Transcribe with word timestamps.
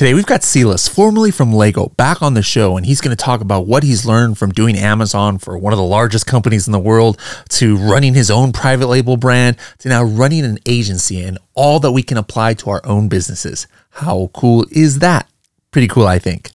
Today 0.00 0.14
we've 0.14 0.24
got 0.24 0.42
Silas, 0.42 0.88
formerly 0.88 1.30
from 1.30 1.52
Lego, 1.52 1.90
back 1.90 2.22
on 2.22 2.32
the 2.32 2.40
show, 2.40 2.78
and 2.78 2.86
he's 2.86 3.02
going 3.02 3.14
to 3.14 3.22
talk 3.22 3.42
about 3.42 3.66
what 3.66 3.82
he's 3.82 4.06
learned 4.06 4.38
from 4.38 4.50
doing 4.50 4.74
Amazon 4.74 5.36
for 5.36 5.58
one 5.58 5.74
of 5.74 5.76
the 5.76 5.84
largest 5.84 6.26
companies 6.26 6.66
in 6.66 6.72
the 6.72 6.78
world 6.78 7.20
to 7.50 7.76
running 7.76 8.14
his 8.14 8.30
own 8.30 8.50
private 8.50 8.86
label 8.86 9.18
brand 9.18 9.58
to 9.80 9.90
now 9.90 10.02
running 10.02 10.42
an 10.46 10.58
agency 10.64 11.22
and 11.22 11.36
all 11.52 11.80
that 11.80 11.92
we 11.92 12.02
can 12.02 12.16
apply 12.16 12.54
to 12.54 12.70
our 12.70 12.80
own 12.82 13.10
businesses. 13.10 13.66
How 13.90 14.30
cool 14.32 14.64
is 14.70 15.00
that? 15.00 15.28
Pretty 15.70 15.86
cool, 15.86 16.06
I 16.06 16.18
think. 16.18 16.50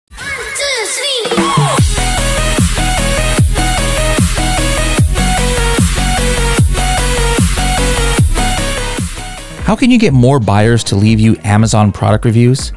How 9.65 9.75
can 9.75 9.91
you 9.91 9.99
get 9.99 10.13
more 10.13 10.39
buyers 10.39 10.85
to 10.85 10.95
leave 10.95 11.19
you 11.19 11.35
Amazon 11.43 11.91
product 11.91 12.23
reviews? 12.23 12.71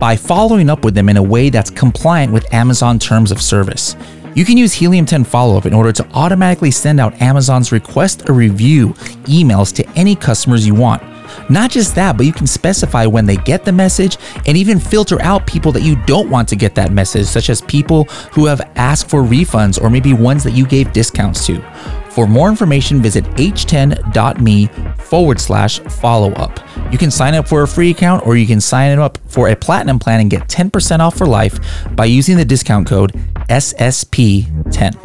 By 0.00 0.16
following 0.16 0.70
up 0.70 0.82
with 0.82 0.94
them 0.94 1.10
in 1.10 1.18
a 1.18 1.22
way 1.22 1.50
that's 1.50 1.68
compliant 1.68 2.32
with 2.32 2.54
Amazon 2.54 2.98
terms 2.98 3.30
of 3.30 3.42
service. 3.42 3.96
You 4.34 4.46
can 4.46 4.56
use 4.56 4.72
Helium 4.72 5.04
10 5.04 5.24
follow 5.24 5.58
up 5.58 5.66
in 5.66 5.74
order 5.74 5.92
to 5.92 6.08
automatically 6.14 6.70
send 6.70 6.98
out 6.98 7.20
Amazon's 7.20 7.70
request 7.70 8.30
a 8.30 8.32
review 8.32 8.94
emails 9.26 9.74
to 9.74 9.86
any 9.98 10.16
customers 10.16 10.66
you 10.66 10.74
want. 10.74 11.02
Not 11.50 11.70
just 11.70 11.94
that, 11.96 12.16
but 12.16 12.24
you 12.24 12.32
can 12.32 12.46
specify 12.46 13.04
when 13.04 13.26
they 13.26 13.36
get 13.36 13.66
the 13.66 13.72
message 13.72 14.16
and 14.46 14.56
even 14.56 14.80
filter 14.80 15.20
out 15.20 15.46
people 15.46 15.70
that 15.72 15.82
you 15.82 15.96
don't 16.06 16.30
want 16.30 16.48
to 16.48 16.56
get 16.56 16.74
that 16.76 16.92
message, 16.92 17.26
such 17.26 17.50
as 17.50 17.60
people 17.60 18.04
who 18.32 18.46
have 18.46 18.62
asked 18.76 19.10
for 19.10 19.22
refunds 19.22 19.78
or 19.82 19.90
maybe 19.90 20.14
ones 20.14 20.42
that 20.44 20.52
you 20.52 20.66
gave 20.66 20.94
discounts 20.94 21.44
to. 21.46 21.60
For 22.10 22.26
more 22.26 22.48
information, 22.48 23.00
visit 23.00 23.24
h10.me 23.36 24.66
forward 24.96 25.38
slash 25.38 25.78
follow 25.78 26.32
up. 26.32 26.58
You 26.90 26.98
can 26.98 27.10
sign 27.10 27.34
up 27.34 27.46
for 27.46 27.62
a 27.62 27.68
free 27.68 27.90
account 27.90 28.26
or 28.26 28.36
you 28.36 28.48
can 28.48 28.60
sign 28.60 28.98
up 28.98 29.18
for 29.28 29.48
a 29.48 29.54
platinum 29.54 30.00
plan 30.00 30.20
and 30.20 30.28
get 30.28 30.48
10% 30.48 30.98
off 30.98 31.16
for 31.16 31.26
life 31.26 31.58
by 31.94 32.06
using 32.06 32.36
the 32.36 32.44
discount 32.44 32.88
code 32.88 33.12
SSP10. 33.48 34.96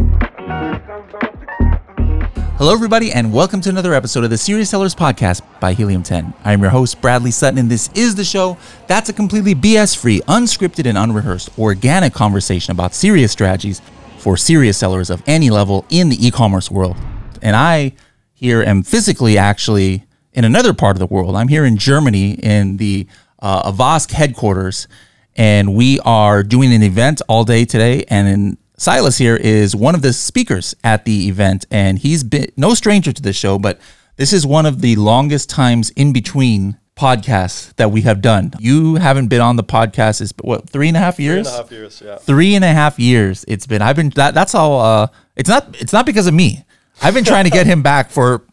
Hello, 2.58 2.74
everybody, 2.74 3.12
and 3.12 3.32
welcome 3.34 3.62
to 3.62 3.70
another 3.70 3.94
episode 3.94 4.24
of 4.24 4.30
the 4.30 4.38
Serious 4.38 4.70
Sellers 4.70 4.96
Podcast 4.96 5.42
by 5.60 5.74
Helium 5.74 6.02
10. 6.02 6.34
I 6.44 6.54
am 6.54 6.62
your 6.62 6.72
host, 6.72 7.02
Bradley 7.02 7.30
Sutton, 7.30 7.60
and 7.60 7.70
this 7.70 7.90
is 7.94 8.16
the 8.16 8.24
show 8.24 8.58
that's 8.88 9.10
a 9.10 9.14
completely 9.14 9.54
BS 9.54 9.96
free, 9.96 10.22
unscripted, 10.22 10.88
and 10.88 10.98
unrehearsed, 10.98 11.50
organic 11.60 12.14
conversation 12.14 12.72
about 12.72 12.96
serious 12.96 13.32
strategies 13.32 13.82
for 14.26 14.36
serious 14.36 14.76
sellers 14.76 15.12
of 15.12 15.22
any 15.28 15.52
level 15.52 15.86
in 15.92 16.10
the 16.10 16.26
e 16.26 16.32
commerce 16.32 16.72
world. 16.72 16.98
And 17.44 17.56
I 17.56 17.94
here 18.34 18.64
am 18.64 18.82
physically 18.82 19.38
actually 19.38 20.04
in 20.34 20.44
another 20.44 20.74
part 20.74 20.96
of 20.96 21.00
the 21.00 21.06
world. 21.06 21.36
I'm 21.36 21.48
here 21.48 21.64
in 21.64 21.78
Germany 21.78 22.32
in 22.32 22.78
the 22.78 23.06
uh, 23.38 23.72
Avask 23.72 24.10
headquarters, 24.10 24.88
and 25.36 25.76
we 25.76 26.00
are 26.00 26.42
doing 26.42 26.74
an 26.74 26.82
event 26.82 27.22
all 27.30 27.44
day 27.44 27.66
today. 27.66 28.04
And 28.08 28.28
in, 28.28 28.58
Silas 28.78 29.20
here 29.20 29.36
is 29.36 29.76
one 29.76 29.94
of 29.94 30.02
the 30.02 30.12
speakers 30.12 30.76
at 30.84 31.06
the 31.06 31.28
event, 31.28 31.68
and 31.70 32.00
he's 32.00 32.24
been 32.24 32.48
no 32.58 32.74
stranger 32.74 33.14
to 33.14 33.22
this 33.22 33.36
show, 33.36 33.60
but 33.60 33.80
this 34.16 34.34
is 34.34 34.44
one 34.44 34.66
of 34.66 34.82
the 34.82 34.96
longest 34.96 35.52
times 35.52 35.92
in 35.92 36.14
between 36.14 36.80
podcasts 36.96 37.76
that 37.76 37.92
we 37.92 38.02
have 38.02 38.22
done. 38.22 38.52
You 38.60 38.96
haven't 38.96 39.28
been 39.28 39.42
on 39.42 39.56
the 39.58 39.64
podcast 39.64 40.22
is 40.22 40.34
what 40.42 40.70
three 40.70 40.88
and 40.88 40.98
a 40.98 41.00
half 41.00 41.20
years? 41.20 41.48
Three 41.48 41.54
and 41.54 41.60
a 41.60 41.64
half 41.64 41.72
years, 41.72 42.02
yeah. 42.06 42.16
Three 42.18 42.56
and 42.56 42.66
a 42.66 42.74
half 42.74 43.00
years 43.00 43.46
it's 43.48 43.68
been. 43.68 43.82
I've 43.82 43.96
been 43.96 44.10
that. 44.12 44.34
That's 44.34 44.54
how. 44.54 44.74
Uh, 44.74 45.08
it's 45.36 45.50
not. 45.50 45.76
It's 45.80 45.94
not 45.94 46.06
because 46.06 46.28
of 46.28 46.34
me. 46.34 46.64
I've 47.02 47.14
been 47.14 47.26
trying 47.26 47.44
to 47.44 47.50
get 47.50 47.68
him 47.68 47.82
back 47.82 48.10
for 48.10 48.46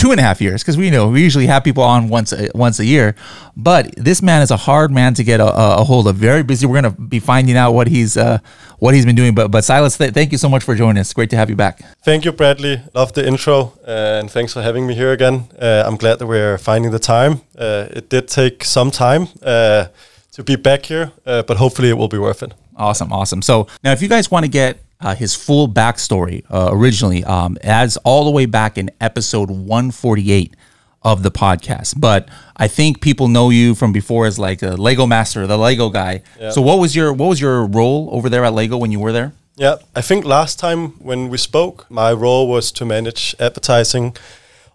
two 0.00 0.12
and 0.12 0.18
a 0.18 0.22
half 0.22 0.40
years 0.40 0.62
because 0.62 0.78
we 0.78 0.88
know 0.88 1.08
we 1.08 1.22
usually 1.22 1.46
have 1.46 1.62
people 1.62 1.82
on 1.82 2.08
once 2.08 2.32
a, 2.32 2.48
once 2.54 2.78
a 2.80 2.86
year. 2.86 3.14
But 3.54 3.94
this 3.96 4.22
man 4.22 4.40
is 4.40 4.50
a 4.50 4.56
hard 4.56 4.90
man 4.90 5.12
to 5.14 5.22
get 5.22 5.40
a, 5.40 5.80
a 5.80 5.84
hold 5.84 6.08
of. 6.08 6.16
Very 6.16 6.42
busy. 6.42 6.66
We're 6.66 6.80
gonna 6.80 6.96
be 7.16 7.20
finding 7.20 7.56
out 7.56 7.72
what 7.72 7.86
he's 7.86 8.16
uh, 8.16 8.38
what 8.78 8.94
he's 8.94 9.04
been 9.04 9.16
doing. 9.16 9.34
But 9.34 9.50
but 9.50 9.62
Silas, 9.62 9.98
th- 9.98 10.14
thank 10.14 10.32
you 10.32 10.38
so 10.38 10.48
much 10.48 10.64
for 10.64 10.74
joining 10.74 11.00
us. 11.00 11.12
Great 11.12 11.28
to 11.30 11.36
have 11.36 11.50
you 11.50 11.56
back. 11.56 11.80
Thank 12.02 12.24
you, 12.24 12.32
Bradley. 12.32 12.80
Love 12.94 13.12
the 13.12 13.26
intro 13.26 13.74
uh, 13.86 14.20
and 14.20 14.30
thanks 14.30 14.54
for 14.54 14.62
having 14.62 14.86
me 14.86 14.94
here 14.94 15.12
again. 15.12 15.48
Uh, 15.60 15.84
I'm 15.86 15.96
glad 15.96 16.18
that 16.18 16.26
we're 16.26 16.56
finding 16.56 16.90
the 16.92 16.98
time. 16.98 17.42
Uh, 17.58 17.86
it 17.90 18.08
did 18.08 18.26
take 18.28 18.64
some 18.64 18.90
time 18.90 19.28
uh, 19.42 19.88
to 20.32 20.42
be 20.42 20.56
back 20.56 20.86
here, 20.86 21.12
uh, 21.26 21.42
but 21.42 21.58
hopefully 21.58 21.90
it 21.90 21.98
will 21.98 22.08
be 22.08 22.18
worth 22.18 22.42
it. 22.42 22.54
Awesome, 22.76 23.12
awesome. 23.12 23.42
So 23.42 23.66
now, 23.84 23.92
if 23.92 24.00
you 24.00 24.08
guys 24.08 24.30
want 24.30 24.44
to 24.46 24.50
get 24.50 24.78
uh, 25.00 25.14
his 25.14 25.34
full 25.34 25.68
backstory 25.68 26.44
uh, 26.50 26.68
originally 26.72 27.24
um, 27.24 27.56
as 27.62 27.96
all 27.98 28.24
the 28.24 28.30
way 28.30 28.46
back 28.46 28.78
in 28.78 28.90
episode 29.00 29.50
148 29.50 30.54
of 31.02 31.22
the 31.22 31.30
podcast. 31.30 31.98
But 31.98 32.28
I 32.56 32.68
think 32.68 33.00
people 33.00 33.28
know 33.28 33.50
you 33.50 33.74
from 33.74 33.92
before 33.92 34.26
as 34.26 34.38
like 34.38 34.62
a 34.62 34.70
Lego 34.76 35.06
master, 35.06 35.46
the 35.46 35.56
Lego 35.56 35.88
guy. 35.88 36.22
So 36.50 36.60
what 36.60 36.78
was 36.78 36.94
your 36.94 37.12
what 37.12 37.28
was 37.28 37.40
your 37.40 37.66
role 37.66 38.08
over 38.12 38.28
there 38.28 38.44
at 38.44 38.52
Lego 38.52 38.76
when 38.76 38.92
you 38.92 39.00
were 39.00 39.12
there? 39.12 39.32
Yeah, 39.56 39.76
I 39.94 40.00
think 40.00 40.24
last 40.24 40.58
time 40.58 40.92
when 41.04 41.28
we 41.28 41.36
spoke, 41.36 41.86
my 41.90 42.12
role 42.12 42.48
was 42.48 42.72
to 42.72 42.84
manage 42.84 43.34
advertising 43.38 44.16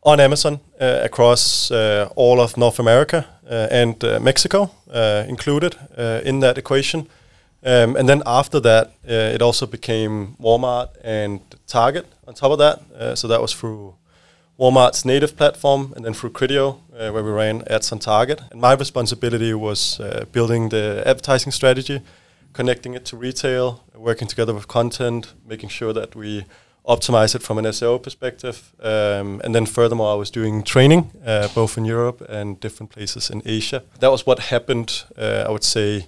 on 0.03 0.19
Amazon 0.19 0.59
uh, 0.79 0.99
across 1.03 1.71
uh, 1.71 2.09
all 2.15 2.39
of 2.39 2.55
North 2.55 2.79
America 2.79 3.25
uh, 3.49 3.67
and 3.71 4.03
uh, 4.03 4.19
Mexico 4.19 4.69
uh, 4.93 5.23
included 5.27 5.75
uh, 5.97 6.21
in 6.23 6.39
that 6.41 6.57
equation. 6.57 7.07
Um, 7.65 7.95
and 7.95 8.07
then 8.07 8.21
after 8.27 8.59
that, 8.59 8.87
uh, 9.09 9.33
it 9.33 9.41
also 9.41 9.65
became 9.65 10.35
Walmart 10.39 10.89
and 11.03 11.39
Target 11.65 12.05
on 12.27 12.35
top 12.35 12.51
of 12.51 12.59
that. 12.59 12.81
Uh, 12.95 13.15
so 13.15 13.27
that 13.27 13.41
was 13.41 13.53
through 13.53 13.95
Walmart's 14.59 15.03
native 15.03 15.35
platform 15.35 15.91
and 15.95 16.05
then 16.05 16.13
through 16.13 16.29
Criteo, 16.29 16.79
uh, 16.93 17.11
where 17.11 17.23
we 17.23 17.31
ran 17.31 17.63
ads 17.67 17.91
on 17.91 17.99
Target. 17.99 18.41
And 18.51 18.61
my 18.61 18.73
responsibility 18.73 19.53
was 19.53 19.99
uh, 19.99 20.25
building 20.31 20.69
the 20.69 21.03
advertising 21.05 21.51
strategy, 21.51 22.01
connecting 22.53 22.93
it 22.93 23.03
to 23.05 23.17
retail, 23.17 23.83
working 23.95 24.27
together 24.27 24.53
with 24.53 24.67
content, 24.67 25.33
making 25.45 25.69
sure 25.69 25.91
that 25.91 26.15
we 26.15 26.45
optimize 26.87 27.35
it 27.35 27.41
from 27.41 27.57
an 27.57 27.65
SEO 27.65 28.01
perspective. 28.01 28.73
Um, 28.79 29.41
and 29.43 29.55
then 29.55 29.65
furthermore, 29.65 30.13
I 30.13 30.15
was 30.15 30.29
doing 30.29 30.63
training 30.63 31.11
uh, 31.25 31.47
both 31.55 31.77
in 31.77 31.85
Europe 31.85 32.21
and 32.29 32.59
different 32.59 32.91
places 32.91 33.29
in 33.29 33.41
Asia. 33.43 33.81
That 33.99 34.11
was 34.11 34.25
what 34.25 34.39
happened, 34.39 35.03
uh, 35.17 35.45
I 35.47 35.51
would 35.51 35.63
say, 35.63 36.05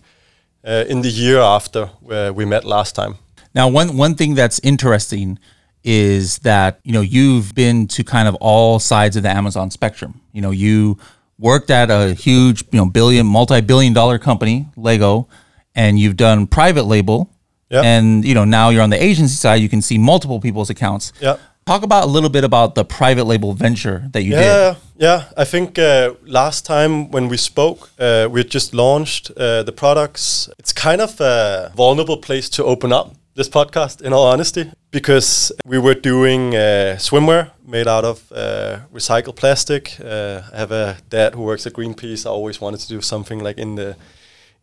uh, 0.68 0.84
in 0.90 1.02
the 1.02 1.10
year 1.10 1.40
after 1.40 1.88
where 2.02 2.34
we 2.34 2.46
met 2.46 2.66
last 2.66 2.94
time. 2.94 3.16
Now, 3.56 3.68
one 3.70 3.98
one 3.98 4.16
thing 4.16 4.36
that's 4.36 4.60
interesting 4.60 5.40
is 5.84 6.40
that 6.40 6.80
you 6.84 6.92
know 6.92 7.02
you've 7.02 7.56
been 7.56 7.88
to 7.88 8.04
kind 8.04 8.28
of 8.28 8.36
all 8.36 8.80
sides 8.80 9.16
of 9.16 9.24
the 9.24 9.30
Amazon 9.30 9.72
spectrum. 9.72 10.22
You 10.34 10.42
know, 10.42 10.52
you 10.52 11.00
worked 11.40 11.70
at 11.70 11.90
a 11.90 12.14
huge, 12.14 12.64
you 12.72 12.78
know, 12.80 12.86
billion, 12.86 13.26
multi-billion 13.26 13.94
dollar 13.94 14.20
company, 14.20 14.68
Lego, 14.76 15.28
and 15.76 15.98
you've 15.98 16.18
done 16.18 16.48
private 16.48 16.84
label. 16.84 17.32
Yep. 17.70 17.84
And 17.84 18.26
you 18.26 18.34
know, 18.34 18.46
now 18.46 18.70
you're 18.70 18.82
on 18.82 18.90
the 18.90 19.02
agency 19.02 19.36
side, 19.36 19.62
you 19.62 19.70
can 19.70 19.82
see 19.82 19.98
multiple 19.98 20.40
people's 20.40 20.70
accounts. 20.70 21.12
Yeah. 21.20 21.38
Talk 21.68 21.84
about 21.84 22.06
a 22.06 22.08
little 22.08 22.30
bit 22.30 22.46
about 22.46 22.76
the 22.76 22.86
private 22.86 23.26
label 23.26 23.52
venture 23.52 24.08
that 24.14 24.24
you 24.24 24.32
did. 24.32 24.40
Yeah, 24.40 24.76
yeah. 24.96 25.26
I 25.36 25.44
think 25.44 25.78
uh, 25.78 26.14
last 26.26 26.66
time 26.66 27.12
when 27.12 27.28
we 27.28 27.36
spoke, 27.36 27.90
uh, 28.00 28.30
we 28.32 28.40
had 28.40 28.50
just 28.50 28.74
launched 28.74 29.32
uh, 29.32 29.64
the 29.64 29.74
products. 29.74 30.50
It's 30.58 30.72
kind 30.72 31.02
of 31.02 31.20
a 31.20 31.74
vulnerable 31.76 32.20
place 32.20 32.48
to 32.52 32.64
open 32.64 32.94
up 32.94 33.16
this 33.36 33.50
podcast, 33.50 34.02
in 34.02 34.14
all 34.14 34.28
honesty, 34.28 34.72
because 34.92 35.52
we 35.66 35.78
were 35.78 35.94
doing 35.94 36.56
uh, 36.56 36.96
swimwear 36.98 37.52
made 37.66 37.86
out 37.90 38.06
of 38.06 38.32
uh, 38.32 38.80
recycled 38.94 39.36
plastic. 39.36 39.98
Uh, 40.00 40.44
I 40.54 40.58
have 40.58 40.72
a 40.72 40.96
dad 41.10 41.36
who 41.36 41.42
works 41.42 41.68
at 41.68 41.74
Greenpeace. 41.74 42.26
I 42.26 42.30
always 42.30 42.62
wanted 42.62 42.80
to 42.80 42.88
do 42.88 43.02
something 43.02 43.40
like 43.40 43.58
in 43.58 43.76
the 43.76 43.98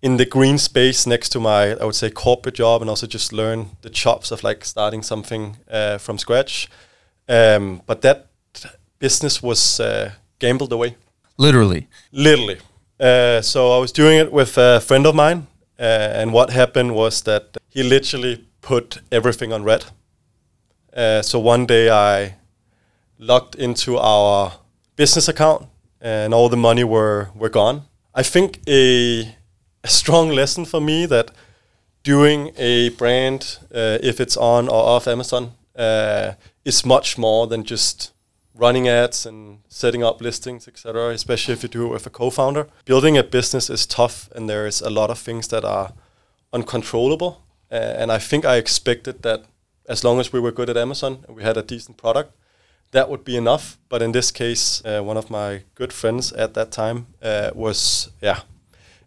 in 0.01 0.17
the 0.17 0.25
green 0.27 0.57
space 0.59 1.07
next 1.07 1.29
to 1.33 1.41
my, 1.41 1.73
I 1.73 1.85
would 1.85 1.95
say, 1.95 2.11
corporate 2.11 2.55
job, 2.55 2.81
and 2.81 2.89
also 2.89 3.07
just 3.07 3.31
learn 3.31 3.77
the 3.83 3.91
chops 3.91 4.31
of 4.31 4.43
like 4.43 4.65
starting 4.65 5.03
something 5.03 5.57
from 5.99 6.17
scratch. 6.17 6.69
Um, 7.29 7.83
but 7.87 8.03
that 8.03 8.27
business 8.99 9.43
was 9.43 9.81
uh, 9.81 10.11
gambled 10.39 10.73
away, 10.73 10.97
Literally. 11.39 11.87
literally. 12.13 12.59
Uh, 13.01 13.41
so 13.43 13.73
I 13.77 13.79
was 13.81 13.93
doing 13.93 14.19
it 14.19 14.33
with 14.33 14.57
a 14.59 14.81
friend 14.81 15.07
of 15.07 15.15
mine, 15.15 15.47
uh, 15.79 15.83
and 16.21 16.33
what 16.33 16.51
happened 16.51 16.95
was 16.95 17.23
that 17.23 17.57
he 17.69 17.83
literally 17.83 18.45
put 18.61 18.99
everything 19.11 19.53
on 19.53 19.65
red. 19.65 19.85
Uh, 20.97 21.23
so 21.23 21.39
one 21.41 21.67
day 21.67 21.91
I 21.91 22.35
logged 23.19 23.55
into 23.57 23.97
our 23.99 24.53
business 24.97 25.29
account, 25.29 25.67
and 26.01 26.33
all 26.35 26.49
the 26.49 26.57
money 26.57 26.85
were 26.85 27.29
were 27.35 27.51
gone. 27.51 27.83
I 28.15 28.23
think 28.23 28.61
a 28.69 29.35
a 29.83 29.89
strong 29.89 30.31
lesson 30.31 30.65
for 30.67 30.81
me 30.81 31.07
that 31.07 31.31
doing 32.05 32.53
a 32.57 32.91
brand, 32.91 33.59
uh, 33.75 33.99
if 34.03 34.21
it's 34.21 34.37
on 34.37 34.69
or 34.69 34.83
off 34.97 35.09
Amazon, 35.09 35.51
uh, 35.77 36.33
is 36.65 36.85
much 36.85 37.19
more 37.19 37.47
than 37.47 37.65
just 37.65 38.13
running 38.55 38.89
ads 38.89 39.27
and 39.27 39.59
setting 39.69 40.05
up 40.05 40.21
listings, 40.21 40.69
etc. 40.69 41.11
Especially 41.11 41.55
if 41.55 41.63
you 41.63 41.69
do 41.69 41.87
it 41.87 41.93
with 41.93 42.07
a 42.07 42.11
co-founder. 42.11 42.69
Building 42.85 43.19
a 43.19 43.23
business 43.23 43.69
is 43.71 43.87
tough, 43.87 44.29
and 44.35 44.49
there 44.49 44.67
is 44.67 44.81
a 44.81 44.91
lot 44.91 45.11
of 45.11 45.19
things 45.19 45.49
that 45.49 45.65
are 45.65 45.93
uncontrollable. 46.53 47.43
Uh, 47.71 47.75
and 47.75 48.13
I 48.13 48.19
think 48.19 48.45
I 48.45 48.57
expected 48.57 49.23
that 49.23 49.45
as 49.89 50.05
long 50.05 50.21
as 50.21 50.33
we 50.33 50.41
were 50.41 50.53
good 50.53 50.71
at 50.71 50.77
Amazon 50.77 51.25
and 51.27 51.37
we 51.37 51.43
had 51.43 51.57
a 51.57 51.63
decent 51.63 51.97
product, 51.97 52.33
that 52.93 53.09
would 53.09 53.25
be 53.25 53.37
enough. 53.37 53.77
But 53.89 54.03
in 54.03 54.13
this 54.13 54.31
case, 54.31 54.83
uh, 54.85 55.03
one 55.03 55.17
of 55.17 55.31
my 55.31 55.63
good 55.75 55.93
friends 55.93 56.33
at 56.33 56.55
that 56.55 56.71
time 56.71 57.07
uh, 57.23 57.51
was, 57.55 58.11
yeah, 58.23 58.41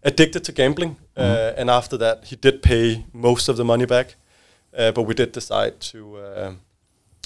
addicted 0.04 0.44
to 0.44 0.52
gambling 0.52 0.98
Uh, 1.18 1.54
and 1.58 1.70
after 1.70 1.98
that, 1.98 2.26
he 2.26 2.36
did 2.36 2.62
pay 2.62 3.06
most 3.12 3.50
of 3.50 3.58
the 3.58 3.64
money 3.64 3.86
back. 3.86 4.16
Uh, 4.78 4.92
but 4.92 5.08
we 5.08 5.16
did 5.16 5.32
decide 5.32 5.80
to 5.80 6.18
uh, 6.18 6.54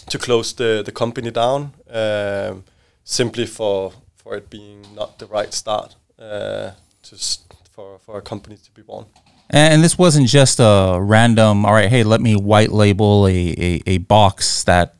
to 0.10 0.18
close 0.18 0.54
the, 0.54 0.82
the 0.86 0.92
company 0.92 1.32
down 1.32 1.74
um, 1.90 2.64
simply 3.04 3.46
for 3.46 3.94
for 4.16 4.36
it 4.36 4.50
being 4.50 4.86
not 4.96 5.20
the 5.20 5.26
right 5.26 5.54
start 5.54 5.96
uh, 6.20 6.72
to 7.04 7.16
for 7.72 8.00
for 8.00 8.18
a 8.18 8.22
company 8.22 8.58
to 8.58 8.72
be 8.72 8.82
born. 8.82 9.06
And 9.54 9.84
this 9.84 9.98
wasn't 9.98 10.30
just 10.30 10.60
a 10.62 10.98
random, 11.02 11.66
all 11.66 11.74
right, 11.74 11.90
hey, 11.90 12.04
let 12.04 12.22
me 12.22 12.38
white 12.38 12.72
label 12.72 13.28
a, 13.28 13.32
a, 13.32 13.82
a 13.86 13.98
box 13.98 14.64
that, 14.64 14.96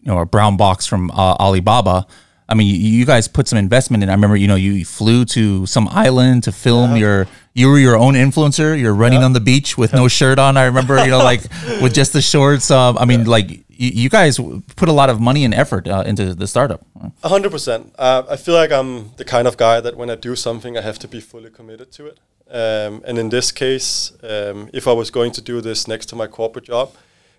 you 0.00 0.12
know, 0.12 0.18
a 0.20 0.24
brown 0.24 0.56
box 0.56 0.86
from 0.86 1.10
uh, 1.10 1.34
Alibaba. 1.40 2.06
I 2.48 2.54
mean, 2.54 2.68
you, 2.68 2.76
you 2.76 3.04
guys 3.04 3.26
put 3.26 3.48
some 3.48 3.58
investment 3.58 4.04
in. 4.04 4.08
I 4.08 4.12
remember, 4.12 4.36
you 4.36 4.46
know, 4.46 4.54
you 4.54 4.84
flew 4.84 5.24
to 5.24 5.66
some 5.66 5.88
island 5.88 6.44
to 6.44 6.52
film 6.52 6.94
your, 6.94 7.26
you 7.52 7.66
were 7.66 7.80
your 7.80 7.96
own 7.96 8.14
influencer. 8.14 8.78
You're 8.78 8.94
running 8.94 9.24
on 9.24 9.32
the 9.32 9.40
beach 9.40 9.76
with 9.76 9.92
no 9.92 10.06
shirt 10.06 10.38
on. 10.38 10.56
I 10.56 10.66
remember, 10.66 11.02
you 11.02 11.10
know, 11.10 11.18
like 11.18 11.40
with 11.82 11.92
just 11.92 12.12
the 12.12 12.22
shorts. 12.22 12.70
Um, 12.70 12.96
I 12.98 13.06
mean, 13.06 13.24
like 13.24 13.64
you, 13.76 13.90
you 14.02 14.08
guys 14.08 14.38
put 14.76 14.88
a 14.88 14.92
lot 14.92 15.10
of 15.10 15.20
money 15.20 15.44
and 15.44 15.54
effort 15.54 15.86
uh, 15.88 16.02
into 16.06 16.34
the 16.34 16.46
startup. 16.46 16.84
A 17.22 17.28
hundred 17.28 17.50
percent. 17.50 17.94
Uh, 17.98 18.22
I 18.28 18.36
feel 18.36 18.54
like 18.54 18.72
I'm 18.72 19.12
the 19.16 19.24
kind 19.24 19.46
of 19.46 19.56
guy 19.56 19.80
that 19.80 19.96
when 19.96 20.10
I 20.10 20.14
do 20.14 20.36
something, 20.36 20.76
I 20.76 20.80
have 20.80 20.98
to 21.00 21.08
be 21.08 21.20
fully 21.20 21.50
committed 21.50 21.92
to 21.92 22.06
it. 22.06 22.18
Um, 22.48 23.02
and 23.04 23.18
in 23.18 23.28
this 23.30 23.50
case, 23.52 24.12
um, 24.22 24.70
if 24.72 24.86
I 24.86 24.92
was 24.92 25.10
going 25.10 25.32
to 25.32 25.40
do 25.40 25.60
this 25.60 25.88
next 25.88 26.06
to 26.06 26.16
my 26.16 26.28
corporate 26.28 26.66
job, 26.66 26.92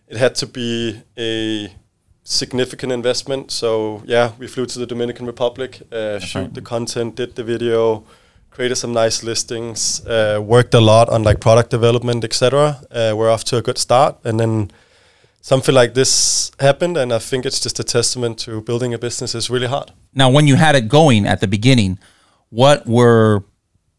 it 0.08 0.18
had 0.18 0.36
to 0.36 0.48
be 0.48 1.02
a 1.18 1.74
significant 2.24 2.92
investment. 2.92 3.52
So 3.52 4.04
yeah, 4.06 4.32
we 4.38 4.48
flew 4.48 4.66
to 4.66 4.80
the 4.80 4.86
Dominican 4.86 5.26
Republic, 5.26 5.82
uh, 5.92 6.20
shoot 6.20 6.40
right. 6.40 6.54
the 6.54 6.62
content, 6.62 7.16
did 7.16 7.36
the 7.36 7.44
video, 7.44 8.04
created 8.52 8.76
some 8.76 8.92
nice 8.92 9.24
listings, 9.24 10.06
uh, 10.06 10.42
worked 10.44 10.74
a 10.74 10.82
lot 10.82 11.08
on 11.10 11.24
like 11.24 11.40
product 11.40 11.70
development, 11.70 12.24
etc. 12.24 12.82
Uh, 12.92 13.14
we're 13.16 13.30
off 13.30 13.44
to 13.46 13.58
a 13.58 13.62
good 13.62 13.78
start, 13.78 14.18
and 14.26 14.40
then 14.40 14.72
something 15.48 15.74
like 15.74 15.94
this 15.94 16.52
happened, 16.60 16.98
and 16.98 17.14
I 17.14 17.20
think 17.20 17.46
it's 17.46 17.62
just 17.62 17.80
a 17.80 17.84
testament 17.84 18.38
to 18.40 18.62
building 18.62 18.94
a 18.94 18.98
business 18.98 19.34
is 19.34 19.50
really 19.50 19.68
hard. 19.68 19.92
Now, 20.14 20.30
when 20.30 20.46
you 20.46 20.56
had 20.58 20.76
it 20.76 20.90
going 20.90 21.26
at 21.26 21.40
the 21.40 21.48
beginning, 21.48 22.00
what 22.50 22.86
were 22.86 23.44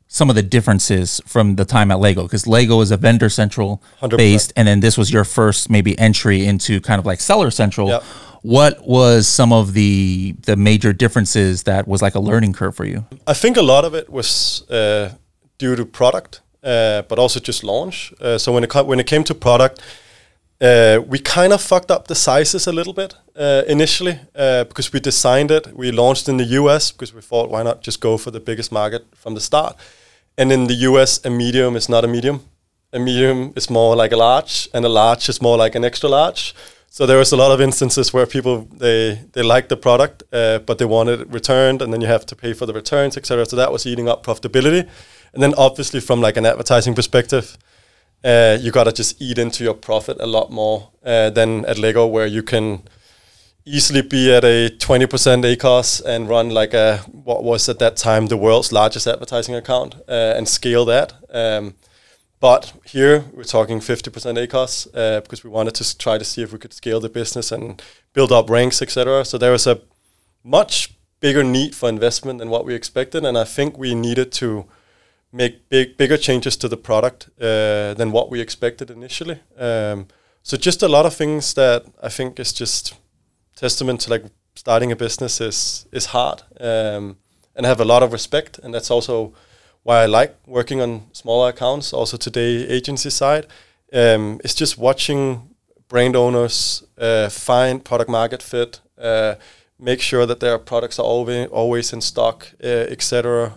some 0.09 0.29
of 0.29 0.37
the 0.37 0.43
differences 0.43 1.23
from 1.25 1.57
the 1.57 1.65
time 1.65 1.91
at 1.91 2.01
Lego? 2.01 2.25
Because 2.25 2.47
Lego 2.47 2.83
is 2.83 2.91
a 2.91 2.99
vendor 2.99 3.31
central 3.31 3.83
100%. 4.03 4.17
based, 4.19 4.53
and 4.57 4.69
then 4.69 4.81
this 4.81 4.99
was 4.99 5.11
your 5.11 5.25
first 5.25 5.71
maybe 5.71 5.99
entry 5.99 6.45
into 6.45 6.83
kind 6.83 6.99
of 6.99 7.07
like 7.07 7.21
seller 7.21 7.51
central. 7.51 7.89
Yep. 7.89 8.03
What 8.43 8.87
was 8.87 9.27
some 9.27 9.51
of 9.53 9.73
the 9.73 10.37
the 10.45 10.57
major 10.57 10.93
differences 10.93 11.63
that 11.63 11.89
was 11.89 12.03
like 12.03 12.15
a 12.15 12.21
learning 12.21 12.53
curve 12.53 12.77
for 12.77 12.85
you? 12.85 13.07
I 13.27 13.35
think 13.35 13.57
a 13.57 13.63
lot 13.63 13.85
of 13.85 13.95
it 13.95 14.11
was 14.11 14.71
uh, 14.71 15.15
due 15.57 15.77
to 15.77 15.85
product, 15.87 16.43
uh, 16.63 17.03
but 17.09 17.19
also 17.19 17.41
just 17.41 17.65
launch. 17.65 18.13
Uh, 18.21 18.37
so 18.39 18.53
when 18.53 18.65
it 18.65 18.73
when 18.87 19.01
it 19.01 19.07
came 19.07 19.25
to 19.25 19.35
product, 19.35 19.81
uh, 20.61 21.01
we 21.07 21.19
kind 21.19 21.53
of 21.53 21.63
fucked 21.63 21.91
up 21.91 22.09
the 22.09 22.15
sizes 22.15 22.67
a 22.67 22.73
little 22.73 22.93
bit 22.93 23.15
uh, 23.37 23.63
initially 23.69 24.19
uh, 24.35 24.65
because 24.65 24.93
we 24.93 25.01
designed 25.01 25.51
it. 25.51 25.77
We 25.77 25.93
launched 25.93 26.29
in 26.29 26.37
the 26.37 26.45
US 26.45 26.91
because 26.91 27.15
we 27.15 27.21
thought 27.21 27.51
why 27.51 27.63
not 27.63 27.83
just 27.83 28.01
go 28.01 28.19
for 28.19 28.31
the 28.31 28.41
biggest 28.41 28.73
market 28.73 29.05
from 29.15 29.35
the 29.35 29.41
start. 29.41 29.77
And 30.37 30.53
in 30.53 30.67
the 30.67 30.75
US, 30.75 31.25
a 31.25 31.31
medium 31.31 31.77
is 31.77 31.89
not 31.89 32.05
a 32.05 32.09
medium. 32.09 32.41
A 32.93 32.99
medium 32.99 33.53
is 33.55 33.71
more 33.71 33.95
like 33.95 34.13
a 34.13 34.17
large, 34.17 34.69
and 34.73 34.85
a 34.85 34.89
large 34.89 35.29
is 35.29 35.43
more 35.43 35.57
like 35.57 35.75
an 35.75 35.85
extra 35.85 36.09
large. 36.09 36.55
So 36.91 37.07
there 37.07 37.19
was 37.19 37.33
a 37.33 37.37
lot 37.37 37.53
of 37.53 37.61
instances 37.61 38.15
where 38.15 38.27
people 38.27 38.67
they 38.73 39.21
they 39.33 39.43
liked 39.43 39.69
the 39.69 39.77
product, 39.77 40.23
uh, 40.33 40.59
but 40.61 40.79
they 40.79 40.87
wanted 40.87 41.21
it 41.21 41.29
returned, 41.31 41.83
and 41.83 41.93
then 41.93 42.01
you 42.01 42.09
have 42.09 42.25
to 42.27 42.37
pay 42.37 42.55
for 42.55 42.67
the 42.67 42.73
returns, 42.73 43.17
etc. 43.17 43.47
So 43.47 43.57
that 43.57 43.71
was 43.71 43.87
eating 43.87 44.09
up 44.09 44.25
profitability. 44.25 44.89
And 45.35 45.43
then 45.43 45.55
obviously 45.57 46.01
from 46.01 46.21
like 46.21 46.39
an 46.39 46.47
advertising 46.47 46.95
perspective, 46.95 47.59
uh, 48.25 48.59
you 48.61 48.71
gotta 48.71 48.93
just 48.93 49.21
eat 49.21 49.39
into 49.39 49.65
your 49.65 49.75
profit 49.75 50.17
a 50.21 50.27
lot 50.27 50.51
more 50.51 50.91
uh, 51.05 51.31
than 51.31 51.65
at 51.67 51.79
Lego, 51.79 52.07
where 52.07 52.27
you 52.27 52.43
can 52.43 52.83
easily 53.65 54.03
be 54.03 54.33
at 54.33 54.45
a 54.45 54.71
20% 54.71 55.09
ACOS 55.45 56.03
and 56.05 56.29
run 56.29 56.49
like 56.51 56.73
a 56.73 56.99
what 57.13 57.45
was 57.45 57.69
at 57.69 57.79
that 57.79 57.97
time 57.97 58.27
the 58.27 58.37
world's 58.37 58.73
largest 58.73 59.07
advertising 59.07 59.55
account 59.55 59.95
uh, 60.09 60.35
and 60.37 60.49
scale 60.49 60.85
that. 60.87 61.13
Um, 61.31 61.75
but 62.41 62.73
here 62.85 63.25
we're 63.33 63.45
talking 63.45 63.81
50% 63.81 64.11
ACOS 64.47 64.89
uh, 64.95 65.21
because 65.21 65.45
we 65.45 65.51
wanted 65.51 65.75
to 65.75 65.99
try 65.99 66.19
to 66.19 66.25
see 66.25 66.43
if 66.43 66.53
we 66.53 66.59
could 66.59 66.73
scale 66.73 67.01
the 67.01 67.09
business 67.09 67.53
and 67.53 67.83
build 68.13 68.33
up 68.33 68.49
ranks, 68.49 68.81
etc. 68.81 69.25
So 69.25 69.39
there 69.39 69.53
was 69.53 69.67
a 69.67 69.81
much 70.45 70.95
bigger 71.21 71.43
need 71.43 71.75
for 71.75 71.89
investment 71.89 72.39
than 72.39 72.49
what 72.49 72.65
we 72.65 72.75
expected, 72.75 73.25
and 73.25 73.37
I 73.37 73.45
think 73.45 73.77
we 73.77 73.95
needed 73.95 74.33
to 74.33 74.67
make 75.33 75.69
big 75.69 75.97
bigger 75.97 76.17
changes 76.17 76.57
to 76.57 76.69
the 76.69 76.77
product 76.77 77.29
uh, 77.41 77.95
than 77.95 78.13
what 78.13 78.31
we 78.31 78.41
expected 78.41 78.91
initially. 78.91 79.41
Um, 79.59 80.07
so 80.43 80.57
just 80.57 80.83
a 80.83 80.89
lot 80.89 81.07
of 81.07 81.15
things 81.15 81.55
that 81.55 81.85
I 82.03 82.09
think 82.09 82.41
is 82.41 82.53
just 82.53 82.95
testament 83.57 84.01
to 84.03 84.11
like 84.11 84.25
starting 84.55 84.93
a 84.93 84.97
business 84.97 85.41
is 85.41 85.87
is 85.93 86.07
hard 86.07 86.43
um, 86.61 87.17
and 87.55 87.67
have 87.67 87.81
a 87.81 87.85
lot 87.85 88.03
of 88.03 88.13
respect 88.13 88.59
and 88.59 88.75
that's 88.75 88.91
also 88.91 89.33
why 89.83 90.03
I 90.03 90.07
like 90.07 90.35
working 90.47 90.81
on 90.81 91.03
smaller 91.13 91.49
accounts 91.51 91.93
also 91.93 92.17
today 92.17 92.67
agency 92.69 93.11
side 93.11 93.47
um, 93.93 94.41
it's 94.45 94.55
just 94.55 94.79
watching 94.79 95.55
brand 95.89 96.17
owners 96.17 96.85
uh, 96.99 97.29
find 97.29 97.85
product 97.85 98.11
market 98.11 98.43
fit 98.43 98.81
uh, 98.99 99.35
make 99.79 100.01
sure 100.01 100.27
that 100.27 100.41
their 100.41 100.59
products 100.59 100.99
are 100.99 101.07
always 101.07 101.49
always 101.49 101.93
in 101.93 102.01
stock 102.01 102.53
uh, 102.63 102.93
etc 102.95 103.53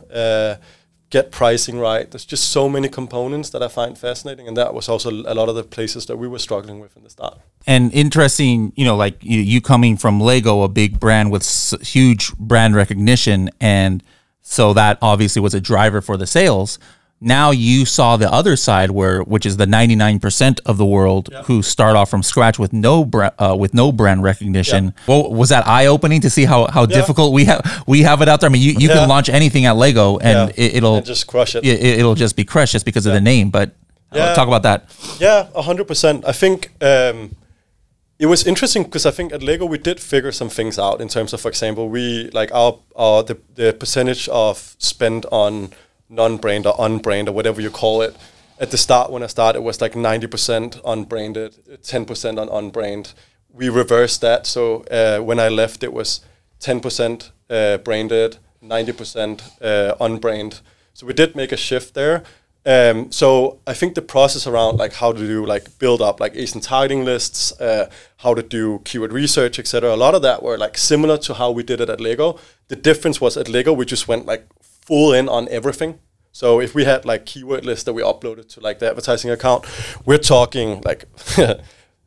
get 1.12 1.32
pricing 1.32 1.78
right 1.78 2.10
there's 2.12 2.26
just 2.26 2.50
so 2.50 2.68
many 2.68 2.90
components 2.90 3.52
that 3.52 3.62
I 3.62 3.68
find 3.68 3.96
fascinating 3.98 4.48
and 4.48 4.58
that 4.58 4.74
was 4.74 4.90
also 4.90 5.12
a 5.12 5.36
lot 5.36 5.48
of 5.48 5.56
the 5.56 5.64
places 5.64 6.08
that 6.08 6.18
we 6.18 6.28
were 6.28 6.40
struggling 6.40 6.80
with 6.80 6.98
in 6.98 7.04
the 7.04 7.10
start 7.10 7.38
And 7.68 7.94
interesting, 7.94 8.74
you 8.76 8.86
know, 8.86 8.96
like 8.96 9.24
you, 9.24 9.40
you 9.40 9.62
coming 9.62 9.98
from 9.98 10.20
Lego, 10.20 10.64
a 10.64 10.68
big 10.68 11.00
brand 11.00 11.32
with 11.32 11.46
huge 11.82 12.34
brand 12.38 12.76
recognition, 12.76 13.50
and 13.60 14.04
so 14.42 14.74
that 14.74 14.98
obviously 15.02 15.42
was 15.42 15.54
a 15.54 15.62
driver 15.62 16.02
for 16.02 16.18
the 16.18 16.26
sales. 16.26 16.80
Now 17.24 17.52
you 17.52 17.86
saw 17.86 18.18
the 18.18 18.32
other 18.32 18.56
side, 18.56 18.90
where 18.90 19.22
which 19.22 19.46
is 19.46 19.56
the 19.58 19.68
ninety 19.68 19.96
nine 19.96 20.20
percent 20.20 20.60
of 20.66 20.78
the 20.80 20.86
world 20.88 21.30
who 21.46 21.62
start 21.62 21.96
off 21.96 22.10
from 22.10 22.24
scratch 22.24 22.58
with 22.58 22.74
no 22.74 23.06
bra- 23.06 23.30
uh, 23.38 23.56
with 23.58 23.76
no 23.76 23.92
brand 23.92 24.24
recognition. 24.24 24.96
Well, 25.08 25.32
was 25.32 25.50
that 25.50 25.68
eye 25.68 25.86
opening 25.86 26.22
to 26.22 26.32
see 26.32 26.46
how, 26.46 26.66
how 26.66 26.88
difficult 26.88 27.32
we 27.34 27.46
have 27.46 27.84
we 27.86 28.02
have 28.02 28.24
it 28.24 28.28
out 28.28 28.42
there? 28.42 28.50
I 28.50 28.54
mean, 28.54 28.64
you, 28.64 28.72
you 28.72 28.88
Yeah. 28.90 28.96
can 28.96 29.08
launch 29.10 29.30
anything 29.30 29.66
at 29.66 29.76
Lego, 29.78 30.18
and 30.18 30.50
Yeah. 30.50 30.66
it, 30.66 30.76
it'll 30.78 30.96
And 30.98 31.06
just 31.06 31.28
crush 31.28 31.56
it. 31.56 31.64
it, 31.64 32.00
it'll 32.00 32.16
just 32.16 32.36
be 32.36 32.44
crushed 32.44 32.72
just 32.74 32.86
because 32.86 33.06
of 33.06 33.14
the 33.14 33.22
name. 33.22 33.52
But 33.52 33.76
uh, 34.12 34.34
talk 34.34 34.48
about 34.48 34.64
that. 34.64 34.90
Yeah, 35.20 35.48
a 35.54 35.62
hundred 35.62 35.88
percent. 35.88 36.26
I 36.28 36.32
think 36.32 36.72
um, 36.82 37.36
it 38.18 38.26
was 38.26 38.48
interesting 38.48 38.82
because 38.84 39.06
I 39.06 39.12
think 39.12 39.32
at 39.32 39.44
Lego 39.44 39.68
we 39.68 39.78
did 39.78 40.00
figure 40.00 40.32
some 40.32 40.50
things 40.50 40.80
out 40.80 41.00
in 41.02 41.08
terms 41.08 41.34
of, 41.34 41.42
for 41.42 41.50
example, 41.50 41.88
we 41.88 42.32
like 42.34 42.52
our 42.52 42.80
our 42.96 43.22
the 43.22 43.38
the 43.54 43.74
percentage 43.74 44.28
of 44.30 44.76
spend 44.80 45.28
on 45.32 45.70
non-brand 46.12 46.68
or 46.68 46.74
unbrand 46.76 47.28
or 47.28 47.32
whatever 47.32 47.62
you 47.62 47.72
call 47.72 48.02
it. 48.02 48.16
At 48.60 48.70
the 48.70 48.78
start, 48.78 49.10
when 49.10 49.24
I 49.24 49.28
started, 49.28 49.60
it 49.60 49.64
was 49.64 49.82
like 49.82 49.96
ninety 49.96 50.28
percent 50.28 50.80
unbranded, 50.86 51.82
ten 51.82 52.06
percent 52.06 52.38
on 52.38 52.48
unbrand. 52.50 53.14
We 53.52 53.70
reversed 53.70 54.22
that, 54.22 54.46
so 54.46 54.84
uh, 54.92 55.20
when 55.20 55.40
I 55.40 55.50
left, 55.50 55.84
it 55.84 55.94
was 55.94 56.22
ten 56.60 56.80
percent 56.80 57.32
uh, 57.50 57.78
branded, 57.78 58.38
ninety 58.62 58.92
percent 58.92 59.42
uh, 59.62 59.96
unbrand. 60.00 60.62
So 60.94 61.08
we 61.08 61.14
did 61.14 61.36
make 61.36 61.52
a 61.52 61.58
shift 61.58 61.96
there. 61.96 62.24
Um, 62.64 63.12
so 63.12 63.60
I 63.66 63.74
think 63.74 63.96
the 63.96 64.04
process 64.04 64.46
around 64.46 64.78
like 64.78 64.94
how 64.94 65.12
to 65.12 65.18
do 65.18 65.44
like 65.48 65.80
build 65.80 66.00
up 66.00 66.20
like 66.20 66.36
ASIN 66.36 66.62
targeting 66.62 67.04
lists, 67.04 67.60
uh, 67.60 67.90
how 68.18 68.36
to 68.36 68.44
do 68.44 68.82
keyword 68.86 69.12
research, 69.12 69.58
etc. 69.58 69.96
A 69.96 69.96
lot 69.96 70.14
of 70.14 70.22
that 70.22 70.44
were 70.44 70.60
like 70.60 70.78
similar 70.78 71.18
to 71.20 71.34
how 71.34 71.50
we 71.50 71.64
did 71.64 71.82
it 71.82 71.90
at 71.90 72.00
Lego. 72.00 72.40
The 72.68 72.76
difference 72.76 73.20
was 73.20 73.36
at 73.36 73.50
Lego 73.50 73.74
we 73.74 73.86
just 73.86 74.08
went 74.08 74.28
like 74.28 74.46
full 74.82 75.14
in 75.14 75.30
on 75.30 75.48
everything. 75.50 76.00
So 76.32 76.62
if 76.62 76.74
we 76.74 76.86
had 76.86 77.06
like 77.06 77.26
keyword 77.26 77.66
lists 77.66 77.84
that 77.86 77.94
we 77.94 78.02
uploaded 78.02 78.48
to 78.54 78.62
like 78.62 78.80
the 78.80 78.90
advertising 78.90 79.32
account, 79.32 79.66
we're 80.06 80.18
talking 80.18 80.82
like 80.82 81.06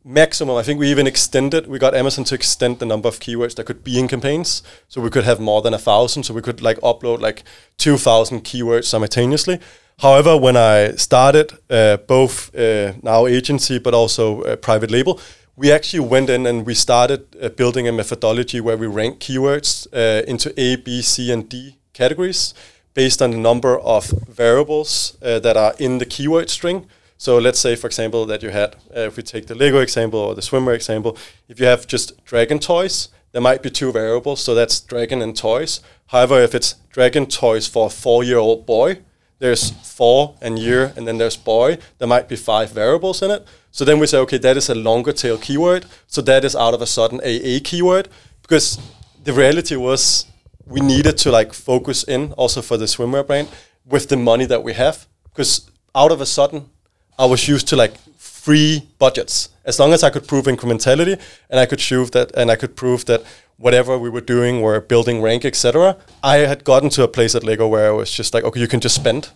maximum. 0.04 0.56
I 0.56 0.62
think 0.62 0.80
we 0.80 0.90
even 0.90 1.06
extended. 1.06 1.66
We 1.66 1.78
got 1.78 1.94
Amazon 1.94 2.24
to 2.24 2.34
extend 2.34 2.78
the 2.78 2.86
number 2.86 3.08
of 3.08 3.20
keywords 3.20 3.54
that 3.56 3.64
could 3.64 3.84
be 3.84 3.98
in 3.98 4.08
campaigns, 4.08 4.62
so 4.88 5.00
we 5.00 5.10
could 5.10 5.24
have 5.24 5.40
more 5.40 5.60
than 5.62 5.74
a 5.74 5.78
thousand. 5.78 6.22
So 6.24 6.34
we 6.34 6.42
could 6.42 6.62
like 6.62 6.78
upload 6.80 7.20
like 7.20 7.44
two 7.76 7.98
thousand 7.98 8.44
keywords 8.44 8.84
simultaneously. 8.84 9.60
However, 9.98 10.36
when 10.36 10.56
I 10.56 10.92
started 10.96 11.52
uh, 11.70 11.98
both 11.98 12.54
uh, 12.54 12.94
now 13.02 13.26
agency 13.26 13.78
but 13.78 13.94
also 13.94 14.42
uh, 14.42 14.56
private 14.56 14.90
label, 14.90 15.20
we 15.54 15.70
actually 15.70 16.00
went 16.00 16.30
in 16.30 16.46
and 16.46 16.66
we 16.66 16.74
started 16.74 17.26
uh, 17.40 17.50
building 17.50 17.86
a 17.86 17.92
methodology 17.92 18.60
where 18.60 18.76
we 18.76 18.86
rank 18.86 19.20
keywords 19.20 19.86
uh, 19.92 20.24
into 20.26 20.52
A, 20.60 20.76
B, 20.76 21.00
C, 21.02 21.30
and 21.30 21.48
D 21.48 21.76
categories 21.94 22.54
based 22.92 23.22
on 23.22 23.30
the 23.30 23.38
number 23.38 23.78
of 23.78 24.06
variables 24.28 25.16
uh, 25.22 25.38
that 25.40 25.56
are 25.56 25.74
in 25.78 25.98
the 25.98 26.06
keyword 26.06 26.50
string. 26.50 26.86
So 27.16 27.38
let's 27.38 27.58
say, 27.58 27.76
for 27.76 27.86
example, 27.86 28.26
that 28.26 28.42
you 28.42 28.50
had, 28.50 28.76
uh, 28.94 29.00
if 29.00 29.16
we 29.16 29.22
take 29.22 29.46
the 29.46 29.54
Lego 29.54 29.80
example 29.80 30.20
or 30.20 30.34
the 30.34 30.42
swimmer 30.42 30.72
example, 30.72 31.16
if 31.48 31.58
you 31.58 31.66
have 31.66 31.86
just 31.86 32.24
dragon 32.24 32.58
toys, 32.58 33.08
there 33.32 33.40
might 33.40 33.62
be 33.62 33.70
two 33.70 33.90
variables. 33.92 34.42
So 34.42 34.54
that's 34.54 34.80
dragon 34.80 35.22
and 35.22 35.36
toys. 35.36 35.80
However, 36.08 36.42
if 36.42 36.54
it's 36.54 36.74
dragon 36.92 37.26
toys 37.26 37.66
for 37.66 37.86
a 37.86 37.90
four-year-old 37.90 38.66
boy, 38.66 38.98
there's 39.38 39.70
four 39.70 40.36
and 40.40 40.58
year, 40.58 40.92
and 40.96 41.06
then 41.06 41.18
there's 41.18 41.36
boy. 41.36 41.78
There 41.98 42.08
might 42.08 42.28
be 42.28 42.36
five 42.36 42.70
variables 42.70 43.22
in 43.22 43.30
it. 43.30 43.46
So 43.70 43.84
then 43.84 43.98
we 43.98 44.06
say, 44.06 44.18
okay, 44.18 44.38
that 44.38 44.56
is 44.56 44.68
a 44.68 44.74
longer 44.74 45.12
tail 45.12 45.36
keyword. 45.36 45.86
So 46.06 46.22
that 46.22 46.44
is 46.44 46.54
out 46.54 46.74
of 46.74 46.82
a 46.82 46.86
sudden 46.86 47.20
a 47.24 47.56
a 47.56 47.60
keyword 47.60 48.08
because 48.42 48.78
the 49.24 49.32
reality 49.32 49.76
was 49.76 50.26
we 50.66 50.80
needed 50.80 51.18
to 51.18 51.30
like 51.30 51.52
focus 51.52 52.04
in 52.04 52.32
also 52.32 52.62
for 52.62 52.76
the 52.76 52.86
swimwear 52.86 53.26
brand 53.26 53.48
with 53.84 54.08
the 54.08 54.16
money 54.16 54.46
that 54.46 54.62
we 54.62 54.72
have 54.72 55.06
because 55.24 55.70
out 55.94 56.10
of 56.10 56.20
a 56.20 56.26
sudden 56.26 56.70
I 57.18 57.26
was 57.26 57.46
used 57.48 57.68
to 57.68 57.76
like 57.76 57.96
free 58.18 58.88
budgets 58.98 59.50
as 59.64 59.78
long 59.78 59.92
as 59.92 60.02
I 60.02 60.10
could 60.10 60.26
prove 60.26 60.44
incrementality 60.46 61.20
and 61.50 61.60
I 61.60 61.66
could 61.66 61.80
prove 61.80 62.10
that 62.12 62.34
and 62.36 62.50
I 62.50 62.56
could 62.56 62.76
prove 62.76 63.04
that 63.06 63.22
whatever 63.56 63.98
we 63.98 64.10
were 64.10 64.20
doing 64.20 64.60
were 64.60 64.80
building 64.80 65.22
rank 65.22 65.44
etc. 65.44 65.96
I 66.22 66.36
had 66.38 66.64
gotten 66.64 66.90
to 66.90 67.02
a 67.02 67.08
place 67.08 67.34
at 67.34 67.44
Lego 67.44 67.68
where 67.68 67.88
I 67.88 67.92
was 67.92 68.10
just 68.10 68.34
like 68.34 68.44
okay 68.44 68.60
you 68.60 68.68
can 68.68 68.80
just 68.80 68.96
spend 68.96 69.30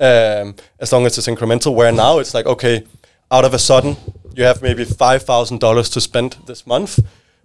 um, 0.00 0.54
as 0.78 0.92
long 0.92 1.06
as 1.06 1.18
it's 1.18 1.26
incremental. 1.26 1.74
Where 1.74 1.90
now 1.90 2.18
it's 2.18 2.34
like 2.34 2.46
okay 2.46 2.84
out 3.30 3.44
of 3.44 3.52
a 3.54 3.58
sudden 3.58 3.96
you 4.34 4.44
have 4.44 4.62
maybe 4.62 4.84
five 4.84 5.22
thousand 5.22 5.60
dollars 5.60 5.88
to 5.90 6.00
spend 6.00 6.36
this 6.46 6.66
month 6.66 7.00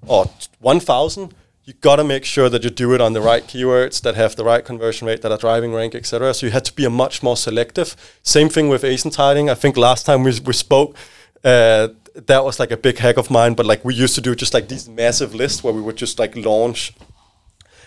or 0.06 0.30
one 0.60 0.80
thousand 0.80 1.34
you 1.65 1.74
got 1.74 1.96
to 1.96 2.03
make 2.03 2.25
sure 2.25 2.50
that 2.50 2.63
you 2.63 2.70
do 2.70 2.93
it 2.93 3.00
on 3.00 3.13
the 3.13 3.22
right 3.22 3.43
keywords 3.43 4.01
that 4.01 4.15
have 4.15 4.36
the 4.36 4.43
right 4.43 4.65
conversion 4.65 5.08
rate 5.08 5.22
that 5.22 5.32
are 5.32 5.38
driving 5.38 5.74
rank 5.74 5.96
etc 5.96 6.34
so 6.34 6.46
you 6.46 6.51
had 6.51 6.65
to 6.65 6.74
be 6.74 6.86
a 6.86 6.89
much 6.89 7.24
more 7.24 7.38
selective. 7.38 7.96
Same 8.22 8.50
thing 8.50 8.70
with 8.70 8.84
asin 8.84 9.12
targeting 9.12 9.50
i 9.50 9.53
think 9.55 9.77
last 9.77 10.05
time 10.05 10.24
we, 10.24 10.32
we 10.46 10.53
spoke 10.53 10.96
uh, 11.43 11.89
that 12.15 12.43
was 12.43 12.60
like 12.60 12.72
a 12.72 12.77
big 12.77 12.98
hack 12.98 13.17
of 13.17 13.29
mine 13.29 13.53
but 13.53 13.65
like 13.65 13.84
we 13.84 13.93
used 13.93 14.15
to 14.15 14.22
do 14.22 14.36
just 14.36 14.53
like 14.53 14.67
these 14.67 14.88
massive 14.88 15.34
lists 15.34 15.63
where 15.63 15.74
we 15.74 15.82
would 15.82 15.96
just 15.96 16.20
like 16.20 16.36
launch 16.36 16.93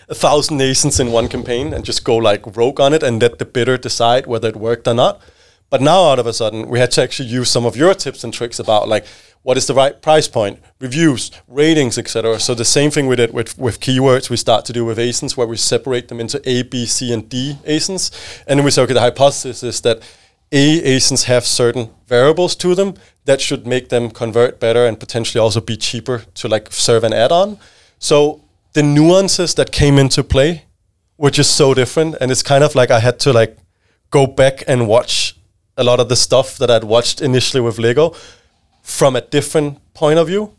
a 0.09 0.15
thousand 0.15 0.57
asins 0.59 0.99
in 0.99 1.11
one 1.11 1.27
campaign 1.27 1.73
and 1.73 1.83
just 1.85 2.03
go 2.03 2.15
like 2.15 2.55
rogue 2.55 2.79
on 2.79 2.93
it 2.93 3.03
and 3.03 3.21
let 3.21 3.39
the 3.39 3.45
bidder 3.45 3.77
decide 3.77 4.25
whether 4.25 4.47
it 4.47 4.55
worked 4.55 4.87
or 4.87 4.93
not 4.93 5.21
but 5.69 5.81
now 5.81 5.97
all 5.97 6.19
of 6.19 6.27
a 6.27 6.33
sudden 6.33 6.67
we 6.67 6.79
had 6.79 6.91
to 6.91 7.03
actually 7.03 7.29
use 7.29 7.49
some 7.49 7.65
of 7.65 7.75
your 7.75 7.93
tips 7.93 8.23
and 8.23 8.33
tricks 8.33 8.59
about 8.59 8.87
like 8.87 9.05
what 9.47 9.55
is 9.55 9.65
the 9.65 9.73
right 9.73 10.01
price 10.01 10.27
point, 10.27 10.61
reviews, 10.81 11.31
ratings, 11.47 11.97
etc. 11.97 12.37
So 12.37 12.53
the 12.53 12.65
same 12.65 12.91
thing 12.91 13.07
we 13.07 13.15
did 13.15 13.33
with, 13.33 13.57
with 13.57 13.79
keywords 13.79 14.29
we 14.29 14.35
start 14.35 14.65
to 14.65 14.73
do 14.73 14.83
with 14.83 14.97
ASINs 14.97 15.37
where 15.37 15.47
we 15.47 15.55
separate 15.55 16.09
them 16.09 16.19
into 16.19 16.41
A, 16.43 16.63
B, 16.63 16.85
C, 16.85 17.13
and 17.13 17.29
D 17.29 17.57
ASINs. 17.65 18.11
And 18.45 18.59
then 18.59 18.65
we 18.65 18.71
say, 18.71 18.81
okay, 18.81 18.93
the 18.93 18.99
hypothesis 18.99 19.63
is 19.63 19.79
that 19.81 20.01
A 20.51 20.81
ASINs 20.81 21.25
have 21.25 21.45
certain 21.45 21.91
variables 22.07 22.57
to 22.57 22.75
them 22.75 22.95
that 23.23 23.39
should 23.39 23.65
make 23.65 23.87
them 23.87 24.09
convert 24.09 24.59
better 24.59 24.85
and 24.85 24.99
potentially 24.99 25.39
also 25.39 25.61
be 25.61 25.77
cheaper 25.77 26.25
to 26.33 26.49
like 26.49 26.73
serve 26.73 27.05
an 27.05 27.13
add-on. 27.13 27.57
So 27.99 28.43
the 28.73 28.83
nuances 28.83 29.55
that 29.55 29.71
came 29.71 29.97
into 29.97 30.25
play 30.25 30.65
were 31.17 31.31
just 31.31 31.55
so 31.55 31.73
different. 31.73 32.15
And 32.19 32.31
it's 32.31 32.43
kind 32.43 32.65
of 32.65 32.75
like 32.75 32.91
I 32.91 32.99
had 32.99 33.17
to 33.21 33.31
like 33.31 33.57
go 34.09 34.27
back 34.27 34.65
and 34.67 34.89
watch 34.89 35.36
a 35.77 35.83
lot 35.83 35.99
of 35.99 36.09
the 36.09 36.15
stuff 36.15 36.57
that 36.57 36.69
I'd 36.69 36.83
watched 36.83 37.21
initially 37.21 37.61
with 37.61 37.77
Lego 37.77 38.15
from 38.81 39.15
a 39.15 39.21
different 39.21 39.79
point 39.93 40.19
of 40.19 40.27
view 40.27 40.57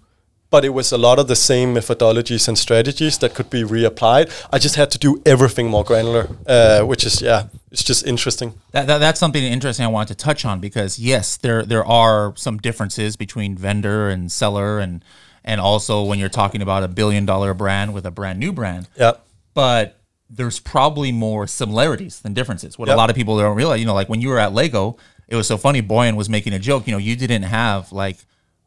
but 0.50 0.64
it 0.64 0.70
was 0.70 0.92
a 0.92 0.98
lot 0.98 1.18
of 1.18 1.28
the 1.28 1.36
same 1.36 1.74
methodologies 1.74 2.48
and 2.48 2.58
strategies 2.58 3.18
that 3.18 3.34
could 3.34 3.50
be 3.50 3.62
reapplied. 3.62 4.30
I 4.52 4.58
just 4.58 4.76
had 4.76 4.90
to 4.92 4.98
do 4.98 5.20
everything 5.26 5.68
more 5.68 5.84
granular, 5.84 6.28
uh, 6.46 6.82
which 6.82 7.04
is 7.04 7.20
yeah, 7.20 7.48
it's 7.70 7.84
just 7.84 8.06
interesting. 8.06 8.54
That, 8.72 8.86
that, 8.86 8.98
that's 8.98 9.20
something 9.20 9.42
interesting 9.42 9.84
I 9.84 9.88
wanted 9.88 10.08
to 10.18 10.24
touch 10.24 10.44
on 10.44 10.60
because 10.60 10.98
yes, 10.98 11.36
there 11.36 11.64
there 11.64 11.84
are 11.84 12.32
some 12.36 12.58
differences 12.58 13.16
between 13.16 13.56
vendor 13.56 14.08
and 14.08 14.32
seller, 14.32 14.78
and 14.78 15.04
and 15.44 15.60
also 15.60 16.02
when 16.02 16.18
you're 16.18 16.28
talking 16.28 16.62
about 16.62 16.82
a 16.82 16.88
billion 16.88 17.26
dollar 17.26 17.52
brand 17.54 17.92
with 17.92 18.06
a 18.06 18.10
brand 18.10 18.38
new 18.38 18.52
brand. 18.52 18.88
Yeah, 18.96 19.12
but 19.54 19.97
there's 20.30 20.60
probably 20.60 21.12
more 21.12 21.46
similarities 21.46 22.20
than 22.20 22.34
differences. 22.34 22.78
What 22.78 22.88
yep. 22.88 22.96
a 22.96 22.98
lot 22.98 23.10
of 23.10 23.16
people 23.16 23.38
don't 23.38 23.56
realize, 23.56 23.80
you 23.80 23.86
know, 23.86 23.94
like 23.94 24.08
when 24.08 24.20
you 24.20 24.28
were 24.28 24.38
at 24.38 24.52
Lego, 24.52 24.96
it 25.26 25.36
was 25.36 25.46
so 25.46 25.56
funny. 25.56 25.82
Boyan 25.82 26.16
was 26.16 26.28
making 26.28 26.52
a 26.52 26.58
joke. 26.58 26.86
You 26.86 26.92
know, 26.92 26.98
you 26.98 27.16
didn't 27.16 27.42
have 27.42 27.92
like 27.92 28.18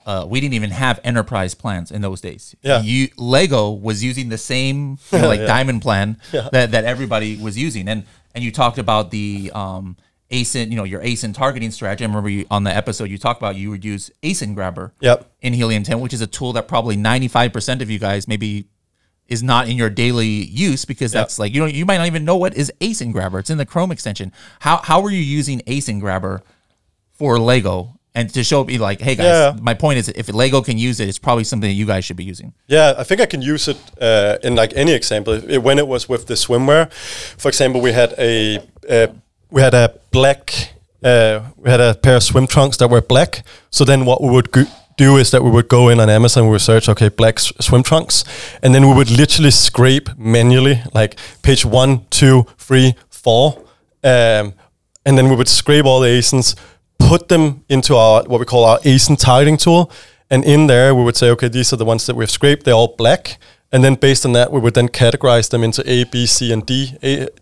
uh, 0.05 0.25
we 0.27 0.41
didn't 0.41 0.55
even 0.55 0.71
have 0.71 0.99
enterprise 1.03 1.53
plans 1.53 1.91
in 1.91 2.01
those 2.01 2.21
days. 2.21 2.55
Yeah. 2.61 2.81
You 2.81 3.09
Lego 3.17 3.71
was 3.71 4.03
using 4.03 4.29
the 4.29 4.37
same 4.37 4.97
you 5.11 5.19
know, 5.19 5.27
like 5.27 5.41
yeah. 5.41 5.45
diamond 5.47 5.81
plan 5.81 6.17
yeah. 6.31 6.49
that, 6.51 6.71
that 6.71 6.85
everybody 6.85 7.37
was 7.37 7.57
using. 7.57 7.87
And 7.87 8.05
and 8.33 8.43
you 8.43 8.51
talked 8.51 8.77
about 8.77 9.11
the 9.11 9.51
um 9.53 9.97
ASIN, 10.31 10.69
you 10.69 10.77
know, 10.77 10.85
your 10.85 11.01
ASIN 11.01 11.33
targeting 11.33 11.71
strategy. 11.71 12.05
I 12.05 12.07
remember 12.07 12.29
you, 12.29 12.45
on 12.49 12.63
the 12.63 12.75
episode 12.75 13.09
you 13.09 13.17
talked 13.17 13.41
about 13.41 13.55
you 13.55 13.69
would 13.69 13.83
use 13.83 14.09
ASIN 14.23 14.55
Grabber 14.55 14.93
yep. 15.01 15.29
in 15.41 15.53
Helium 15.53 15.83
10, 15.83 15.99
which 15.99 16.13
is 16.13 16.21
a 16.21 16.27
tool 16.27 16.53
that 16.53 16.67
probably 16.67 16.95
95% 16.95 17.81
of 17.81 17.89
you 17.89 17.99
guys 17.99 18.27
maybe 18.27 18.65
is 19.27 19.41
not 19.41 19.69
in 19.69 19.77
your 19.77 19.89
daily 19.89 20.27
use 20.27 20.85
because 20.85 21.11
that's 21.11 21.39
like 21.39 21.53
you 21.53 21.61
know 21.61 21.67
you 21.67 21.85
might 21.85 21.97
not 21.97 22.07
even 22.07 22.25
know 22.25 22.35
what 22.35 22.55
is 22.55 22.71
ASIN 22.81 23.11
Grabber. 23.11 23.39
It's 23.39 23.49
in 23.49 23.57
the 23.57 23.65
Chrome 23.65 23.91
extension. 23.91 24.31
How 24.59 24.77
how 24.77 25.01
are 25.01 25.11
you 25.11 25.21
using 25.21 25.59
ASIN 25.61 25.99
Grabber 25.99 26.41
for 27.13 27.39
Lego 27.39 27.99
and 28.13 28.29
to 28.33 28.43
show 28.43 28.63
me 28.63 28.77
like, 28.77 28.99
hey 28.99 29.15
guys, 29.15 29.25
yeah. 29.25 29.55
my 29.61 29.73
point 29.73 29.97
is, 29.99 30.09
if 30.09 30.33
Lego 30.33 30.61
can 30.61 30.77
use 30.77 30.99
it, 30.99 31.07
it's 31.07 31.19
probably 31.19 31.45
something 31.45 31.69
that 31.69 31.75
you 31.75 31.85
guys 31.85 32.03
should 32.03 32.17
be 32.17 32.25
using. 32.25 32.53
Yeah, 32.67 32.93
I 32.97 33.03
think 33.03 33.21
I 33.21 33.25
can 33.25 33.41
use 33.41 33.67
it 33.69 33.77
uh, 34.01 34.37
in 34.43 34.55
like 34.55 34.73
any 34.75 34.91
example. 34.91 35.33
It, 35.33 35.59
when 35.59 35.79
it 35.79 35.87
was 35.87 36.09
with 36.09 36.27
the 36.27 36.33
swimwear, 36.33 36.91
for 36.91 37.47
example, 37.47 37.79
we 37.79 37.93
had 37.93 38.13
a 38.17 38.59
uh, 38.89 39.07
we 39.49 39.61
had 39.61 39.73
a 39.73 39.97
black 40.11 40.73
uh, 41.03 41.41
we 41.57 41.69
had 41.69 41.79
a 41.79 41.95
pair 41.95 42.17
of 42.17 42.23
swim 42.23 42.47
trunks 42.47 42.77
that 42.77 42.89
were 42.89 43.01
black. 43.01 43.45
So 43.69 43.85
then 43.85 44.05
what 44.05 44.21
we 44.21 44.29
would 44.29 44.51
go- 44.51 44.65
do 44.97 45.17
is 45.17 45.31
that 45.31 45.43
we 45.43 45.49
would 45.49 45.67
go 45.67 45.89
in 45.89 45.99
on 45.99 46.09
Amazon, 46.09 46.45
we 46.45 46.51
would 46.51 46.61
search, 46.61 46.89
okay, 46.89 47.09
black 47.09 47.37
s- 47.37 47.53
swim 47.59 47.83
trunks, 47.83 48.23
and 48.61 48.73
then 48.73 48.87
we 48.87 48.93
would 48.95 49.09
literally 49.09 49.51
scrape 49.51 50.09
manually, 50.17 50.81
like 50.93 51.17
page 51.41 51.65
one, 51.65 52.05
two, 52.09 52.45
three, 52.57 52.95
four, 53.09 53.57
um, 54.03 54.53
and 55.05 55.17
then 55.17 55.29
we 55.29 55.35
would 55.35 55.47
scrape 55.47 55.85
all 55.85 55.99
the 55.99 56.09
ASINs 56.09 56.55
put 57.07 57.27
them 57.27 57.63
into 57.69 57.95
our 57.95 58.23
what 58.23 58.39
we 58.39 58.45
call 58.45 58.63
our 58.63 58.79
ASIN 58.79 59.17
targeting 59.17 59.57
tool. 59.57 59.91
And 60.29 60.45
in 60.45 60.67
there, 60.67 60.95
we 60.95 61.03
would 61.03 61.17
say, 61.17 61.29
okay, 61.31 61.49
these 61.49 61.73
are 61.73 61.75
the 61.75 61.85
ones 61.85 62.05
that 62.05 62.15
we've 62.15 62.31
scraped. 62.31 62.63
They're 62.63 62.73
all 62.73 62.95
black. 62.97 63.37
And 63.71 63.83
then 63.83 63.95
based 63.95 64.25
on 64.25 64.33
that, 64.33 64.51
we 64.51 64.59
would 64.59 64.73
then 64.73 64.87
categorize 64.87 65.49
them 65.49 65.63
into 65.63 65.81
A, 65.89 66.05
B, 66.05 66.25
C, 66.25 66.51
and 66.53 66.65
D 66.65 66.97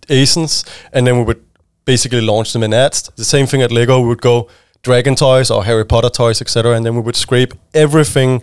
ASINs. 0.07 0.67
And 0.91 1.05
then 1.05 1.17
we 1.17 1.23
would 1.23 1.43
basically 1.85 2.21
launch 2.21 2.53
them 2.53 2.63
in 2.63 2.73
ads. 2.73 3.03
The 3.15 3.25
same 3.25 3.45
thing 3.45 3.61
at 3.61 3.71
Lego. 3.71 4.01
We 4.01 4.07
would 4.07 4.21
go 4.21 4.47
Dragon 4.81 5.15
toys 5.15 5.51
or 5.51 5.63
Harry 5.65 5.85
Potter 5.85 6.09
toys, 6.09 6.41
etc. 6.41 6.75
And 6.75 6.85
then 6.85 6.95
we 6.95 7.01
would 7.01 7.15
scrape 7.15 7.53
everything 7.73 8.41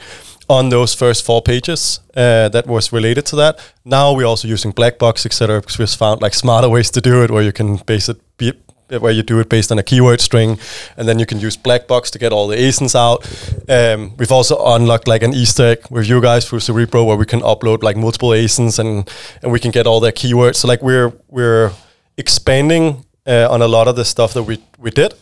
on 0.48 0.68
those 0.68 0.94
first 0.94 1.24
four 1.24 1.42
pages 1.42 2.00
uh, 2.16 2.48
that 2.50 2.66
was 2.66 2.92
related 2.92 3.26
to 3.26 3.36
that. 3.36 3.58
Now 3.84 4.12
we're 4.12 4.26
also 4.26 4.46
using 4.46 4.70
black 4.70 4.98
box, 4.98 5.26
etc. 5.26 5.60
Because 5.60 5.78
we've 5.78 5.90
found 5.90 6.22
like 6.22 6.34
smarter 6.34 6.68
ways 6.68 6.90
to 6.92 7.00
do 7.00 7.22
it, 7.24 7.30
where 7.30 7.42
you 7.42 7.52
can 7.52 7.76
base 7.86 8.08
it 8.08 8.20
be, 8.36 8.52
where 8.88 9.12
you 9.12 9.22
do 9.22 9.40
it 9.40 9.48
based 9.48 9.72
on 9.72 9.78
a 9.78 9.82
keyword 9.82 10.20
string, 10.20 10.58
and 10.96 11.08
then 11.08 11.18
you 11.18 11.26
can 11.26 11.40
use 11.40 11.56
Blackbox 11.56 12.10
to 12.10 12.18
get 12.18 12.32
all 12.32 12.46
the 12.46 12.56
ASINs 12.56 12.94
out. 12.94 13.26
Um, 13.68 14.16
we've 14.16 14.32
also 14.32 14.56
unlocked 14.64 15.08
like 15.08 15.22
an 15.22 15.34
Easter 15.34 15.64
egg 15.64 15.78
with 15.90 16.08
you 16.08 16.20
guys 16.20 16.48
through 16.48 16.60
Cerebro 16.60 17.04
where 17.04 17.16
we 17.16 17.26
can 17.26 17.40
upload 17.40 17.82
like 17.82 17.96
multiple 17.96 18.30
ASINs 18.30 18.78
and 18.78 19.08
and 19.42 19.52
we 19.52 19.58
can 19.58 19.70
get 19.70 19.86
all 19.86 20.00
their 20.00 20.12
keywords. 20.12 20.56
So 20.56 20.68
like 20.68 20.82
we're 20.82 21.12
we're 21.28 21.72
expanding 22.16 23.04
uh, 23.26 23.48
on 23.50 23.62
a 23.62 23.68
lot 23.68 23.88
of 23.88 23.96
the 23.96 24.04
stuff 24.04 24.32
that 24.34 24.44
we 24.44 24.58
we 24.78 24.90
did, 24.90 25.14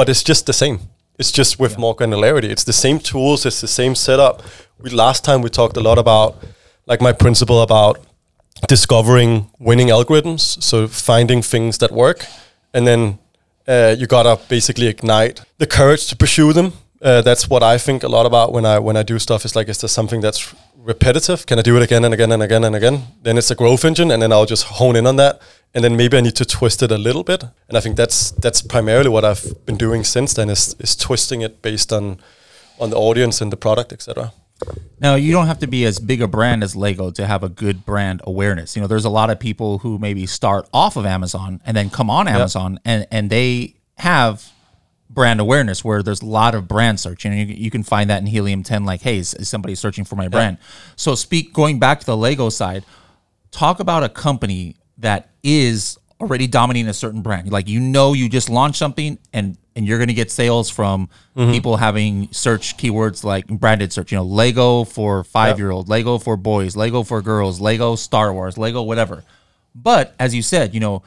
but 0.00 0.08
it's 0.08 0.22
just 0.22 0.46
the 0.46 0.54
same. 0.54 0.78
It's 1.18 1.30
just 1.30 1.58
with 1.60 1.72
yeah. 1.72 1.84
more 1.84 1.94
granularity. 1.94 2.48
It's 2.54 2.64
the 2.64 2.72
same 2.72 2.98
tools. 3.00 3.44
It's 3.44 3.60
the 3.60 3.68
same 3.80 3.94
setup. 3.94 4.42
We 4.78 4.88
last 4.88 5.26
time 5.26 5.42
we 5.42 5.50
talked 5.50 5.76
a 5.76 5.80
lot 5.88 5.98
about 5.98 6.42
like 6.86 7.02
my 7.02 7.12
principle 7.12 7.60
about 7.60 7.98
discovering 8.66 9.50
winning 9.58 9.88
algorithms. 9.88 10.62
So 10.62 10.88
finding 10.88 11.42
things 11.42 11.76
that 11.78 11.90
work 11.92 12.24
and 12.72 12.86
then 12.86 13.18
uh, 13.68 13.94
you 13.98 14.06
gotta 14.06 14.40
basically 14.48 14.86
ignite 14.86 15.42
the 15.58 15.66
courage 15.66 16.06
to 16.06 16.16
pursue 16.16 16.54
them. 16.54 16.72
Uh, 17.02 17.20
that's 17.20 17.50
what 17.50 17.62
I 17.62 17.76
think 17.76 18.02
a 18.02 18.08
lot 18.08 18.24
about 18.24 18.54
when 18.54 18.64
I 18.64 18.78
when 18.78 18.96
I 18.96 19.02
do 19.02 19.18
stuff. 19.18 19.44
Is 19.44 19.54
like, 19.54 19.68
is 19.68 19.78
there 19.82 19.88
something 19.98 20.22
that's 20.22 20.54
repetitive? 20.78 21.44
Can 21.44 21.58
I 21.58 21.62
do 21.62 21.76
it 21.76 21.82
again 21.82 22.04
and 22.06 22.14
again 22.14 22.32
and 22.32 22.42
again 22.42 22.64
and 22.64 22.74
again? 22.74 23.02
Then 23.22 23.36
it's 23.38 23.50
a 23.50 23.54
growth 23.54 23.84
engine, 23.84 24.10
and 24.10 24.22
then 24.22 24.32
I'll 24.32 24.50
just 24.50 24.64
hone 24.64 24.96
in 24.96 25.06
on 25.06 25.16
that. 25.16 25.40
And 25.72 25.84
then 25.84 25.96
maybe 25.96 26.16
I 26.16 26.20
need 26.20 26.36
to 26.36 26.44
twist 26.44 26.82
it 26.82 26.90
a 26.90 26.98
little 26.98 27.22
bit. 27.22 27.44
And 27.68 27.76
I 27.76 27.80
think 27.80 27.96
that's 27.96 28.32
that's 28.32 28.60
primarily 28.60 29.08
what 29.08 29.24
I've 29.24 29.64
been 29.66 29.76
doing 29.76 30.04
since 30.04 30.34
then 30.34 30.50
is 30.50 30.74
is 30.80 30.96
twisting 30.96 31.42
it 31.42 31.62
based 31.62 31.92
on 31.92 32.18
on 32.80 32.90
the 32.90 32.96
audience 32.96 33.40
and 33.40 33.52
the 33.52 33.56
product, 33.56 33.92
etc. 33.92 34.32
Now, 35.00 35.14
you 35.14 35.32
don't 35.32 35.46
have 35.46 35.60
to 35.60 35.66
be 35.66 35.84
as 35.86 35.98
big 35.98 36.20
a 36.20 36.28
brand 36.28 36.62
as 36.62 36.76
Lego 36.76 37.10
to 37.12 37.26
have 37.26 37.42
a 37.42 37.48
good 37.48 37.86
brand 37.86 38.20
awareness. 38.24 38.76
You 38.76 38.82
know, 38.82 38.88
there's 38.88 39.06
a 39.06 39.10
lot 39.10 39.30
of 39.30 39.38
people 39.38 39.78
who 39.78 39.98
maybe 39.98 40.26
start 40.26 40.68
off 40.72 40.96
of 40.96 41.06
Amazon 41.06 41.60
and 41.64 41.76
then 41.76 41.88
come 41.88 42.10
on 42.10 42.28
Amazon 42.28 42.72
yep. 42.72 42.80
and, 42.84 43.06
and 43.10 43.30
they 43.30 43.76
have 43.96 44.52
brand 45.08 45.40
awareness 45.40 45.84
where 45.84 46.02
there's 46.02 46.20
a 46.20 46.26
lot 46.26 46.54
of 46.54 46.68
brand 46.68 47.00
search. 47.00 47.24
And 47.24 47.34
you, 47.34 47.46
you 47.46 47.70
can 47.70 47.82
find 47.82 48.10
that 48.10 48.20
in 48.20 48.26
Helium 48.26 48.62
10, 48.62 48.84
like, 48.84 49.00
hey, 49.00 49.18
is, 49.18 49.32
is 49.34 49.48
somebody 49.48 49.74
searching 49.74 50.04
for 50.04 50.16
my 50.16 50.24
yep. 50.24 50.32
brand? 50.32 50.58
So, 50.96 51.14
speak 51.14 51.54
going 51.54 51.78
back 51.78 52.00
to 52.00 52.06
the 52.06 52.16
Lego 52.16 52.50
side, 52.50 52.84
talk 53.50 53.80
about 53.80 54.04
a 54.04 54.08
company 54.10 54.76
that 55.00 55.30
is 55.42 55.98
already 56.20 56.46
dominating 56.46 56.88
a 56.88 56.94
certain 56.94 57.22
brand. 57.22 57.50
Like, 57.50 57.68
you 57.68 57.80
know, 57.80 58.12
you 58.12 58.28
just 58.28 58.48
launched 58.48 58.78
something 58.78 59.18
and 59.32 59.56
and 59.76 59.86
you're 59.86 59.98
going 59.98 60.08
to 60.08 60.14
get 60.14 60.30
sales 60.30 60.68
from 60.68 61.08
mm-hmm. 61.36 61.52
people 61.52 61.76
having 61.76 62.28
search 62.32 62.76
keywords 62.76 63.24
like 63.24 63.46
branded 63.46 63.92
search, 63.92 64.12
you 64.12 64.18
know, 64.18 64.24
Lego 64.24 64.84
for 64.84 65.24
five 65.24 65.58
year 65.58 65.70
old, 65.70 65.88
Lego 65.88 66.18
for 66.18 66.36
boys, 66.36 66.76
Lego 66.76 67.02
for 67.02 67.22
girls, 67.22 67.60
Lego 67.60 67.94
Star 67.94 68.32
Wars, 68.32 68.58
Lego 68.58 68.82
whatever. 68.82 69.24
But 69.74 70.14
as 70.18 70.34
you 70.34 70.42
said, 70.42 70.74
you 70.74 70.80
know, 70.80 71.02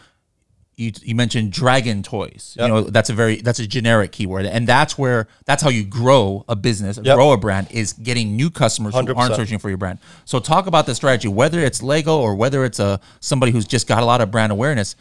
you, 0.75 0.91
you 1.01 1.15
mentioned 1.15 1.51
dragon 1.51 2.01
toys. 2.03 2.55
Yep. 2.57 2.67
You 2.67 2.73
know, 2.73 2.81
that's 2.81 3.09
a 3.09 3.13
very 3.13 3.37
that's 3.37 3.59
a 3.59 3.67
generic 3.67 4.11
keyword, 4.11 4.45
and 4.45 4.67
that's 4.67 4.97
where 4.97 5.27
that's 5.45 5.61
how 5.61 5.69
you 5.69 5.83
grow 5.83 6.43
a 6.49 6.55
business, 6.55 6.99
Yep. 7.01 7.15
grow 7.15 7.31
a 7.31 7.37
brand 7.37 7.67
is 7.71 7.93
getting 7.93 8.35
new 8.35 8.49
customers 8.49 8.93
who 8.93 9.13
aren't 9.15 9.35
searching 9.35 9.59
for 9.59 9.69
your 9.69 9.77
brand. 9.77 9.99
So 10.25 10.39
talk 10.39 10.65
about 10.67 10.85
the 10.85 10.95
strategy, 10.95 11.27
whether 11.27 11.59
it's 11.59 11.81
Lego 11.83 12.17
or 12.19 12.35
whether 12.35 12.65
it's 12.65 12.79
a 12.79 12.99
somebody 13.19 13.51
who's 13.51 13.65
just 13.65 13.87
got 13.87 14.01
a 14.01 14.05
lot 14.05 14.21
of 14.21 14.31
brand 14.31 14.51
awareness. 14.51 14.95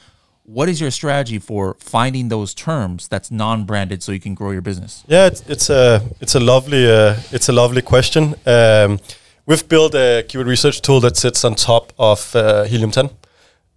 What 0.45 0.69
is 0.69 0.81
your 0.81 0.91
strategy 0.91 1.39
for 1.39 1.77
finding 1.79 2.29
those 2.29 2.53
terms 2.53 3.07
that's 3.07 3.31
non-branded 3.31 4.03
so 4.03 4.11
you 4.11 4.19
can 4.19 4.35
grow 4.35 4.51
your 4.51 4.61
business? 4.61 5.05
Yeah, 5.07 5.27
it's, 5.29 5.41
it's 5.49 5.71
a 5.71 6.03
it's 6.21 6.35
a 6.35 6.41
lovely 6.41 6.85
uh, 6.91 7.17
it's 7.31 7.49
a 7.49 7.53
lovely 7.53 7.81
question. 7.81 8.35
Um, 8.45 8.99
we've 9.47 9.67
built 9.69 9.95
a 9.95 10.25
keyword 10.29 10.49
research 10.49 10.83
tool 10.83 10.99
that 11.01 11.17
sits 11.17 11.45
on 11.45 11.55
top 11.55 11.93
of 11.97 12.35
uh, 12.35 12.65
Helium 12.65 12.91
10. 12.91 13.11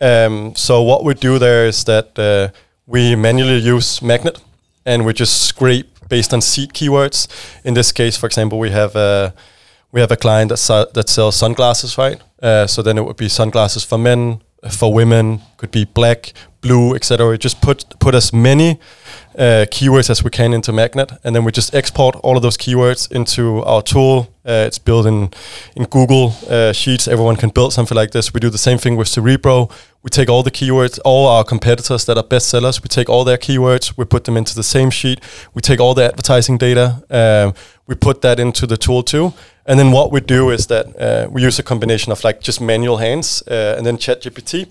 Um, 0.02 0.56
so 0.56 0.82
what 0.82 1.04
we 1.04 1.14
do 1.14 1.40
there 1.40 1.68
is 1.68 1.84
that 1.86 2.20
uh, 2.20 2.50
we 2.86 3.16
manually 3.16 3.58
use 3.58 4.02
Magnet, 4.02 4.42
and 4.86 5.06
we 5.06 5.14
just 5.14 5.44
scrape 5.44 5.88
based 6.10 6.34
on 6.34 6.42
seed 6.42 6.74
keywords. 6.74 7.28
In 7.64 7.74
this 7.74 7.92
case, 7.92 8.18
for 8.18 8.26
example, 8.28 8.60
we 8.60 8.72
have 8.72 8.96
a 8.96 9.34
we 9.92 10.02
have 10.02 10.12
a 10.12 10.18
client 10.18 10.50
that 10.50 10.90
that 10.94 11.10
sells 11.10 11.36
sunglasses, 11.36 11.98
right? 11.98 12.22
Uh, 12.42 12.68
so 12.68 12.82
then 12.82 12.98
it 12.98 13.06
would 13.06 13.18
be 13.18 13.30
sunglasses 13.30 13.84
for 13.84 13.98
men, 13.98 14.42
for 14.70 14.94
women, 14.94 15.42
could 15.58 15.72
be 15.72 15.86
black, 15.86 16.34
blue, 16.62 16.96
etc. 16.96 17.38
Just 17.38 17.62
put 17.62 17.86
put 18.00 18.16
as 18.16 18.34
many 18.34 18.80
uh, 19.38 19.66
keywords 19.70 20.10
as 20.10 20.24
we 20.24 20.30
can 20.30 20.54
into 20.54 20.72
Magnet, 20.72 21.12
and 21.24 21.36
then 21.36 21.44
we 21.44 21.52
just 21.52 21.76
export 21.76 22.16
all 22.24 22.36
of 22.38 22.42
those 22.44 22.58
keywords 22.58 23.12
into 23.12 23.64
our 23.64 23.82
tool. 23.82 24.28
Uh, 24.46 24.66
it's 24.68 24.80
built 24.80 25.06
in 25.06 25.30
in 25.76 25.86
Google 25.86 26.34
uh, 26.50 26.74
Sheets. 26.74 27.08
Everyone 27.08 27.36
can 27.36 27.50
build 27.50 27.74
something 27.74 27.98
like 27.98 28.12
this. 28.12 28.34
We 28.34 28.40
do 28.40 28.50
the 28.50 28.58
same 28.58 28.78
thing 28.78 28.98
with 28.98 29.08
Cerebro. 29.08 29.70
We 30.04 30.10
take 30.10 30.30
all 30.30 30.44
the 30.44 30.52
keywords, 30.52 31.00
all 31.04 31.28
our 31.28 31.44
competitors 31.44 32.06
that 32.06 32.18
are 32.18 32.28
best 32.28 32.48
sellers. 32.48 32.82
We 32.82 32.88
take 32.88 33.10
all 33.10 33.24
their 33.24 33.38
keywords, 33.38 33.98
we 33.98 34.06
put 34.06 34.24
them 34.24 34.38
into 34.38 34.54
the 34.56 34.64
same 34.64 34.92
sheet. 34.92 35.20
We 35.56 35.62
take 35.62 35.80
all 35.80 35.96
the 35.96 36.04
advertising 36.04 36.60
data, 36.60 37.04
um, 37.10 37.54
we 37.88 37.96
put 37.96 38.22
that 38.22 38.40
into 38.40 38.68
the 38.68 38.78
tool 38.78 39.04
too. 39.04 39.34
And 39.66 39.80
then 39.80 39.92
what 39.92 40.12
we 40.12 40.22
do 40.22 40.52
is 40.52 40.68
that 40.68 40.86
uh, 41.00 41.28
we 41.32 41.42
use 41.42 41.58
a 41.58 41.64
combination 41.64 42.12
of 42.12 42.24
like 42.24 42.40
just 42.42 42.62
manual 42.62 42.98
hands 42.98 43.44
uh, 43.48 43.76
and 43.78 43.86
then 43.86 43.98
ChatGPT 43.98 44.68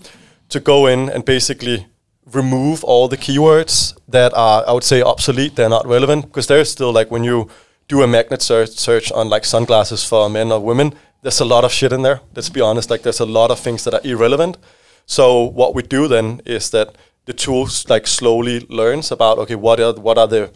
to 0.49 0.59
go 0.59 0.87
in 0.87 1.09
and 1.09 1.25
basically 1.25 1.87
remove 2.25 2.83
all 2.83 3.07
the 3.07 3.17
keywords 3.17 3.97
that 4.07 4.33
are, 4.33 4.63
I 4.67 4.71
would 4.71 4.83
say, 4.83 5.01
obsolete. 5.01 5.55
They're 5.55 5.69
not 5.69 5.85
relevant 5.85 6.25
because 6.25 6.47
there's 6.47 6.71
still 6.71 6.93
like 6.93 7.11
when 7.11 7.23
you 7.23 7.49
do 7.87 8.01
a 8.01 8.07
magnet 8.07 8.41
search, 8.41 8.69
search 8.69 9.11
on 9.11 9.29
like 9.29 9.45
sunglasses 9.45 10.03
for 10.03 10.29
men 10.29 10.51
or 10.51 10.59
women, 10.59 10.93
there's 11.21 11.41
a 11.41 11.45
lot 11.45 11.63
of 11.63 11.71
shit 11.71 11.91
in 11.91 12.01
there. 12.01 12.21
Let's 12.35 12.49
be 12.49 12.61
honest. 12.61 12.89
Like 12.89 13.03
there's 13.03 13.19
a 13.19 13.25
lot 13.25 13.51
of 13.51 13.59
things 13.59 13.83
that 13.83 13.93
are 13.93 14.01
irrelevant. 14.03 14.57
So 15.05 15.43
what 15.43 15.75
we 15.75 15.81
do 15.83 16.07
then 16.07 16.41
is 16.45 16.69
that 16.71 16.95
the 17.25 17.33
tool 17.33 17.67
like 17.89 18.07
slowly 18.07 18.65
learns 18.69 19.11
about 19.11 19.39
okay, 19.39 19.55
what 19.55 19.79
are 19.79 19.93
what 19.93 20.17
are 20.17 20.27
the 20.27 20.51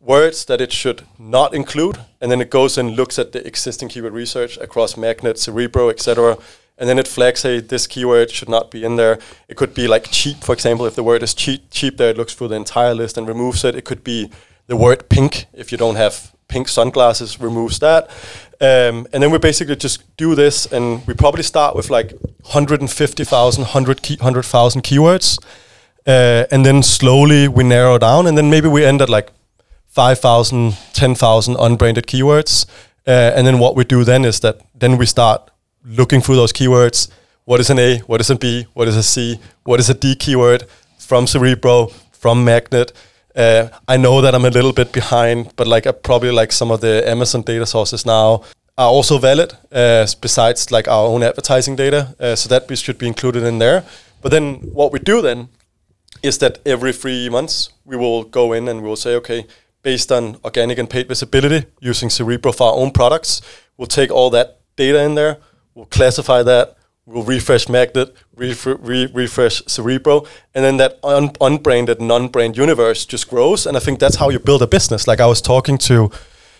words 0.00 0.44
that 0.44 0.60
it 0.60 0.72
should 0.72 1.02
not 1.18 1.54
include, 1.54 1.98
and 2.20 2.30
then 2.30 2.40
it 2.40 2.50
goes 2.50 2.78
and 2.78 2.96
looks 2.96 3.18
at 3.18 3.32
the 3.32 3.46
existing 3.46 3.88
keyword 3.88 4.12
research 4.12 4.56
across 4.58 4.96
Magnet, 4.96 5.38
Cerebro, 5.38 5.88
etc. 5.88 6.38
And 6.78 6.88
then 6.88 6.98
it 6.98 7.08
flags, 7.08 7.42
hey, 7.42 7.60
this 7.60 7.86
keyword 7.86 8.30
should 8.30 8.48
not 8.48 8.70
be 8.70 8.84
in 8.84 8.96
there. 8.96 9.18
It 9.48 9.56
could 9.56 9.74
be 9.74 9.88
like 9.88 10.10
cheap, 10.10 10.44
for 10.44 10.52
example. 10.52 10.86
If 10.86 10.94
the 10.94 11.02
word 11.02 11.22
is 11.22 11.34
cheap, 11.34 11.70
cheap 11.70 11.96
there, 11.96 12.10
it 12.10 12.18
looks 12.18 12.34
through 12.34 12.48
the 12.48 12.56
entire 12.56 12.94
list 12.94 13.16
and 13.16 13.26
removes 13.26 13.64
it. 13.64 13.74
It 13.74 13.84
could 13.84 14.04
be 14.04 14.30
the 14.66 14.76
word 14.76 15.08
pink. 15.08 15.46
If 15.54 15.72
you 15.72 15.78
don't 15.78 15.96
have 15.96 16.32
pink 16.48 16.68
sunglasses, 16.68 17.40
removes 17.40 17.78
that. 17.78 18.10
Um, 18.60 19.06
and 19.12 19.22
then 19.22 19.30
we 19.30 19.38
basically 19.38 19.76
just 19.76 20.16
do 20.16 20.34
this, 20.34 20.66
and 20.66 21.06
we 21.06 21.14
probably 21.14 21.42
start 21.42 21.74
with 21.74 21.90
like 21.90 22.12
150,000, 22.42 23.62
100 23.62 24.02
key, 24.02 24.16
100,000 24.16 24.82
keywords. 24.82 25.38
Uh, 26.06 26.44
and 26.52 26.64
then 26.64 26.82
slowly 26.82 27.48
we 27.48 27.64
narrow 27.64 27.98
down, 27.98 28.26
and 28.26 28.36
then 28.36 28.50
maybe 28.50 28.68
we 28.68 28.84
end 28.84 29.02
at 29.02 29.08
like 29.08 29.30
5,000, 29.96 30.76
10,000 30.92 31.56
unbranded 31.58 32.06
keywords. 32.06 32.66
Uh, 33.06 33.32
and 33.34 33.46
then 33.46 33.58
what 33.58 33.74
we 33.74 33.82
do 33.82 34.04
then 34.04 34.26
is 34.26 34.40
that 34.40 34.60
then 34.74 34.98
we 34.98 35.06
start 35.06 35.50
looking 35.86 36.20
through 36.20 36.36
those 36.36 36.52
keywords. 36.52 37.08
What 37.46 37.60
is 37.60 37.70
an 37.70 37.78
A? 37.78 38.00
What 38.00 38.20
is 38.20 38.28
a 38.28 38.36
B? 38.36 38.66
What 38.74 38.88
is 38.88 38.96
a 38.96 39.02
C? 39.02 39.40
What 39.64 39.80
is 39.80 39.88
a 39.88 39.94
D 39.94 40.14
keyword 40.14 40.64
from 40.98 41.26
Cerebro, 41.26 41.86
from 42.12 42.44
Magnet? 42.44 42.92
Uh, 43.34 43.68
I 43.88 43.96
know 43.96 44.20
that 44.20 44.34
I'm 44.34 44.44
a 44.44 44.50
little 44.50 44.74
bit 44.74 44.92
behind, 44.92 45.56
but 45.56 45.66
like 45.66 45.86
uh, 45.86 45.92
probably 45.92 46.30
like 46.30 46.52
some 46.52 46.70
of 46.70 46.82
the 46.82 47.02
Amazon 47.08 47.40
data 47.40 47.64
sources 47.64 48.04
now 48.04 48.42
are 48.76 48.90
also 48.90 49.16
valid. 49.16 49.54
Uh, 49.72 50.06
besides 50.20 50.70
like 50.70 50.88
our 50.88 51.06
own 51.06 51.22
advertising 51.22 51.74
data, 51.74 52.14
uh, 52.20 52.36
so 52.36 52.50
that 52.50 52.76
should 52.76 52.98
be 52.98 53.06
included 53.06 53.44
in 53.44 53.60
there. 53.60 53.82
But 54.20 54.30
then 54.30 54.56
what 54.74 54.92
we 54.92 54.98
do 54.98 55.22
then 55.22 55.48
is 56.22 56.36
that 56.38 56.58
every 56.66 56.92
three 56.92 57.30
months 57.30 57.70
we 57.86 57.96
will 57.96 58.24
go 58.24 58.52
in 58.52 58.68
and 58.68 58.82
we 58.82 58.88
will 58.88 58.96
say, 58.96 59.14
okay, 59.14 59.46
based 59.86 60.10
on 60.10 60.36
organic 60.42 60.78
and 60.78 60.90
paid 60.90 61.06
visibility 61.06 61.64
using 61.80 62.10
Cerebro 62.10 62.50
for 62.50 62.66
our 62.66 62.74
own 62.74 62.90
products, 62.90 63.40
we'll 63.76 63.86
take 64.00 64.10
all 64.10 64.30
that 64.30 64.58
data 64.74 65.00
in 65.04 65.14
there, 65.14 65.38
we'll 65.76 65.86
classify 65.98 66.42
that, 66.42 66.76
we'll 67.06 67.22
refresh 67.22 67.68
Magnet, 67.68 68.12
refre- 68.36 68.80
re- 68.80 69.08
refresh 69.14 69.62
Cerebro, 69.66 70.26
and 70.56 70.64
then 70.64 70.76
that 70.78 70.98
un- 71.04 71.36
unbranded, 71.40 72.00
non-brand 72.00 72.56
universe 72.56 73.06
just 73.06 73.30
grows. 73.30 73.64
And 73.64 73.76
I 73.76 73.80
think 73.80 74.00
that's 74.00 74.16
how 74.16 74.28
you 74.28 74.40
build 74.40 74.60
a 74.60 74.66
business. 74.66 75.06
Like 75.06 75.20
I 75.20 75.26
was 75.26 75.40
talking 75.40 75.78
to 75.78 76.10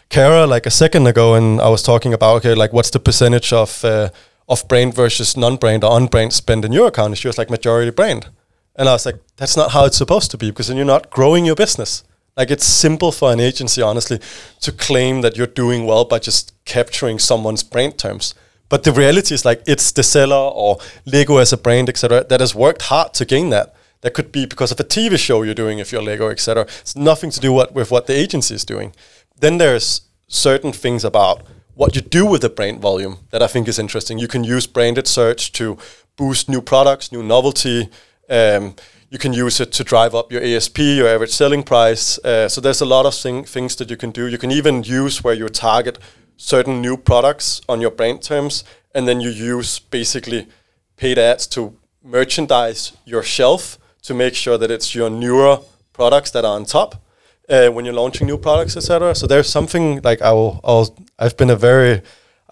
Kara 0.08 0.46
like 0.46 0.64
a 0.64 0.70
second 0.70 1.08
ago, 1.08 1.34
and 1.34 1.60
I 1.60 1.68
was 1.68 1.82
talking 1.82 2.14
about 2.14 2.36
okay, 2.36 2.54
like 2.54 2.72
what's 2.72 2.90
the 2.90 3.00
percentage 3.00 3.52
of 3.52 3.84
uh, 3.84 4.10
of 4.48 4.68
brand 4.68 4.94
versus 4.94 5.36
non-brand 5.36 5.82
or 5.82 5.90
unbrand 5.98 6.32
spend 6.32 6.64
in 6.64 6.70
your 6.70 6.86
account? 6.86 7.08
And 7.08 7.18
she 7.18 7.26
was 7.26 7.38
like 7.38 7.50
majority 7.50 7.90
brand, 7.90 8.28
and 8.76 8.88
I 8.88 8.92
was 8.92 9.04
like, 9.04 9.18
that's 9.36 9.56
not 9.56 9.72
how 9.72 9.84
it's 9.84 9.96
supposed 9.96 10.30
to 10.30 10.38
be 10.38 10.50
because 10.50 10.68
then 10.68 10.76
you're 10.76 10.94
not 10.94 11.10
growing 11.10 11.44
your 11.44 11.56
business. 11.56 12.04
Like 12.36 12.50
it's 12.50 12.66
simple 12.66 13.12
for 13.12 13.32
an 13.32 13.40
agency, 13.40 13.80
honestly, 13.80 14.20
to 14.60 14.70
claim 14.70 15.22
that 15.22 15.36
you're 15.36 15.46
doing 15.46 15.86
well 15.86 16.04
by 16.04 16.18
just 16.18 16.52
capturing 16.66 17.18
someone's 17.18 17.62
brand 17.62 17.96
terms. 17.96 18.34
But 18.68 18.84
the 18.84 18.92
reality 18.92 19.34
is 19.34 19.44
like 19.44 19.62
it's 19.66 19.90
the 19.90 20.02
seller 20.02 20.52
or 20.54 20.78
Lego 21.06 21.38
as 21.38 21.52
a 21.52 21.56
brand, 21.56 21.88
etc., 21.88 22.24
that 22.24 22.40
has 22.40 22.54
worked 22.54 22.82
hard 22.82 23.14
to 23.14 23.24
gain 23.24 23.48
that. 23.50 23.74
That 24.02 24.12
could 24.12 24.32
be 24.32 24.44
because 24.44 24.70
of 24.70 24.78
a 24.78 24.84
TV 24.84 25.18
show 25.18 25.42
you're 25.42 25.54
doing 25.54 25.78
if 25.78 25.92
you're 25.92 26.02
Lego, 26.02 26.28
etc. 26.28 26.64
It's 26.64 26.94
nothing 26.94 27.30
to 27.30 27.40
do 27.40 27.52
what, 27.52 27.72
with 27.72 27.90
what 27.90 28.06
the 28.06 28.12
agency 28.12 28.54
is 28.54 28.64
doing. 28.64 28.94
Then 29.40 29.56
there's 29.56 30.02
certain 30.28 30.72
things 30.72 31.04
about 31.04 31.42
what 31.74 31.96
you 31.96 32.02
do 32.02 32.26
with 32.26 32.42
the 32.42 32.50
brand 32.50 32.80
volume 32.80 33.18
that 33.30 33.42
I 33.42 33.46
think 33.46 33.66
is 33.66 33.78
interesting. 33.78 34.18
You 34.18 34.28
can 34.28 34.44
use 34.44 34.66
branded 34.66 35.06
search 35.06 35.52
to 35.52 35.78
boost 36.16 36.48
new 36.48 36.60
products, 36.60 37.12
new 37.12 37.22
novelty. 37.22 37.88
Um, 38.28 38.74
you 39.10 39.18
can 39.18 39.32
use 39.32 39.60
it 39.60 39.72
to 39.72 39.84
drive 39.84 40.14
up 40.14 40.32
your 40.32 40.42
ASP, 40.42 40.78
your 40.78 41.08
average 41.08 41.30
selling 41.30 41.62
price. 41.62 42.18
Uh, 42.18 42.48
so 42.48 42.60
there's 42.60 42.80
a 42.80 42.86
lot 42.86 43.06
of 43.06 43.14
thing, 43.14 43.44
things 43.44 43.76
that 43.76 43.90
you 43.90 43.96
can 43.96 44.10
do. 44.10 44.26
You 44.26 44.38
can 44.38 44.50
even 44.50 44.82
use 44.82 45.22
where 45.22 45.34
you 45.34 45.48
target 45.48 45.98
certain 46.36 46.80
new 46.80 46.96
products 46.96 47.60
on 47.68 47.80
your 47.80 47.90
brand 47.90 48.22
terms, 48.22 48.64
and 48.94 49.06
then 49.06 49.20
you 49.20 49.30
use 49.30 49.78
basically 49.78 50.48
paid 50.96 51.18
ads 51.18 51.46
to 51.48 51.76
merchandise 52.02 52.92
your 53.04 53.22
shelf 53.22 53.78
to 54.02 54.14
make 54.14 54.34
sure 54.34 54.58
that 54.58 54.70
it's 54.70 54.94
your 54.94 55.10
newer 55.10 55.58
products 55.92 56.30
that 56.30 56.44
are 56.44 56.54
on 56.54 56.64
top 56.64 57.02
uh, 57.48 57.68
when 57.68 57.84
you're 57.84 57.94
launching 57.94 58.26
new 58.26 58.38
products, 58.38 58.76
etc. 58.76 59.14
So 59.14 59.26
there's 59.26 59.48
something 59.48 60.00
like 60.02 60.22
I 60.22 60.32
will, 60.32 60.60
I'll, 60.64 60.96
I've 61.18 61.36
been 61.36 61.50
a 61.50 61.56
very 61.56 62.02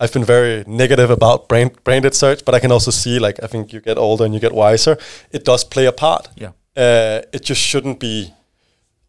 I've 0.05 0.13
been 0.13 0.25
very 0.25 0.65
negative 0.67 1.11
about 1.11 1.49
brand, 1.49 1.71
branded 1.85 2.15
search, 2.15 2.45
but 2.45 2.55
I 2.55 2.61
can 2.61 2.71
also 2.73 2.91
see 2.91 3.19
like 3.19 3.43
I 3.43 3.47
think 3.47 3.73
you 3.73 3.81
get 3.81 3.99
older 3.99 4.25
and 4.25 4.35
you 4.35 4.41
get 4.41 4.53
wiser. 4.53 4.97
It 5.33 5.45
does 5.45 5.65
play 5.65 5.87
a 5.87 5.93
part. 5.93 6.29
Yeah. 6.37 6.51
Uh, 6.77 7.23
it 7.33 7.43
just 7.43 7.61
shouldn't 7.61 7.99
be 8.01 8.33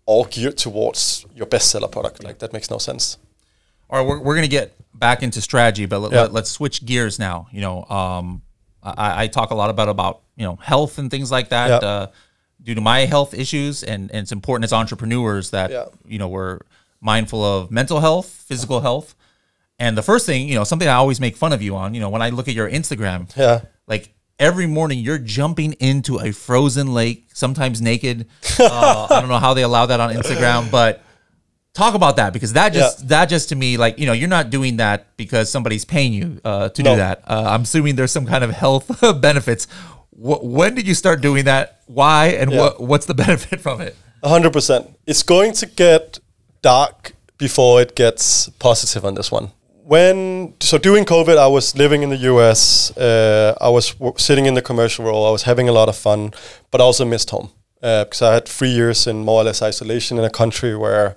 all 0.06 0.26
geared 0.26 0.58
towards 0.58 1.26
your 1.36 1.48
bestseller 1.48 1.92
product. 1.92 2.24
Like 2.24 2.40
that 2.40 2.54
makes 2.54 2.70
no 2.70 2.78
sense. 2.78 3.18
All 3.90 4.00
right, 4.00 4.08
we're, 4.08 4.20
we're 4.20 4.36
going 4.36 4.50
to 4.50 4.58
get 4.60 4.74
back 4.94 5.22
into 5.24 5.42
strategy, 5.42 5.86
but 5.86 6.00
let, 6.00 6.12
Yeah. 6.12 6.22
let, 6.22 6.34
let's 6.34 6.52
switch 6.52 6.86
gears 6.86 7.20
now. 7.20 7.48
You 7.52 7.62
know, 7.62 7.84
um, 7.86 8.42
I, 8.84 9.24
I 9.24 9.28
talk 9.28 9.52
a 9.52 9.56
lot 9.56 9.70
about 9.70 9.90
about 9.90 10.22
you 10.36 10.46
know 10.46 10.56
health 10.58 10.98
and 11.00 11.10
things 11.12 11.32
like 11.32 11.50
that. 11.50 11.68
Yeah. 11.84 11.90
Uh, 11.90 12.08
due 12.62 12.76
to 12.76 12.82
my 12.82 13.02
health 13.06 13.34
issues, 13.34 13.84
and, 13.84 14.10
and 14.12 14.22
it's 14.24 14.32
important 14.32 14.64
as 14.66 14.74
entrepreneurs 14.74 15.50
that 15.52 15.70
Yeah. 15.72 15.86
you 16.08 16.18
know 16.20 16.28
we're 16.28 16.60
mindful 17.02 17.44
of 17.44 17.70
mental 17.72 18.00
health, 18.00 18.28
physical 18.48 18.80
health, 18.82 19.16
and 19.80 19.98
the 19.98 20.04
first 20.04 20.26
thing 20.26 20.48
you 20.48 20.56
know 20.56 20.64
something 20.64 20.88
I 20.88 20.94
always 20.94 21.20
make 21.20 21.36
fun 21.38 21.54
of 21.54 21.62
you 21.62 21.76
on. 21.76 21.94
You 21.94 22.00
know, 22.02 22.10
when 22.10 22.22
I 22.22 22.30
look 22.30 22.48
at 22.48 22.54
your 22.54 22.70
Instagram, 22.70 23.36
Yeah. 23.36 23.62
like 23.88 24.14
every 24.40 24.68
morning 24.68 25.00
you're 25.00 25.18
jumping 25.18 25.74
into 25.74 26.20
a 26.20 26.32
frozen 26.32 26.94
lake, 26.94 27.30
sometimes 27.34 27.82
naked. 27.82 28.28
Uh, 28.60 29.08
I 29.10 29.20
don't 29.20 29.30
know 29.30 29.38
how 29.40 29.54
they 29.54 29.64
allow 29.64 29.86
that 29.86 30.00
on 30.00 30.14
Instagram, 30.14 30.72
but 30.72 31.02
talk 31.74 31.94
about 31.94 32.16
that 32.16 32.32
because 32.32 32.54
that 32.54 32.72
just 32.72 33.08
that 33.10 33.28
just 33.28 33.50
to 33.50 33.56
me 33.56 33.76
like 33.76 34.00
you 34.00 34.06
know 34.06 34.14
you're 34.14 34.30
not 34.30 34.50
doing 34.50 34.78
that 34.78 35.16
because 35.18 35.50
somebody's 35.50 35.84
paying 35.84 36.14
you 36.14 36.40
uh, 36.46 36.70
to 36.70 36.84
No. 36.84 36.92
do 36.92 36.98
that. 36.98 37.24
Uh, 37.28 37.44
I'm 37.48 37.64
assuming 37.64 37.96
there's 37.96 38.12
some 38.14 38.26
kind 38.26 38.44
of 38.46 38.52
health 38.52 38.90
benefits. 39.22 39.68
Wh- 40.12 40.42
when 40.44 40.74
did 40.76 40.88
you 40.88 40.94
start 40.96 41.20
doing 41.22 41.46
that? 41.46 41.82
Why 41.88 42.28
and 42.28 42.52
Yeah. 42.52 42.60
what 42.62 42.80
what's 42.82 43.06
the 43.08 43.14
benefit 43.26 43.60
from 43.60 43.82
it? 43.82 43.96
A 44.24 44.30
hundred 44.30 44.54
percent. 44.54 44.90
It's 45.06 45.22
going 45.24 45.52
to 45.54 45.66
get 45.66 46.20
dark 46.62 47.14
before 47.38 47.82
it 47.82 47.96
gets 47.96 48.48
positive 48.60 49.04
on 49.06 49.16
this 49.16 49.30
one. 49.32 49.52
When 49.88 50.54
so 50.60 50.78
during 50.80 51.06
COVID, 51.06 51.38
I 51.38 51.48
was 51.48 51.76
living 51.76 52.02
in 52.04 52.10
the 52.10 52.18
US. 52.34 52.92
Uh, 52.98 53.54
I 53.62 53.70
was 53.70 53.96
sitting 54.18 54.48
in 54.48 54.56
the 54.56 54.62
commercial 54.62 55.06
role. 55.06 55.28
I 55.28 55.32
was 55.32 55.44
having 55.44 55.70
a 55.70 55.72
lot 55.72 55.90
of 55.90 55.96
fun, 55.96 56.34
but 56.72 56.82
I 56.82 56.84
also 56.84 57.06
missed 57.06 57.30
home. 57.30 57.50
uh, 57.86 58.04
because 58.06 58.22
I 58.22 58.34
had 58.34 58.48
three 58.48 58.70
years 58.70 59.08
in 59.08 59.24
more 59.24 59.42
or 59.42 59.44
less 59.44 59.62
isolation 59.62 60.18
in 60.18 60.24
a 60.24 60.30
country 60.30 60.76
where 60.76 61.16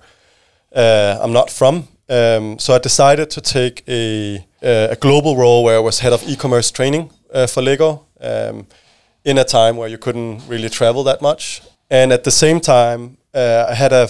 uh, 0.75 1.19
I'm 1.21 1.33
not 1.33 1.51
from. 1.51 1.89
Um, 2.11 2.59
so 2.59 2.75
I 2.75 2.79
decided 2.79 3.31
to 3.31 3.41
take 3.41 3.83
a, 3.89 4.45
a 4.63 4.97
global 4.97 5.37
role 5.37 5.65
where 5.65 5.77
I 5.77 5.81
was 5.81 6.01
head 6.01 6.13
of 6.13 6.23
e-commerce 6.29 6.71
training 6.71 7.11
uh, 7.33 7.47
for 7.47 7.63
Lego 7.63 8.07
um, 8.21 8.67
in 9.25 9.39
a 9.39 9.45
time 9.45 9.77
where 9.77 9.89
you 9.89 9.99
couldn't 9.99 10.47
really 10.49 10.69
travel 10.69 11.05
that 11.05 11.23
much. 11.23 11.63
And 11.91 12.13
at 12.13 12.25
the 12.25 12.31
same 12.31 12.61
time, 12.61 13.17
uh, 13.35 13.67
I 13.71 13.75
had 13.75 13.93
a 13.93 14.09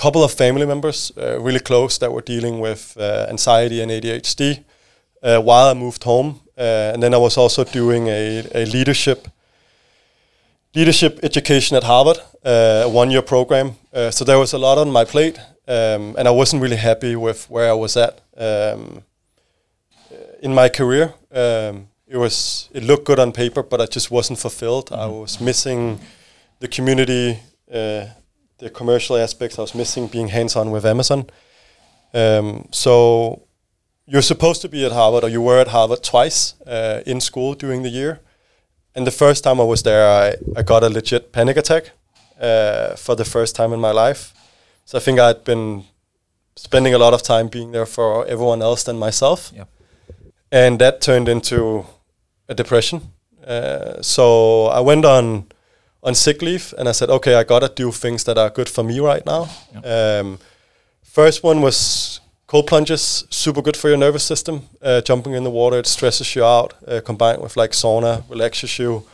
couple 0.00 0.24
of 0.24 0.32
family 0.32 0.66
members 0.66 1.12
uh, 1.16 1.38
really 1.40 1.60
close 1.60 1.98
that 1.98 2.10
were 2.10 2.22
dealing 2.22 2.60
with 2.60 2.96
uh, 2.98 3.26
anxiety 3.28 3.82
and 3.82 3.90
ADHD 3.90 4.64
uh, 5.22 5.40
while 5.40 5.68
I 5.68 5.74
moved 5.74 6.04
home. 6.04 6.40
Uh, 6.56 6.92
and 6.92 7.02
then 7.02 7.14
I 7.14 7.18
was 7.18 7.36
also 7.36 7.64
doing 7.64 8.08
a, 8.08 8.46
a 8.54 8.64
leadership 8.64 9.28
leadership 10.74 11.18
education 11.22 11.76
at 11.76 11.82
Harvard, 11.82 12.18
uh, 12.44 12.82
a 12.84 12.88
one-year 12.88 13.22
program. 13.22 13.72
Uh, 13.92 14.10
so 14.10 14.24
there 14.24 14.38
was 14.38 14.52
a 14.52 14.58
lot 14.58 14.78
on 14.78 14.90
my 14.90 15.04
plate, 15.04 15.38
um, 15.66 16.14
and 16.16 16.28
I 16.28 16.30
wasn't 16.30 16.62
really 16.62 16.76
happy 16.76 17.16
with 17.16 17.50
where 17.50 17.68
I 17.70 17.74
was 17.74 17.96
at 17.96 18.20
um, 18.36 19.02
in 20.42 20.54
my 20.54 20.68
career. 20.68 21.14
Um, 21.32 21.88
it 22.06 22.16
was 22.16 22.68
it 22.72 22.82
looked 22.82 23.04
good 23.04 23.18
on 23.18 23.32
paper, 23.32 23.62
but 23.62 23.80
I 23.80 23.86
just 23.86 24.10
wasn't 24.10 24.38
fulfilled. 24.38 24.90
I 24.92 25.06
was 25.06 25.40
missing 25.40 26.00
the 26.60 26.68
community, 26.68 27.38
uh, 27.72 28.06
the 28.60 28.70
commercial 28.70 29.16
aspects. 29.16 29.58
I 29.58 29.62
was 29.62 29.74
missing 29.74 30.06
being 30.06 30.28
hands-on 30.28 30.70
with 30.70 30.84
Amazon. 30.84 31.26
Um, 32.14 32.68
so 32.70 33.42
you're 34.06 34.22
supposed 34.22 34.60
to 34.62 34.68
be 34.68 34.84
at 34.84 34.92
Harvard, 34.92 35.24
or 35.24 35.28
you 35.28 35.42
were 35.42 35.60
at 35.60 35.68
Harvard 35.68 36.02
twice 36.02 36.54
uh, 36.66 37.00
in 37.06 37.20
school 37.20 37.54
during 37.54 37.82
the 37.82 37.88
year. 37.88 38.20
And 38.94 39.06
the 39.06 39.12
first 39.12 39.44
time 39.44 39.60
I 39.60 39.64
was 39.64 39.82
there, 39.82 40.06
I, 40.06 40.34
I 40.56 40.62
got 40.62 40.82
a 40.82 40.88
legit 40.88 41.32
panic 41.32 41.56
attack 41.56 41.92
uh, 42.40 42.96
for 42.96 43.14
the 43.14 43.24
first 43.24 43.56
time 43.56 43.72
in 43.72 43.80
my 43.80 43.92
life. 43.92 44.34
So 44.84 44.98
I 44.98 45.00
think 45.00 45.18
I'd 45.18 45.44
been 45.44 45.84
spending 46.56 46.94
a 46.94 46.98
lot 46.98 47.14
of 47.14 47.22
time 47.22 47.48
being 47.48 47.72
there 47.72 47.86
for 47.86 48.26
everyone 48.26 48.62
else 48.62 48.82
than 48.82 48.98
myself. 48.98 49.52
Yeah. 49.54 49.64
And 50.50 50.78
that 50.80 51.00
turned 51.00 51.28
into 51.28 51.86
a 52.48 52.54
depression. 52.54 53.12
Uh, 53.46 54.02
so 54.02 54.66
I 54.66 54.80
went 54.80 55.04
on 55.04 55.46
on 56.02 56.14
sick 56.14 56.42
leave 56.42 56.74
and 56.78 56.88
I 56.88 56.92
said, 56.92 57.10
okay, 57.10 57.34
I 57.34 57.44
gotta 57.44 57.68
do 57.68 57.92
things 57.92 58.24
that 58.24 58.38
are 58.38 58.50
good 58.50 58.68
for 58.68 58.82
me 58.84 59.00
right 59.00 59.24
now. 59.26 59.48
Um, 59.84 60.38
first 61.02 61.42
one 61.44 61.60
was 61.60 62.20
cold 62.46 62.66
plunges, 62.66 63.24
super 63.30 63.62
good 63.62 63.76
for 63.76 63.88
your 63.88 63.98
nervous 63.98 64.24
system. 64.24 64.62
Uh, 64.82 65.00
jumping 65.02 65.34
in 65.34 65.44
the 65.44 65.50
water, 65.50 65.78
it 65.78 65.86
stresses 65.86 66.34
you 66.34 66.44
out. 66.44 66.74
Uh, 66.86 67.00
combined 67.04 67.42
with 67.42 67.56
like 67.56 67.72
sauna, 67.72 68.22
relaxes 68.30 68.78
you. 68.78 69.04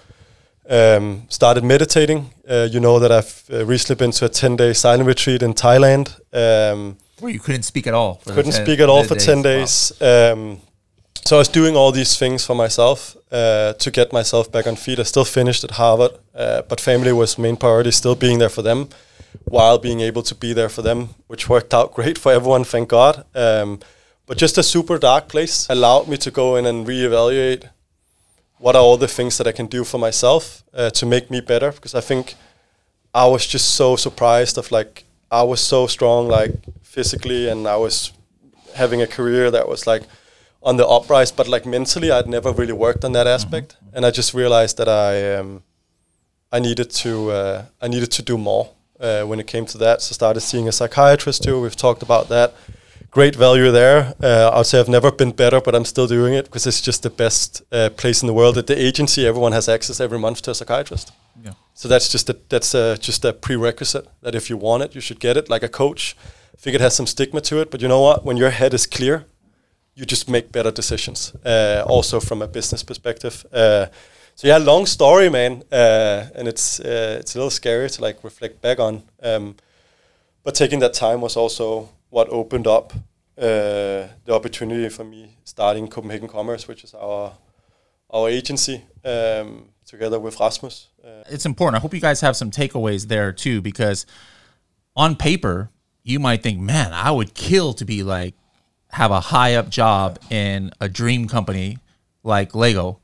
Um, 0.69 1.23
started 1.29 1.63
meditating. 1.63 2.31
Uh, 2.49 2.67
you 2.71 2.81
know 2.81 2.99
that 2.99 3.13
I've 3.13 3.45
uh, 3.53 3.65
recently 3.65 3.95
been 4.05 4.11
to 4.13 4.25
a 4.25 4.29
ten 4.29 4.57
day 4.57 4.73
silent 4.73 5.07
retreat 5.07 5.43
in 5.43 5.55
Thailand. 5.55 6.09
Um, 6.33 6.97
Where 7.21 7.33
you 7.33 7.39
couldn't 7.39 7.63
speak 7.63 7.87
at 7.87 7.95
all. 7.95 8.15
for 8.17 8.35
couldn't 8.35 8.51
10 8.53 8.65
speak 8.65 8.81
at 8.81 8.89
all 8.89 9.05
10 9.05 9.09
for 9.09 9.15
days. 9.15 9.27
10 9.27 9.37
Wow. 9.37 9.43
days. 9.43 10.03
Um, 10.03 10.61
so 11.27 11.37
I 11.37 11.39
was 11.41 11.49
doing 11.49 11.77
all 11.77 11.91
these 11.91 12.17
things 12.17 12.47
for 12.47 12.55
myself 12.55 13.17
uh, 13.33 13.73
to 13.75 13.91
get 13.91 14.13
myself 14.13 14.51
back 14.53 14.67
on 14.67 14.77
feet. 14.77 15.01
I 15.01 15.03
still 15.03 15.25
finished 15.25 15.65
at 15.65 15.73
Harvard, 15.73 16.13
uh, 16.35 16.63
but 16.63 16.81
family 16.81 17.13
was 17.13 17.37
main 17.37 17.57
priority, 17.57 17.91
still 17.91 18.15
being 18.15 18.39
there 18.39 18.49
for 18.49 18.63
them 18.63 18.89
while 19.45 19.79
being 19.79 20.01
able 20.01 20.23
to 20.23 20.35
be 20.35 20.53
there 20.53 20.69
for 20.69 20.83
them, 20.83 21.11
which 21.27 21.49
worked 21.49 21.75
out 21.75 21.95
great 21.95 22.19
for 22.19 22.33
everyone, 22.33 22.65
thank 22.65 22.89
God. 22.89 23.25
Um, 23.35 23.81
but 24.27 24.39
just 24.39 24.59
a 24.59 24.63
super 24.63 24.99
dark 24.99 25.29
place 25.29 25.67
allowed 25.69 26.09
me 26.09 26.17
to 26.19 26.31
go 26.31 26.57
in 26.57 26.67
and 26.67 26.87
reevaluate 26.87 27.71
what 28.59 28.75
are 28.75 28.83
all 28.83 28.97
the 28.97 29.09
things 29.09 29.37
that 29.39 29.47
I 29.47 29.53
can 29.53 29.67
do 29.67 29.85
for 29.85 29.99
myself 29.99 30.65
uh, 30.75 30.91
to 30.91 31.07
make 31.07 31.31
me 31.31 31.41
better. 31.41 31.73
Because 31.73 31.95
I 31.95 32.01
think 32.01 32.35
I 33.15 33.27
was 33.27 33.47
just 33.47 33.75
so 33.75 33.97
surprised 33.97 34.59
of 34.59 34.73
like 34.73 35.05
I 35.31 35.43
was 35.43 35.61
so 35.61 35.87
strong 35.87 36.29
like 36.29 36.53
physically, 36.83 37.49
and 37.49 37.67
I 37.69 37.77
was 37.77 38.13
having 38.75 39.03
a 39.03 39.07
career 39.07 39.51
that 39.51 39.69
was 39.69 39.87
like 39.87 40.03
on 40.67 40.77
the 40.77 40.87
uprise, 40.87 41.31
but 41.31 41.47
like 41.47 41.65
mentally, 41.65 42.11
I'd 42.11 42.27
never 42.27 42.53
really 42.53 42.73
worked 42.73 43.05
on 43.05 43.13
that 43.13 43.27
aspect, 43.27 43.77
and 43.95 44.05
I 44.05 44.11
just 44.11 44.35
realized 44.35 44.77
that 44.79 44.89
I 44.89 45.37
um, 45.37 45.63
I 46.53 46.59
needed 46.59 46.91
to 47.03 47.31
uh, 47.31 47.65
I 47.81 47.89
needed 47.89 48.11
to 48.13 48.23
do 48.23 48.37
more 48.37 48.71
uh, 49.01 49.23
when 49.23 49.39
it 49.41 49.47
came 49.47 49.65
to 49.67 49.79
that. 49.79 50.03
So 50.03 50.13
started 50.13 50.41
seeing 50.41 50.69
a 50.69 50.73
psychiatrist 50.73 51.45
too. 51.45 51.61
We've 51.61 51.77
talked 51.77 52.03
about 52.03 52.29
that. 52.29 52.53
Great 53.11 53.37
value 53.37 53.71
there. 53.71 54.15
Uh, 54.23 54.51
I'd 54.53 54.67
say 54.67 54.81
I've 54.81 54.89
never 54.89 55.11
been 55.13 55.31
better, 55.31 55.61
but 55.61 55.75
I'm 55.75 55.87
still 55.87 56.07
doing 56.07 56.35
it 56.35 56.45
because 56.47 56.67
it's 56.67 56.83
just 56.83 57.03
the 57.03 57.11
best 57.11 57.63
uh, 57.73 57.89
place 57.91 58.21
in 58.23 58.27
the 58.27 58.35
world. 58.35 58.59
At 58.59 58.67
the 58.67 58.79
agency, 58.79 59.27
everyone 59.27 59.53
has 59.53 59.69
access 59.69 60.01
every 60.01 60.19
month 60.19 60.43
to 60.43 60.51
a 60.51 60.55
psychiatrist. 60.55 61.13
Yeah. 61.43 61.53
So 61.75 61.89
that's 61.89 62.09
just 62.11 62.29
a, 62.29 62.37
that's 62.49 62.75
a, 62.75 62.99
just 62.99 63.25
a 63.25 63.33
prerequisite 63.33 64.07
that 64.23 64.35
if 64.35 64.51
you 64.51 64.59
want 64.59 64.83
it, 64.83 64.95
you 64.95 65.01
should 65.01 65.21
get 65.21 65.37
it. 65.37 65.49
Like 65.49 65.63
a 65.63 65.69
coach, 65.69 66.15
I 66.53 66.61
think 66.61 66.75
it 66.75 66.81
has 66.83 66.95
some 66.95 67.07
stigma 67.07 67.41
to 67.43 67.61
it, 67.61 67.71
but 67.71 67.81
you 67.81 67.89
know 67.89 68.03
what? 68.03 68.25
When 68.25 68.37
your 68.37 68.51
head 68.51 68.75
is 68.75 68.87
clear, 68.87 69.25
you 69.97 70.05
just 70.05 70.29
make 70.29 70.53
better 70.53 70.71
decisions. 70.71 71.35
Uh, 71.45 71.83
also 71.89 72.21
from 72.21 72.43
a 72.43 72.47
business 72.47 72.85
perspective. 72.85 73.45
Uh, 73.53 73.87
so 74.35 74.47
yeah, 74.47 74.59
long 74.59 74.87
story, 74.87 75.31
man, 75.31 75.63
uh, 75.73 76.27
and 76.35 76.47
it's 76.47 76.79
uh, 76.79 77.17
it's 77.21 77.35
a 77.35 77.39
little 77.39 77.51
scary 77.51 77.89
to 77.89 78.03
like 78.03 78.23
reflect 78.23 78.61
back 78.61 78.79
on. 78.79 79.03
Um, 79.23 79.57
but 80.45 80.55
taking 80.55 80.81
that 80.81 80.93
time 80.93 81.23
was 81.23 81.37
also 81.37 81.89
what 82.11 82.29
opened 82.29 82.67
up 82.67 82.93
uh, 83.39 84.09
the 84.25 84.33
opportunity 84.33 84.89
for 84.91 85.05
me 85.05 85.37
starting 85.45 85.89
Copenhagen 85.89 86.29
Commerce, 86.29 86.69
which 86.69 86.85
is 86.85 86.95
our 86.95 87.33
our 88.11 88.29
agency 88.29 88.85
um, 89.05 89.71
together 89.87 90.21
with 90.21 90.39
Rasmus. 90.39 90.89
Uh, 91.03 91.25
it's 91.31 91.47
important. 91.47 91.77
I 91.77 91.81
hope 91.81 91.95
you 91.95 92.01
guys 92.01 92.21
have 92.21 92.37
some 92.37 92.51
takeaways 92.51 93.09
there 93.09 93.33
too, 93.33 93.63
because 93.63 94.05
on 94.95 95.17
paper, 95.17 95.71
you 96.03 96.21
might 96.21 96.43
think, 96.43 96.61
man, 96.61 96.93
I 96.93 97.11
would 97.11 97.35
kill 97.35 97.73
to 97.75 97.85
be 97.85 98.03
like, 98.03 98.35
have 99.01 99.11
a 99.11 99.21
high 99.21 99.55
up 99.61 99.69
job 99.81 100.19
in 100.31 100.71
a 100.81 100.89
dream 100.89 101.29
company 101.29 101.79
like 102.23 102.55
Lego. 102.55 102.99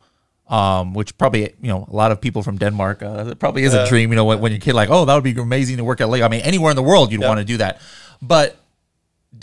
Um, 0.48 0.92
which 0.92 1.16
probably 1.16 1.42
you 1.64 1.68
know 1.72 1.86
a 1.90 1.96
lot 1.96 2.12
of 2.12 2.20
people 2.20 2.42
from 2.42 2.58
Denmark 2.58 3.02
uh, 3.02 3.30
it 3.32 3.38
probably 3.38 3.62
is 3.64 3.72
a 3.74 3.86
dream. 3.88 4.10
You 4.12 4.16
know 4.16 4.26
when, 4.28 4.38
when 4.42 4.52
you're 4.52 4.58
a 4.64 4.66
kid, 4.68 4.74
like 4.74 4.90
oh 4.90 5.04
that 5.06 5.14
would 5.14 5.24
be 5.24 5.32
amazing 5.40 5.76
to 5.78 5.84
work 5.84 6.00
at 6.02 6.08
Lego. 6.10 6.26
I 6.26 6.28
mean 6.28 6.42
anywhere 6.42 6.70
in 6.70 6.76
the 6.76 6.82
world 6.92 7.10
you'd 7.12 7.22
Yeah. 7.22 7.28
want 7.30 7.38
to 7.40 7.44
do 7.52 7.56
that, 7.64 7.80
but 8.20 8.48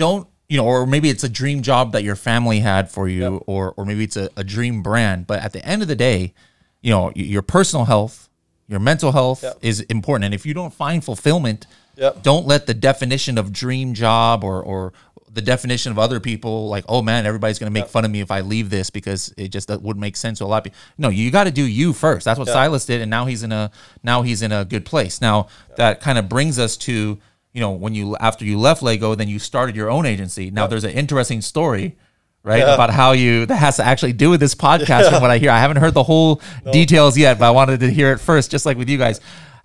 don't 0.03 0.27
you 0.47 0.57
know 0.57 0.65
or 0.65 0.85
maybe 0.85 1.09
it's 1.09 1.23
a 1.23 1.29
dream 1.29 1.61
job 1.61 1.91
that 1.93 2.03
your 2.03 2.15
family 2.15 2.59
had 2.59 2.91
for 2.91 3.07
you 3.07 3.21
Yep. 3.33 3.43
or 3.47 3.73
or 3.77 3.85
maybe 3.85 4.03
it's 4.03 4.17
a, 4.17 4.29
a 4.35 4.43
dream 4.43 4.83
brand 4.83 5.25
but 5.27 5.41
at 5.41 5.51
the 5.53 5.65
end 5.65 5.81
of 5.81 5.87
the 5.87 5.95
day 5.95 6.33
you 6.81 6.91
know 6.91 7.11
your 7.15 7.41
personal 7.41 7.85
health 7.85 8.29
your 8.67 8.79
mental 8.79 9.11
health 9.11 9.41
Yep. 9.43 9.57
is 9.61 9.81
important 9.81 10.25
and 10.25 10.33
if 10.33 10.45
you 10.45 10.53
don't 10.53 10.73
find 10.73 11.03
fulfillment 11.03 11.65
Yep. 11.97 12.23
don't 12.23 12.45
let 12.47 12.65
the 12.65 12.73
definition 12.73 13.37
of 13.37 13.51
dream 13.51 13.93
job 13.93 14.43
or 14.43 14.61
or 14.63 14.93
the 15.33 15.41
definition 15.41 15.91
of 15.91 15.99
other 15.99 16.19
people 16.19 16.69
like 16.69 16.83
oh 16.89 17.01
man 17.01 17.25
everybody's 17.25 17.59
going 17.59 17.71
to 17.71 17.79
make 17.79 17.87
fun 17.89 18.03
of 18.03 18.11
me 18.11 18.19
if 18.19 18.31
i 18.31 18.41
leave 18.41 18.69
this 18.69 18.89
because 18.89 19.33
it 19.37 19.49
just 19.49 19.67
that 19.67 19.81
wouldn't 19.81 20.01
make 20.01 20.15
sense 20.17 20.39
to 20.39 20.43
a 20.43 20.47
lot 20.47 20.57
of 20.57 20.63
people 20.65 20.79
no 20.97 21.09
you 21.09 21.29
got 21.31 21.43
to 21.43 21.51
do 21.51 21.63
you 21.63 21.93
first. 21.93 22.25
That's 22.25 22.39
what 22.39 22.47
Yeah. 22.47 22.53
silas 22.55 22.85
did 22.85 23.01
and 23.01 23.09
now 23.11 23.25
he's 23.25 23.43
in 23.43 23.51
a 23.51 23.69
now 24.03 24.21
he's 24.23 24.41
in 24.41 24.51
a 24.51 24.65
good 24.65 24.85
place. 24.85 25.21
Now 25.21 25.47
that 25.77 26.01
kind 26.01 26.17
of 26.17 26.27
brings 26.27 26.57
us 26.59 26.75
to 26.77 27.19
you 27.53 27.61
know 27.61 27.71
when 27.71 27.93
you 27.95 28.15
after 28.17 28.43
you 28.45 28.59
left 28.59 28.81
lego 28.81 29.15
then 29.15 29.27
you 29.27 29.39
started 29.39 29.75
your 29.75 29.89
own 29.91 30.05
agency. 30.05 30.49
Now 30.51 30.67
there's 30.67 30.83
an 30.83 30.91
interesting 30.91 31.41
story 31.41 31.95
right 32.43 32.59
Yeah. 32.59 32.73
about 32.73 32.89
how 32.89 33.11
you 33.11 33.45
that 33.47 33.57
has 33.57 33.75
to 33.77 33.85
actually 33.85 34.13
do 34.13 34.29
with 34.29 34.39
this 34.39 34.55
podcast 34.55 35.09
from 35.09 35.21
what 35.21 35.29
i 35.29 35.37
hear. 35.37 35.51
I 35.51 35.59
haven't 35.59 35.77
heard 35.77 35.93
the 35.93 36.03
whole 36.03 36.41
details 36.71 37.17
yet 37.17 37.37
but 37.37 37.45
i 37.47 37.51
wanted 37.51 37.81
to 37.81 37.89
hear 37.91 38.13
it 38.13 38.19
first 38.19 38.49
just 38.49 38.65
like 38.65 38.77
with 38.77 38.87
you 38.89 38.97
guys 38.97 39.19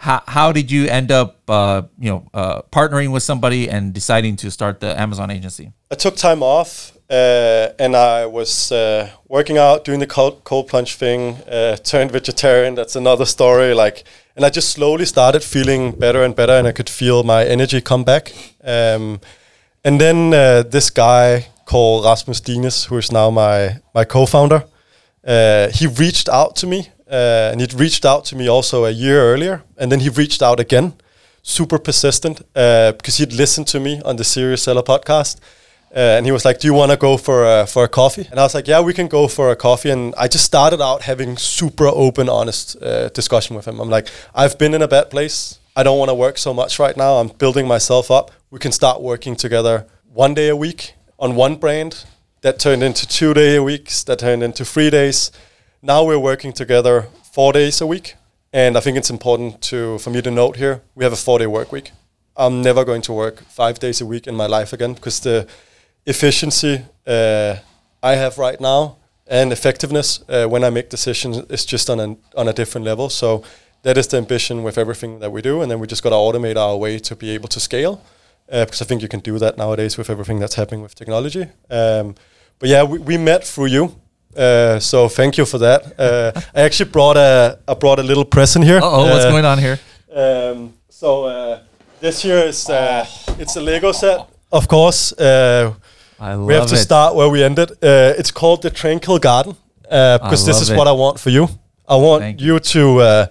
how, 0.05 0.23
how 0.27 0.53
did 0.53 0.71
you 0.71 0.87
end 0.87 1.11
up 1.11 1.31
uh, 1.49 1.83
you 1.99 2.11
know 2.11 2.21
uh, 2.35 2.63
partnering 2.71 3.11
with 3.13 3.23
somebody 3.23 3.69
and 3.69 3.93
deciding 3.93 4.37
to 4.37 4.51
start 4.51 4.81
the 4.81 4.99
amazon 5.01 5.31
agency 5.31 5.73
I 5.91 5.97
took 5.97 6.17
time 6.17 6.43
off 6.43 6.95
uh, 7.11 7.69
and 7.79 7.95
I 7.95 8.25
was 8.25 8.73
uh, 8.73 9.11
working 9.29 9.59
out, 9.59 9.85
doing 9.85 10.01
the 10.01 10.07
cold, 10.07 10.43
cold 10.45 10.69
plunge 10.69 10.95
thing, 10.97 11.37
uh, 11.47 11.77
turned 11.77 12.11
vegetarian. 12.11 12.75
That's 12.75 12.97
another 12.97 13.27
story. 13.27 13.75
Like, 13.75 14.05
and 14.35 14.45
I 14.45 14.49
just 14.49 14.71
slowly 14.71 15.05
started 15.05 15.45
feeling 15.45 15.93
better 15.93 16.25
and 16.25 16.35
better, 16.35 16.55
and 16.55 16.67
I 16.67 16.73
could 16.73 16.89
feel 16.89 17.23
my 17.23 17.45
energy 17.45 17.81
come 17.83 18.05
back. 18.05 18.33
Um, 18.65 19.21
and 19.85 20.01
then 20.01 20.33
uh, 20.33 20.63
this 20.63 20.89
guy 20.89 21.49
called 21.67 22.07
Rasmus 22.07 22.41
Dines, 22.41 22.87
who 22.87 22.97
is 22.97 23.13
now 23.13 23.31
my 23.31 23.81
my 23.95 24.05
co-founder, 24.05 24.65
he 25.73 25.87
reached 25.87 26.29
out 26.31 26.57
to 26.57 26.67
me, 26.67 26.89
uh, 27.15 27.51
and 27.53 27.61
he'd 27.61 27.75
reached 27.75 28.05
out 28.05 28.25
to 28.25 28.37
me 28.37 28.49
also 28.49 28.85
a 28.85 28.91
year 28.91 29.21
earlier, 29.33 29.63
and 29.79 29.91
then 29.93 30.01
he 30.01 30.09
reached 30.09 30.43
out 30.43 30.59
again, 30.59 30.95
super 31.43 31.79
persistent, 31.79 32.43
uh, 32.57 32.93
because 32.93 33.19
he'd 33.19 33.33
listened 33.33 33.69
to 33.69 33.79
me 33.79 34.03
on 34.05 34.17
the 34.17 34.25
Serious 34.25 34.63
Seller 34.63 34.83
podcast. 34.83 35.39
Uh, 35.95 36.17
and 36.17 36.27
he 36.27 36.33
was 36.33 36.45
like, 36.45 36.59
"Do 36.59 36.67
you 36.67 36.75
want 36.75 36.91
to 36.91 36.97
go 36.97 37.17
for 37.17 37.45
a, 37.45 37.67
for 37.67 37.85
a 37.85 37.89
coffee?" 37.89 38.27
And 38.31 38.41
I 38.41 38.43
was 38.43 38.55
like, 38.55 38.67
"Yeah, 38.67 38.81
we 38.81 38.93
can 38.93 39.07
go 39.07 39.29
for 39.29 39.51
a 39.51 39.57
coffee." 39.57 39.91
And 39.91 40.13
I 40.19 40.27
just 40.27 40.45
started 40.45 40.81
out 40.81 41.03
having 41.03 41.37
super 41.37 41.87
open, 41.87 42.29
honest 42.29 42.77
uh, 42.83 43.09
discussion 43.11 43.55
with 43.55 43.67
him. 43.69 43.79
I'm 43.79 43.91
like, 43.91 44.09
"I've 44.35 44.59
been 44.59 44.75
in 44.75 44.83
a 44.83 44.89
bad 44.89 45.09
place. 45.09 45.61
I 45.77 45.85
don't 45.85 45.99
want 45.99 46.09
to 46.09 46.15
work 46.15 46.39
so 46.39 46.53
much 46.53 46.81
right 46.81 46.97
now. 46.97 47.21
I'm 47.21 47.29
building 47.39 47.69
myself 47.69 48.11
up. 48.11 48.33
We 48.51 48.59
can 48.59 48.73
start 48.73 49.01
working 49.01 49.37
together 49.37 49.87
one 50.13 50.35
day 50.35 50.49
a 50.49 50.57
week 50.57 50.95
on 51.19 51.37
one 51.37 51.57
brand. 51.57 52.05
That 52.41 52.59
turned 52.59 52.83
into 52.83 53.07
two 53.07 53.35
day 53.35 53.57
a 53.57 53.63
weeks. 53.63 54.05
That 54.05 54.19
turned 54.19 54.43
into 54.43 54.65
three 54.65 54.91
days. 54.91 55.31
Now 55.87 56.03
we're 56.03 56.19
working 56.19 56.55
together 56.55 57.09
four 57.31 57.53
days 57.53 57.83
a 57.83 57.87
week, 57.87 58.15
And 58.55 58.79
I 58.79 58.81
think 58.81 58.97
it's 58.97 59.11
important 59.11 59.61
to 59.69 59.99
for 59.99 60.11
me 60.11 60.23
to 60.23 60.31
note 60.31 60.57
here 60.57 60.81
we 60.95 61.05
have 61.05 61.13
a 61.13 61.17
four 61.17 61.39
day 61.39 61.47
work 61.47 61.73
week. 61.73 61.91
I'm 62.37 62.63
never 62.63 62.85
going 62.85 63.03
to 63.03 63.13
work 63.13 63.43
five 63.51 63.79
days 63.79 64.01
a 64.01 64.07
week 64.07 64.27
in 64.27 64.35
my 64.35 64.47
life 64.47 64.73
again 64.73 64.95
because 64.95 65.21
the 65.21 65.47
efficiency 66.07 66.85
uh, 67.07 67.57
I 68.03 68.17
have 68.17 68.39
right 68.39 68.59
now 68.61 68.97
and 69.27 69.53
effectiveness 69.53 70.25
uh, 70.29 70.47
when 70.47 70.65
I 70.65 70.71
make 70.71 70.89
decisions 70.89 71.37
is 71.51 71.67
just 71.67 71.91
on 71.91 72.01
a 72.01 72.17
on 72.35 72.49
a 72.49 72.53
different 72.53 72.87
level. 72.87 73.11
So 73.11 73.43
that 73.83 73.99
is 73.99 74.07
the 74.07 74.17
ambition 74.17 74.65
with 74.65 74.79
everything 74.79 75.21
that 75.21 75.33
we 75.33 75.43
do, 75.43 75.61
and 75.63 75.71
then 75.71 75.81
we 75.81 75.87
just 75.87 76.03
got 76.03 76.11
to 76.11 76.17
automate 76.17 76.57
our 76.57 76.79
way 76.79 76.99
to 76.99 77.15
be 77.15 77.35
able 77.35 77.49
to 77.49 77.61
scale. 77.61 78.01
Uh, 78.53 78.65
because 78.65 78.81
I 78.83 78.87
think 78.87 79.03
you 79.03 79.09
can 79.09 79.21
do 79.21 79.39
that 79.39 79.57
nowadays 79.57 79.99
with 79.99 80.11
everything 80.11 80.41
that's 80.41 80.57
happening 80.57 80.83
with 80.83 80.95
technology. 80.95 81.43
Um, 81.71 82.15
but 82.59 82.69
yeah, 82.69 82.85
we, 82.85 82.99
we 82.99 83.19
met 83.19 83.45
through 83.45 83.69
you. 83.69 83.95
Uh, 84.37 84.81
so 84.81 85.09
thank 85.09 85.37
you 85.39 85.45
for 85.47 85.59
that. 85.59 85.81
Uh, 85.99 86.33
I 86.55 86.63
actually 86.63 86.91
brought 86.91 87.17
a 87.17 87.59
I 87.69 87.75
brought 87.75 87.99
a 87.99 88.03
little 88.03 88.25
present 88.25 88.65
here. 88.65 88.81
oh, 88.83 89.11
what's 89.11 89.25
Uh, 89.25 89.31
going 89.31 89.45
on 89.45 89.59
here? 89.59 89.79
Um, 90.15 90.73
so 90.89 91.25
uh, 91.25 91.59
this 92.01 92.23
here 92.23 92.49
is 92.49 92.69
uh, 92.69 93.05
it's 93.39 93.57
a 93.57 93.61
Lego 93.61 93.93
set, 93.93 94.19
of 94.51 94.67
course. 94.69 95.13
Uh, 95.13 95.73
I 96.21 96.35
love 96.35 96.47
we 96.47 96.55
have 96.55 96.69
to 96.69 96.75
it. 96.75 96.79
start 96.79 97.15
where 97.15 97.29
we 97.29 97.45
ended. 97.45 97.71
Uh, 97.83 98.19
it's 98.19 98.31
called 98.33 98.63
the 98.63 98.71
Tranquil 98.71 99.19
Garden 99.19 99.57
uh, 99.91 100.19
because 100.19 100.45
this 100.47 100.61
is 100.61 100.71
it. 100.71 100.77
what 100.77 100.87
I 100.87 100.93
want 100.93 101.19
for 101.21 101.31
you. 101.31 101.49
I 101.89 101.97
want 101.97 102.23
Thank 102.23 102.41
you 102.41 102.59
to 102.61 103.01
uh, 103.01 103.27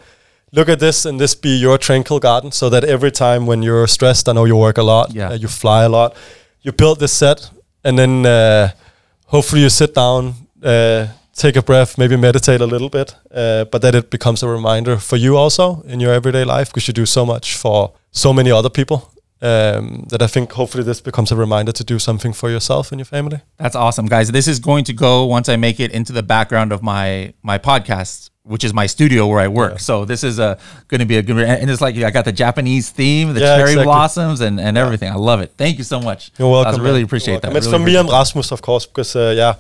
look 0.52 0.70
at 0.70 0.80
this 0.80 1.06
and 1.06 1.20
this 1.20 1.36
be 1.36 1.50
your 1.50 1.78
tranquil 1.78 2.20
garden, 2.20 2.52
so 2.52 2.70
that 2.70 2.84
every 2.84 3.12
time 3.12 3.46
when 3.48 3.64
you're 3.64 3.88
stressed, 3.88 4.28
I 4.30 4.32
know 4.34 4.46
you 4.46 4.56
work 4.58 4.78
a 4.78 4.84
lot, 4.84 5.12
Yeah. 5.16 5.30
uh, 5.32 5.38
you 5.42 5.48
fly 5.48 5.84
a 5.84 5.90
lot, 5.90 6.14
you 6.62 6.72
build 6.74 7.00
this 7.00 7.12
set, 7.14 7.50
and 7.84 7.98
then 7.98 8.26
uh, 8.26 8.68
hopefully 9.28 9.62
you 9.62 9.70
sit 9.70 9.96
down. 9.96 10.36
Uh, 10.64 11.08
Take 11.36 11.56
a 11.56 11.64
breath, 11.64 11.98
maybe 11.98 12.16
meditate 12.16 12.62
a 12.62 12.68
little 12.68 12.90
bit, 12.90 13.16
uh, 13.34 13.66
but 13.66 13.82
that 13.82 13.96
it 13.96 14.12
becomes 14.12 14.44
a 14.44 14.48
reminder 14.48 14.98
for 14.98 15.18
you 15.18 15.36
also 15.36 15.82
in 15.82 16.00
your 16.00 16.14
everyday 16.14 16.44
life 16.46 16.70
because 16.70 16.88
you 16.88 16.94
do 16.94 17.08
so 17.08 17.26
much 17.26 17.56
for 17.58 17.92
so 18.12 18.34
many 18.34 18.52
other 18.52 18.70
people 18.70 19.12
um, 19.42 20.06
that 20.10 20.22
I 20.22 20.28
think 20.28 20.52
hopefully 20.52 20.84
this 20.84 21.02
becomes 21.02 21.32
a 21.32 21.36
reminder 21.36 21.72
to 21.72 21.84
do 21.84 21.98
something 21.98 22.34
for 22.34 22.52
yourself 22.52 22.92
and 22.92 23.00
your 23.00 23.06
family. 23.06 23.42
That's 23.58 23.76
awesome, 23.76 24.06
guys. 24.06 24.32
This 24.32 24.48
is 24.48 24.60
going 24.60 24.84
to 24.86 24.94
go 24.94 25.26
once 25.26 25.50
I 25.50 25.56
make 25.56 25.80
it 25.80 25.92
into 25.92 26.14
the 26.14 26.24
background 26.24 26.72
of 26.72 26.84
my 26.84 27.34
my 27.42 27.58
podcast, 27.58 28.30
which 28.46 28.64
is 28.64 28.74
my 28.74 28.86
studio 28.88 29.26
where 29.26 29.40
I 29.40 29.48
work. 29.48 29.80
So 29.80 30.04
this 30.06 30.24
is 30.24 30.38
a 30.38 30.58
going 30.90 31.00
to 31.00 31.06
be 31.06 31.18
a 31.18 31.22
good, 31.22 31.38
and 31.38 31.70
it's 31.70 31.82
like 31.82 31.96
I 31.98 32.12
got 32.12 32.26
the 32.26 32.32
Japanese 32.32 32.90
theme, 32.90 33.34
the 33.34 33.40
Yeah, 33.40 33.56
cherry 33.56 33.72
exactly. 33.72 33.84
blossoms, 33.86 34.42
and 34.42 34.60
and 34.60 34.78
everything. 34.78 35.10
I 35.12 35.16
love 35.16 35.40
it. 35.42 35.54
Thank 35.58 35.78
you 35.78 35.84
so 35.84 36.00
much. 36.02 36.32
You're 36.38 36.50
welcome. 36.50 36.80
I 36.82 36.84
really 36.84 37.02
appreciate 37.02 37.42
that. 37.42 37.56
It's 37.56 37.66
Really 37.68 37.78
from 37.78 37.86
me 37.86 37.96
and 37.96 38.10
Rasmus, 38.10 38.52
of 38.52 38.62
course, 38.62 38.86
because 38.86 39.16
uh, 39.16 39.34
yeah, 39.36 39.54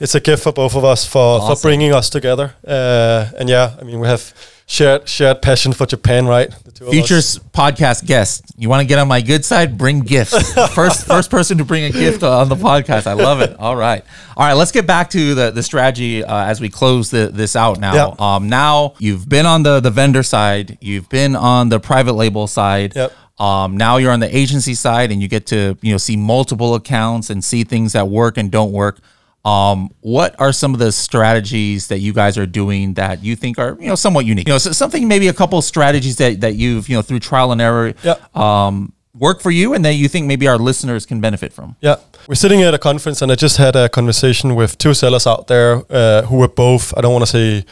it's 0.00 0.14
a 0.14 0.20
gift 0.20 0.42
for 0.42 0.52
both 0.52 0.76
of 0.76 0.84
us 0.84 1.06
for, 1.06 1.40
for 1.40 1.56
bringing 1.62 1.92
us 1.94 2.10
together. 2.10 2.54
Uh, 2.66 3.30
and 3.38 3.48
yeah, 3.48 3.74
I 3.80 3.84
mean 3.84 4.00
we 4.00 4.06
have 4.06 4.32
shared 4.66 5.08
shared 5.08 5.42
passion 5.42 5.72
for 5.72 5.86
Japan, 5.86 6.26
right? 6.26 6.50
The 6.64 6.72
two 6.72 6.84
of 6.84 6.88
us. 6.88 6.94
Futures 6.94 7.38
podcast 7.38 8.04
guest. 8.06 8.42
You 8.58 8.68
want 8.68 8.80
to 8.82 8.86
get 8.86 8.98
on 8.98 9.08
my 9.08 9.20
good 9.20 9.44
side? 9.44 9.78
Bring 9.78 10.00
gifts. 10.00 10.52
first, 10.74 11.06
first 11.06 11.30
person 11.30 11.58
to 11.58 11.64
bring 11.64 11.84
a 11.84 11.90
gift 11.90 12.22
on 12.22 12.48
the 12.48 12.56
podcast. 12.56 13.06
I 13.06 13.12
love 13.14 13.40
it. 13.40 13.56
All 13.58 13.76
right, 13.76 14.04
all 14.36 14.46
right. 14.46 14.54
Let's 14.54 14.72
get 14.72 14.86
back 14.86 15.10
to 15.10 15.34
the 15.34 15.50
the 15.50 15.62
strategy 15.62 16.24
uh, 16.24 16.44
as 16.44 16.60
we 16.60 16.68
close 16.68 17.10
the, 17.10 17.30
this 17.32 17.54
out. 17.56 17.78
Now, 17.78 17.94
Yeah. 17.94 18.14
um, 18.18 18.48
now 18.48 18.94
you've 18.98 19.28
been 19.28 19.46
on 19.46 19.62
the 19.62 19.80
the 19.80 19.90
vendor 19.90 20.22
side. 20.22 20.78
You've 20.80 21.08
been 21.08 21.36
on 21.36 21.68
the 21.68 21.78
private 21.80 22.12
label 22.14 22.46
side. 22.46 22.94
Yep. 22.96 23.12
Um, 23.38 23.76
now 23.76 23.98
you're 23.98 24.12
on 24.12 24.20
the 24.20 24.34
agency 24.34 24.74
side, 24.74 25.12
and 25.12 25.20
you 25.20 25.28
get 25.28 25.46
to 25.48 25.76
you 25.82 25.92
know 25.92 25.98
see 25.98 26.16
multiple 26.16 26.74
accounts 26.74 27.30
and 27.30 27.44
see 27.44 27.64
things 27.64 27.92
that 27.92 28.08
work 28.08 28.36
and 28.38 28.50
don't 28.50 28.72
work. 28.72 28.98
Um, 29.46 29.90
what 30.00 30.34
are 30.40 30.52
some 30.52 30.74
of 30.74 30.80
the 30.80 30.90
strategies 30.90 31.86
that 31.88 31.98
you 32.00 32.12
guys 32.12 32.36
are 32.36 32.46
doing 32.46 32.94
that 32.94 33.22
you 33.22 33.36
think 33.36 33.58
are 33.58 33.76
you 33.80 33.86
know 33.88 33.94
somewhat 33.94 34.24
unique? 34.26 34.46
You 34.48 34.54
know, 34.54 34.58
so 34.58 34.72
something 34.72 35.06
maybe 35.08 35.28
a 35.28 35.32
couple 35.32 35.56
of 35.58 35.64
strategies 35.64 36.16
that 36.16 36.40
that 36.40 36.54
you've 36.56 36.88
you 36.88 36.96
know 36.96 37.02
through 37.02 37.20
trial 37.20 37.52
and 37.52 37.60
error 37.60 37.94
Yeah. 38.02 38.16
um, 38.34 38.92
work 39.18 39.40
for 39.40 39.50
you, 39.52 39.72
and 39.74 39.84
that 39.84 39.94
you 39.94 40.08
think 40.08 40.26
maybe 40.26 40.46
our 40.48 40.58
listeners 40.58 41.06
can 41.06 41.20
benefit 41.20 41.52
from. 41.52 41.76
Yeah, 41.80 41.96
we're 42.28 42.34
sitting 42.34 42.62
at 42.62 42.74
a 42.74 42.78
conference, 42.78 43.22
and 43.22 43.30
I 43.32 43.36
just 43.36 43.56
had 43.56 43.76
a 43.76 43.88
conversation 43.88 44.54
with 44.56 44.76
two 44.78 44.94
sellers 44.94 45.26
out 45.26 45.46
there 45.46 45.82
uh, 45.90 46.22
who 46.28 46.36
were 46.38 46.48
both. 46.48 46.92
I 46.96 47.00
don't 47.00 47.12
want 47.12 47.22
to 47.24 47.30
say 47.30 47.64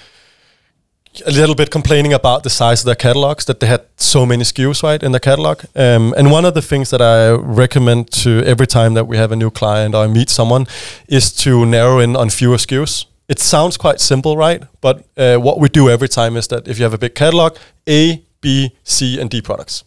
a 1.27 1.31
little 1.31 1.55
bit 1.55 1.71
complaining 1.71 2.13
about 2.13 2.43
the 2.43 2.51
size 2.51 2.81
of 2.81 2.87
their 2.87 2.95
catalogs 2.95 3.45
that 3.45 3.61
they 3.61 3.67
had 3.67 3.83
so 3.97 4.27
many 4.27 4.45
SKUs 4.45 4.83
right 4.83 5.03
in 5.03 5.13
the 5.13 5.21
catalog. 5.21 5.65
Um, 5.75 6.15
and 6.17 6.31
one 6.31 6.45
of 6.45 6.55
the 6.55 6.63
things 6.63 6.91
that 6.91 7.01
I 7.01 7.31
recommend 7.31 8.11
to 8.23 8.43
every 8.45 8.67
time 8.67 8.95
that 8.95 9.07
we 9.07 9.17
have 9.17 9.33
a 9.33 9.37
new 9.37 9.51
client 9.51 9.95
or 9.95 10.05
I 10.05 10.07
meet 10.07 10.31
someone 10.31 10.67
is 11.09 11.33
to 11.45 11.65
narrow 11.67 11.99
in 11.99 12.17
on 12.17 12.31
fewer 12.31 12.57
SKUs. 12.57 13.07
It 13.29 13.39
sounds 13.39 13.77
quite 13.77 14.01
simple, 14.01 14.37
right? 14.37 14.63
But 14.81 15.07
uh, 15.17 15.37
what 15.37 15.59
we 15.59 15.69
do 15.69 15.89
every 15.89 16.09
time 16.09 16.37
is 16.37 16.49
that 16.49 16.69
if 16.69 16.79
you 16.79 16.85
have 16.85 16.95
a 16.95 16.99
big 16.99 17.15
catalog, 17.15 17.57
A, 17.89 18.25
B, 18.41 18.77
C, 18.83 19.21
and 19.21 19.31
D 19.31 19.41
products. 19.41 19.85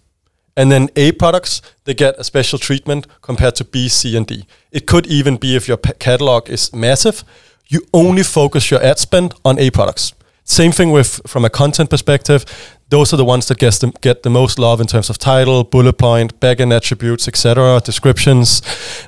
And 0.55 0.71
then 0.71 0.89
A 0.95 1.11
products, 1.11 1.61
they 1.83 1.93
get 1.93 2.17
a 2.17 2.23
special 2.23 2.57
treatment 2.57 3.05
compared 3.21 3.55
to 3.55 3.63
B, 3.63 3.87
C, 3.87 4.17
and 4.17 4.25
D. 4.25 4.47
It 4.71 4.87
could 4.87 5.05
even 5.05 5.37
be 5.37 5.55
if 5.55 5.67
your 5.67 5.77
catalog 5.77 6.49
is 6.49 6.73
massive, 6.73 7.23
you 7.67 7.81
only 7.93 8.23
focus 8.23 8.71
your 8.71 8.81
ad 8.81 8.97
spend 8.97 9.35
on 9.45 9.59
A 9.59 9.69
products. 9.69 10.13
Same 10.49 10.71
thing 10.71 10.91
with 10.91 11.19
from 11.27 11.43
a 11.43 11.49
content 11.49 11.89
perspective. 11.89 12.45
Those 12.89 13.13
are 13.13 13.17
the 13.17 13.25
ones 13.25 13.47
that 13.47 13.57
gets 13.59 13.79
them, 13.79 13.91
get 14.01 14.23
the 14.23 14.29
most 14.29 14.57
love 14.57 14.79
in 14.79 14.87
terms 14.87 15.09
of 15.09 15.17
title, 15.17 15.65
bullet 15.65 15.97
point, 15.97 16.39
backend 16.39 16.73
attributes, 16.73 17.27
etc., 17.27 17.81
descriptions. 17.83 18.61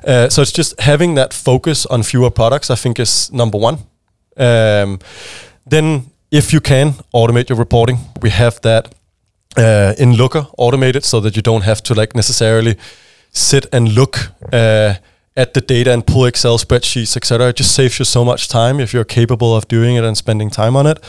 Uh, 0.06 0.28
so 0.30 0.41
it's 0.41 0.52
just 0.52 0.78
having 0.82 1.15
that 1.15 1.34
focus 1.34 1.86
on 1.86 2.04
fewer 2.04 2.30
products. 2.30 2.69
I 2.69 2.75
think 2.75 2.99
is 2.99 3.32
number 3.32 3.58
one. 3.58 3.78
Um, 4.36 4.99
then, 5.65 6.12
if 6.30 6.52
you 6.52 6.60
can 6.60 6.93
automate 7.13 7.47
your 7.47 7.58
reporting, 7.58 7.99
we 8.21 8.32
have 8.32 8.60
that 8.62 8.93
uh, 9.58 9.93
in 9.97 10.17
Looker 10.17 10.45
automated 10.58 11.06
so 11.06 11.21
that 11.21 11.36
you 11.38 11.41
don't 11.41 11.63
have 11.63 11.82
to 11.84 11.93
like 11.93 12.15
necessarily 12.15 12.75
sit 13.32 13.65
and 13.71 13.95
look 13.95 14.32
uh, 14.52 14.95
at 15.39 15.54
the 15.54 15.62
data 15.62 15.93
and 15.93 16.06
pull 16.06 16.25
Excel 16.25 16.58
spreadsheets, 16.58 17.15
etc. 17.15 17.47
It 17.47 17.56
just 17.56 17.73
saves 17.73 17.97
you 17.97 18.04
so 18.04 18.25
much 18.25 18.49
time 18.49 18.82
if 18.82 18.93
you're 18.93 19.06
capable 19.06 19.56
of 19.56 19.69
doing 19.69 19.95
it 19.95 20.04
and 20.04 20.17
spending 20.17 20.49
time 20.49 20.75
on 20.75 20.86
it. 20.86 20.99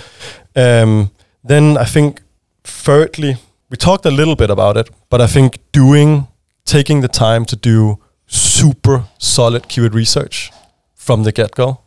Um, 0.54 1.10
then 1.42 1.76
I 1.76 1.84
think, 1.84 2.22
thirdly, 2.62 3.36
we 3.70 3.76
talked 3.76 4.06
a 4.06 4.10
little 4.10 4.36
bit 4.36 4.48
about 4.48 4.76
it, 4.76 4.88
but 5.08 5.20
I 5.20 5.26
think 5.26 5.58
doing, 5.72 6.28
taking 6.64 7.00
the 7.00 7.08
time 7.08 7.44
to 7.46 7.56
do 7.56 7.98
super 8.28 9.06
solid 9.18 9.68
keyword 9.68 9.94
research 9.94 10.52
from 10.94 11.24
the 11.24 11.32
get 11.32 11.56
go, 11.56 11.80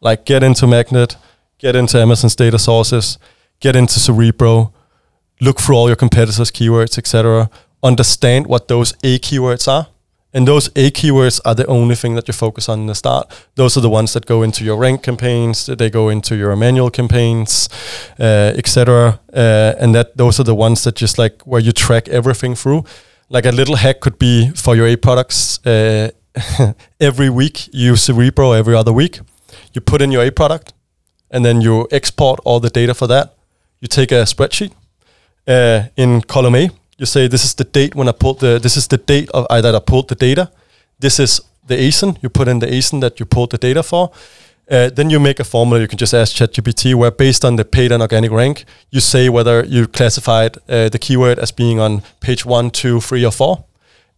like 0.00 0.24
get 0.24 0.42
into 0.42 0.66
Magnet, 0.66 1.16
get 1.58 1.76
into 1.76 1.98
Amazon's 2.00 2.34
data 2.34 2.58
sources, 2.58 3.18
get 3.60 3.76
into 3.76 4.00
Cerebro, 4.00 4.72
look 5.42 5.60
through 5.60 5.76
all 5.76 5.88
your 5.88 5.96
competitors' 5.96 6.50
keywords, 6.50 6.96
etc. 6.96 7.50
Understand 7.82 8.46
what 8.46 8.68
those 8.68 8.92
A 9.04 9.18
keywords 9.18 9.68
are. 9.68 9.88
And 10.34 10.48
those 10.48 10.68
A 10.76 10.90
keywords 10.90 11.40
are 11.44 11.54
the 11.54 11.66
only 11.66 11.94
thing 11.94 12.14
that 12.14 12.26
you 12.26 12.32
focus 12.32 12.68
on 12.68 12.80
in 12.80 12.86
the 12.86 12.94
start. 12.94 13.30
Those 13.54 13.76
are 13.76 13.82
the 13.82 13.90
ones 13.90 14.12
that 14.14 14.26
go 14.26 14.42
into 14.42 14.64
your 14.64 14.76
rank 14.76 15.02
campaigns, 15.02 15.66
they 15.66 15.90
go 15.90 16.08
into 16.08 16.36
your 16.36 16.56
manual 16.56 16.90
campaigns, 16.90 17.68
uh, 18.18 18.52
etc. 18.56 19.20
Uh, 19.32 19.74
and 19.78 19.94
that 19.94 20.16
those 20.16 20.40
are 20.40 20.44
the 20.44 20.54
ones 20.54 20.84
that 20.84 20.94
just 20.94 21.18
like 21.18 21.42
where 21.42 21.60
you 21.60 21.72
track 21.72 22.08
everything 22.08 22.54
through. 22.54 22.84
Like 23.28 23.46
a 23.46 23.52
little 23.52 23.76
hack 23.76 24.00
could 24.00 24.18
be 24.18 24.50
for 24.54 24.74
your 24.74 24.86
A 24.86 24.96
products. 24.96 25.64
Uh, 25.66 26.10
every 27.00 27.28
week 27.28 27.68
you 27.72 27.90
use 27.90 28.02
Cerebro 28.02 28.52
every 28.52 28.74
other 28.74 28.92
week. 28.92 29.20
You 29.74 29.80
put 29.80 30.00
in 30.00 30.10
your 30.10 30.24
A 30.24 30.30
product, 30.30 30.72
and 31.30 31.44
then 31.44 31.60
you 31.60 31.86
export 31.90 32.40
all 32.44 32.60
the 32.60 32.70
data 32.70 32.94
for 32.94 33.06
that. 33.06 33.34
You 33.80 33.88
take 33.88 34.12
a 34.12 34.24
spreadsheet 34.24 34.72
uh, 35.46 35.88
in 35.96 36.22
column 36.22 36.54
A. 36.54 36.70
You 37.02 37.06
say 37.06 37.26
this 37.26 37.44
is 37.44 37.54
the 37.54 37.64
date 37.64 37.96
when 37.96 38.08
I 38.08 38.12
pulled 38.12 38.38
the. 38.38 38.60
This 38.60 38.76
is 38.76 38.86
the 38.86 38.96
date 38.96 39.28
of 39.30 39.44
I, 39.50 39.60
that 39.60 39.74
I 39.74 39.80
pulled 39.80 40.06
the 40.06 40.14
data. 40.14 40.52
This 41.00 41.18
is 41.18 41.40
the 41.66 41.74
ASIN. 41.74 42.16
You 42.22 42.28
put 42.28 42.46
in 42.46 42.60
the 42.60 42.68
ASIN 42.68 43.00
that 43.00 43.18
you 43.18 43.26
pulled 43.26 43.50
the 43.50 43.58
data 43.58 43.82
for. 43.82 44.12
Uh, 44.70 44.88
then 44.88 45.10
you 45.10 45.18
make 45.18 45.40
a 45.40 45.44
formula. 45.44 45.80
You 45.80 45.88
can 45.88 45.98
just 45.98 46.14
ask 46.14 46.36
ChatGPT 46.36 46.94
where, 46.94 47.10
based 47.10 47.44
on 47.44 47.56
the 47.56 47.64
paid 47.64 47.90
and 47.90 48.02
organic 48.02 48.30
rank, 48.30 48.64
you 48.92 49.00
say 49.00 49.28
whether 49.28 49.64
you 49.64 49.88
classified 49.88 50.58
uh, 50.68 50.88
the 50.90 50.98
keyword 51.00 51.40
as 51.40 51.50
being 51.50 51.80
on 51.80 52.02
page 52.20 52.46
one, 52.46 52.70
two, 52.70 53.00
three, 53.00 53.26
or 53.26 53.32
four, 53.32 53.64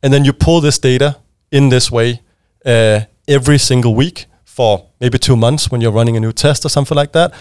and 0.03 0.13
then 0.13 0.27
you 0.27 0.35
pull 0.35 0.61
this 0.61 0.79
data 0.79 1.17
in 1.51 1.71
this 1.71 1.91
way 1.91 2.21
uh, 2.67 3.01
every 3.27 3.57
single 3.57 3.95
week 3.95 4.27
for 4.45 4.91
maybe 5.01 5.19
two 5.19 5.37
months 5.37 5.71
when 5.71 5.81
you're 5.81 5.91
running 5.91 6.19
a 6.19 6.21
new 6.21 6.33
test 6.33 6.67
or 6.67 6.69
something 6.69 6.97
like 6.97 7.13
that. 7.13 7.33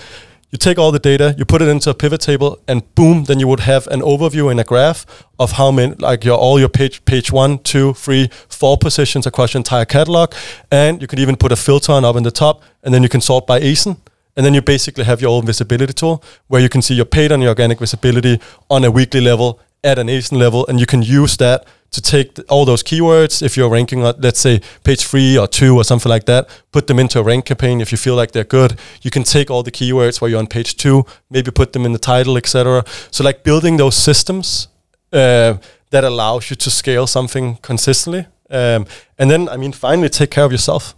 You 0.53 0.59
take 0.59 0.77
all 0.77 0.91
the 0.91 0.99
data, 0.99 1.33
you 1.35 1.45
put 1.45 1.63
it 1.63 1.67
into 1.67 1.89
a 1.89 1.95
pivot 1.95 2.21
table, 2.21 2.59
and 2.67 2.83
boom, 2.93 3.23
then 3.23 3.39
you 3.39 3.47
would 3.47 3.61
have 3.61 3.87
an 3.87 4.01
overview 4.01 4.51
in 4.51 4.59
a 4.59 4.63
graph 4.63 5.03
of 5.39 5.53
how 5.53 5.71
many, 5.71 5.95
like 5.95 6.23
your 6.23 6.37
all 6.37 6.59
your 6.59 6.69
page, 6.69 7.03
page 7.05 7.31
one, 7.31 7.57
two, 7.57 7.95
three, 7.95 8.29
four 8.49 8.77
positions 8.77 9.25
across 9.25 9.55
your 9.55 9.61
entire 9.61 9.83
catalog, 9.83 10.31
and 10.69 11.01
you 11.01 11.07
can 11.07 11.17
even 11.17 11.35
put 11.37 11.51
a 11.51 11.55
filter 11.55 11.91
on 11.91 12.05
up 12.05 12.15
in 12.15 12.21
the 12.21 12.29
top, 12.29 12.61
and 12.83 12.93
then 12.93 13.01
you 13.01 13.09
can 13.09 13.19
sort 13.19 13.47
by 13.47 13.59
ASIN, 13.61 13.97
and 14.35 14.45
then 14.45 14.53
you 14.53 14.61
basically 14.61 15.05
have 15.05 15.21
your 15.21 15.31
own 15.31 15.43
visibility 15.43 15.91
tool 15.91 16.23
where 16.49 16.61
you 16.61 16.69
can 16.69 16.83
see 16.83 16.93
your 16.93 17.05
paid 17.05 17.31
and 17.31 17.41
your 17.41 17.49
organic 17.49 17.79
visibility 17.79 18.39
on 18.69 18.83
a 18.83 18.91
weekly 18.91 19.21
level 19.21 19.59
at 19.83 19.99
an 19.99 20.07
ASIN 20.07 20.37
level, 20.37 20.65
and 20.67 20.79
you 20.79 20.85
can 20.85 21.01
use 21.01 21.37
that 21.37 21.65
to 21.91 22.01
take 22.01 22.35
th- 22.35 22.47
all 22.49 22.65
those 22.65 22.83
keywords. 22.83 23.41
If 23.41 23.55
you're 23.55 23.69
ranking 23.69 24.03
on, 24.03 24.15
let's 24.19 24.39
say, 24.39 24.61
page 24.83 25.05
three 25.05 25.37
or 25.37 25.47
two 25.47 25.75
or 25.75 25.83
something 25.83 26.09
like 26.09 26.25
that, 26.25 26.49
put 26.71 26.87
them 26.87 26.99
into 26.99 27.19
a 27.19 27.23
rank 27.23 27.45
campaign. 27.45 27.81
If 27.81 27.91
you 27.91 27.97
feel 27.97 28.15
like 28.15 28.31
they're 28.31 28.43
good, 28.43 28.79
you 29.01 29.11
can 29.11 29.23
take 29.23 29.51
all 29.51 29.63
the 29.63 29.71
keywords 29.71 30.19
while 30.19 30.29
you're 30.29 30.39
on 30.39 30.47
page 30.47 30.75
two, 30.75 31.05
maybe 31.29 31.51
put 31.51 31.73
them 31.73 31.85
in 31.85 31.93
the 31.93 31.99
title, 31.99 32.37
etc. 32.37 32.83
So 33.11 33.23
like 33.23 33.43
building 33.43 33.77
those 33.77 33.95
systems 33.95 34.67
uh, 35.11 35.57
that 35.91 36.03
allows 36.03 36.49
you 36.49 36.55
to 36.55 36.69
scale 36.71 37.05
something 37.07 37.57
consistently, 37.57 38.25
um, 38.49 38.85
and 39.17 39.29
then 39.29 39.47
I 39.49 39.57
mean, 39.57 39.71
finally 39.71 40.09
take 40.09 40.31
care 40.31 40.45
of 40.45 40.51
yourself. 40.51 40.95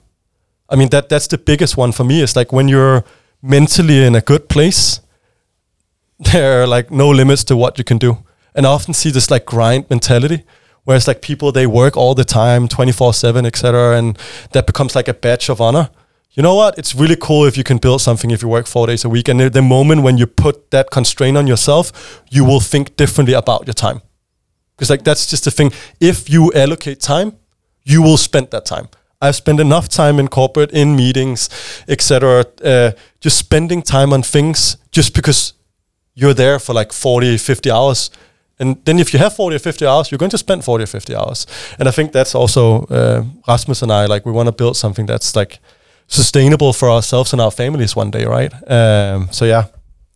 I 0.70 0.76
mean 0.76 0.90
that 0.90 1.10
that's 1.10 1.28
the 1.28 1.38
biggest 1.38 1.78
one 1.78 1.92
for 1.92 2.04
me. 2.04 2.22
Is 2.22 2.36
like 2.36 2.54
when 2.54 2.68
you're 2.68 3.04
mentally 3.42 4.04
in 4.06 4.16
a 4.16 4.22
good 4.22 4.48
place, 4.48 5.02
there 6.20 6.62
are 6.62 6.68
like 6.68 6.90
no 6.90 7.10
limits 7.10 7.44
to 7.46 7.58
what 7.58 7.78
you 7.78 7.84
can 7.84 7.98
do. 7.98 8.18
And 8.56 8.66
I 8.66 8.70
often 8.70 8.94
see 8.94 9.12
this 9.12 9.30
like 9.30 9.46
grind 9.46 9.90
mentality, 9.90 10.44
whereas 10.86 11.08
like 11.08 11.22
people 11.22 11.52
they 11.52 11.68
work 11.68 11.96
all 11.98 12.16
the 12.16 12.24
time, 12.24 12.68
twenty 12.68 12.92
four 12.92 13.14
seven, 13.14 13.46
etc., 13.46 13.98
and 13.98 14.18
that 14.54 14.66
becomes 14.66 14.96
like 14.96 15.08
a 15.08 15.14
badge 15.14 15.50
of 15.50 15.62
honor. 15.62 15.90
You 16.32 16.44
know 16.44 16.56
what? 16.56 16.78
It's 16.78 16.94
really 16.94 17.16
cool 17.16 17.46
if 17.46 17.58
you 17.58 17.64
can 17.64 17.78
build 17.78 18.02
something 18.02 18.30
if 18.32 18.42
you 18.42 18.50
work 18.50 18.68
four 18.68 18.88
days 18.88 19.06
a 19.06 19.10
week. 19.10 19.30
And 19.30 19.40
the 19.40 19.62
moment 19.62 20.04
when 20.04 20.18
you 20.18 20.28
put 20.28 20.70
that 20.72 20.92
constraint 20.92 21.38
on 21.38 21.48
yourself, 21.48 22.22
you 22.30 22.44
will 22.44 22.60
think 22.60 22.98
differently 22.98 23.34
about 23.34 23.66
your 23.66 23.74
time. 23.74 24.02
Because 24.76 24.90
like 24.90 25.06
that's 25.06 25.30
just 25.30 25.46
the 25.46 25.52
thing. 25.52 25.72
If 26.02 26.30
you 26.30 26.52
allocate 26.54 27.00
time, 27.00 27.38
you 27.84 28.02
will 28.02 28.18
spend 28.18 28.52
that 28.52 28.66
time. 28.66 28.90
I've 29.22 29.36
spent 29.36 29.62
enough 29.62 29.88
time 29.88 30.20
in 30.20 30.28
corporate, 30.28 30.72
in 30.72 30.96
meetings, 30.96 31.50
etc. 31.88 32.46
Uh, 32.64 32.92
just 33.22 33.38
spending 33.38 33.82
time 33.82 34.12
on 34.12 34.22
things 34.22 34.76
just 34.92 35.16
because 35.16 35.54
you're 36.16 36.34
there 36.34 36.60
for 36.60 36.74
like 36.74 36.92
40, 36.92 37.38
50 37.38 37.72
hours. 37.72 38.10
And 38.60 38.78
then 38.86 39.00
if 39.00 39.12
you 39.14 39.20
have 39.20 39.36
40 39.36 39.56
or 39.58 39.60
50 39.60 39.86
hours, 39.86 40.12
you're 40.12 40.18
going 40.18 40.32
to 40.32 40.38
spend 40.38 40.64
40 40.64 40.84
or 40.84 40.88
50 40.88 41.16
hours. 41.16 41.46
And 41.78 41.88
I 41.88 41.92
think 41.92 42.12
that's 42.14 42.34
also 42.36 42.84
uh, 42.86 43.24
Rasmus 43.48 43.82
and 43.82 43.92
I, 43.92 44.06
like 44.06 44.26
we 44.26 44.32
want 44.32 44.48
to 44.48 44.54
build 44.54 44.78
something 44.78 45.06
that's 45.06 45.36
like 45.36 45.60
sustainable 46.08 46.72
for 46.74 46.90
ourselves 46.90 47.34
and 47.34 47.42
our 47.42 47.52
families 47.52 47.96
one 47.96 48.12
day, 48.12 48.26
right? 48.26 48.54
Um, 48.72 49.28
so 49.32 49.46
yeah, 49.46 49.66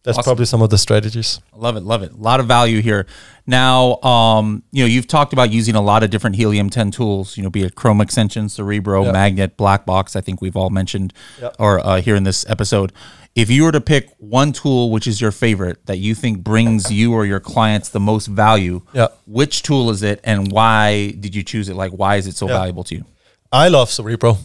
that's 0.04 0.17
Awesome. 0.17 0.23
probably 0.30 0.45
some 0.45 0.62
of 0.62 0.69
the 0.69 0.78
strategies. 0.78 1.39
Love 1.56 1.75
it, 1.75 1.84
love 1.84 2.02
it. 2.04 2.13
A 2.13 2.17
lot 2.17 2.39
of 2.39 2.45
value 2.47 2.82
here. 2.82 3.06
Now, 3.45 3.99
um, 4.04 4.63
you 4.71 4.84
know, 4.84 4.88
you've 4.88 5.08
talked 5.08 5.34
about 5.34 5.52
using 5.52 5.75
a 5.75 5.82
lot 5.82 6.04
of 6.04 6.10
different 6.12 6.36
Helium 6.36 6.69
10 6.69 6.91
tools, 6.91 7.36
you 7.36 7.43
know, 7.43 7.49
be 7.49 7.63
it 7.63 7.75
Chrome 7.75 7.99
extension, 7.99 8.47
Cerebro, 8.47 9.06
Yeah. 9.06 9.12
Magnet, 9.12 9.58
Blackbox. 9.58 10.15
I 10.15 10.21
think 10.21 10.41
we've 10.41 10.56
all 10.56 10.69
mentioned 10.69 11.12
Yeah. 11.41 11.49
or 11.60 11.86
uh, 11.86 11.99
here 12.02 12.15
in 12.15 12.23
this 12.23 12.45
episode. 12.47 12.93
If 13.36 13.50
you 13.50 13.63
were 13.63 13.72
to 13.72 13.82
pick 13.82 14.10
one 14.18 14.52
tool 14.52 14.92
which 14.92 15.08
is 15.08 15.22
your 15.22 15.32
favorite 15.32 15.86
that 15.86 15.98
you 15.98 16.13
think 16.15 16.44
brings 16.44 16.92
you 16.92 17.13
or 17.13 17.26
your 17.26 17.39
clients 17.39 17.89
the 17.89 18.00
most 18.00 18.28
value, 18.28 18.82
Yeah. 18.94 19.08
which 19.26 19.63
tool 19.63 19.89
is 19.92 20.04
it 20.04 20.20
and 20.24 20.52
why 20.52 21.12
did 21.20 21.36
you 21.36 21.44
choose 21.44 21.70
it? 21.70 21.76
Like, 21.76 21.92
why 21.92 22.18
is 22.18 22.28
it 22.28 22.36
so 22.36 22.48
Yeah. 22.48 22.58
valuable 22.60 22.84
to 22.86 22.96
you? 22.96 23.06
I 23.52 23.68
love 23.70 23.89
Cerebro. 23.89 24.38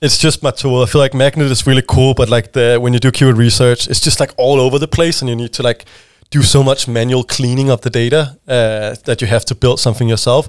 It's 0.00 0.18
just 0.18 0.42
my 0.42 0.50
tool. 0.50 0.82
I 0.82 0.86
feel 0.86 1.00
like 1.00 1.14
Magnet 1.14 1.50
is 1.50 1.64
really 1.66 1.84
cool, 1.86 2.14
but 2.14 2.28
like 2.28 2.52
the 2.52 2.78
when 2.80 2.92
you 2.92 2.98
do 2.98 3.10
keyword 3.12 3.36
research, 3.36 3.86
it's 3.88 4.00
just 4.00 4.18
like 4.18 4.32
all 4.36 4.60
over 4.60 4.78
the 4.78 4.88
place, 4.88 5.20
and 5.22 5.28
you 5.28 5.36
need 5.36 5.52
to 5.52 5.62
like 5.62 5.84
do 6.30 6.42
so 6.42 6.62
much 6.62 6.88
manual 6.88 7.22
cleaning 7.22 7.70
of 7.70 7.82
the 7.82 7.90
data 7.90 8.36
uh, 8.48 8.96
that 9.04 9.20
you 9.20 9.28
have 9.28 9.44
to 9.44 9.54
build 9.54 9.78
something 9.78 10.08
yourself. 10.08 10.48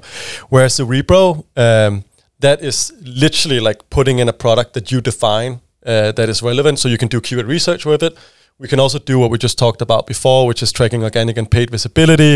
Whereas 0.49 0.73
Cerebro, 0.75 1.45
um, 1.55 2.03
that 2.39 2.61
is 2.63 2.93
literally 3.03 3.59
like 3.59 3.87
putting 3.91 4.17
in 4.19 4.27
a 4.27 4.33
product 4.33 4.73
that 4.73 4.91
you 4.91 5.01
define 5.01 5.59
uh, 5.85 6.11
that 6.13 6.29
is 6.29 6.41
relevant, 6.41 6.79
so 6.79 6.89
you 6.89 6.97
can 6.97 7.07
do 7.07 7.21
keyword 7.21 7.47
research 7.47 7.85
with 7.85 8.03
it. 8.03 8.17
We 8.59 8.67
can 8.67 8.79
also 8.79 8.99
do 8.99 9.17
what 9.19 9.31
we 9.31 9.37
just 9.37 9.57
talked 9.57 9.81
about 9.81 10.05
before, 10.07 10.45
which 10.45 10.61
is 10.61 10.71
tracking 10.71 11.03
organic 11.03 11.37
and 11.37 11.49
paid 11.49 11.71
visibility. 11.71 12.35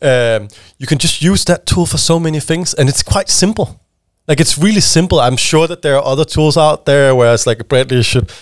Um, 0.00 0.48
you 0.78 0.86
can 0.86 0.98
just 0.98 1.20
use 1.20 1.44
that 1.46 1.66
tool 1.66 1.86
for 1.86 1.98
so 1.98 2.20
many 2.20 2.40
things, 2.40 2.74
and 2.74 2.88
it's 2.88 3.02
quite 3.02 3.28
simple. 3.28 3.80
Like 4.28 4.40
it's 4.40 4.58
really 4.58 4.80
simple. 4.80 5.20
I'm 5.20 5.36
sure 5.36 5.66
that 5.68 5.82
there 5.82 5.96
are 5.96 6.04
other 6.04 6.24
tools 6.24 6.56
out 6.56 6.84
there 6.84 7.14
where 7.14 7.32
it's 7.32 7.46
like 7.46 7.66
Bradley 7.68 8.02
should 8.02 8.32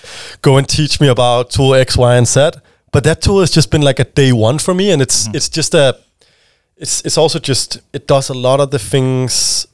go 0.40 0.56
and 0.56 0.68
teach 0.68 1.00
me 1.00 1.08
about 1.08 1.50
tool 1.50 1.74
X, 1.74 1.96
Y, 1.96 2.14
and 2.16 2.26
Z. 2.26 2.50
But 2.92 3.04
that 3.04 3.20
tool 3.20 3.40
has 3.40 3.50
just 3.50 3.70
been 3.70 3.82
like 3.82 3.98
a 3.98 4.04
day 4.04 4.32
one 4.32 4.58
for 4.58 4.74
me, 4.74 4.92
and 4.92 5.02
it's 5.02 5.28
it's 5.34 5.48
just 5.48 5.74
a 5.74 5.98
it's 6.76 7.02
it's 7.04 7.18
also 7.18 7.38
just 7.38 7.80
it 7.92 8.06
does 8.06 8.30
a 8.30 8.34
lot 8.34 8.60
of 8.60 8.70
the 8.70 8.78
things 8.78 9.66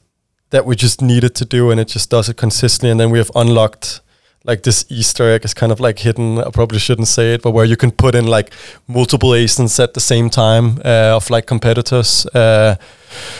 that 0.49 0.65
we 0.65 0.75
just 0.75 1.01
needed 1.01 1.35
to 1.35 1.45
do, 1.45 1.71
and 1.71 1.79
it 1.79 1.87
just 1.87 2.09
does 2.09 2.29
it 2.29 2.37
consistently. 2.37 2.91
And 2.91 2.99
then 2.99 3.09
we 3.09 3.19
have 3.19 3.31
unlocked 3.35 4.01
like 4.43 4.63
this 4.63 4.85
Easter 4.89 5.29
egg 5.29 5.45
is 5.45 5.53
kind 5.53 5.71
of 5.71 5.79
like 5.79 5.99
hidden. 5.99 6.39
I 6.39 6.49
probably 6.49 6.79
shouldn't 6.79 7.07
say 7.07 7.33
it, 7.33 7.41
but 7.41 7.51
where 7.51 7.65
you 7.65 7.77
can 7.77 7.91
put 7.91 8.15
in 8.15 8.25
like 8.27 8.51
multiple 8.87 9.29
ASINs 9.29 9.79
at 9.79 9.93
the 9.93 9.99
same 9.99 10.29
time 10.29 10.79
uh, 10.83 11.15
of 11.15 11.29
like 11.29 11.45
competitors 11.45 12.25
uh, 12.27 12.75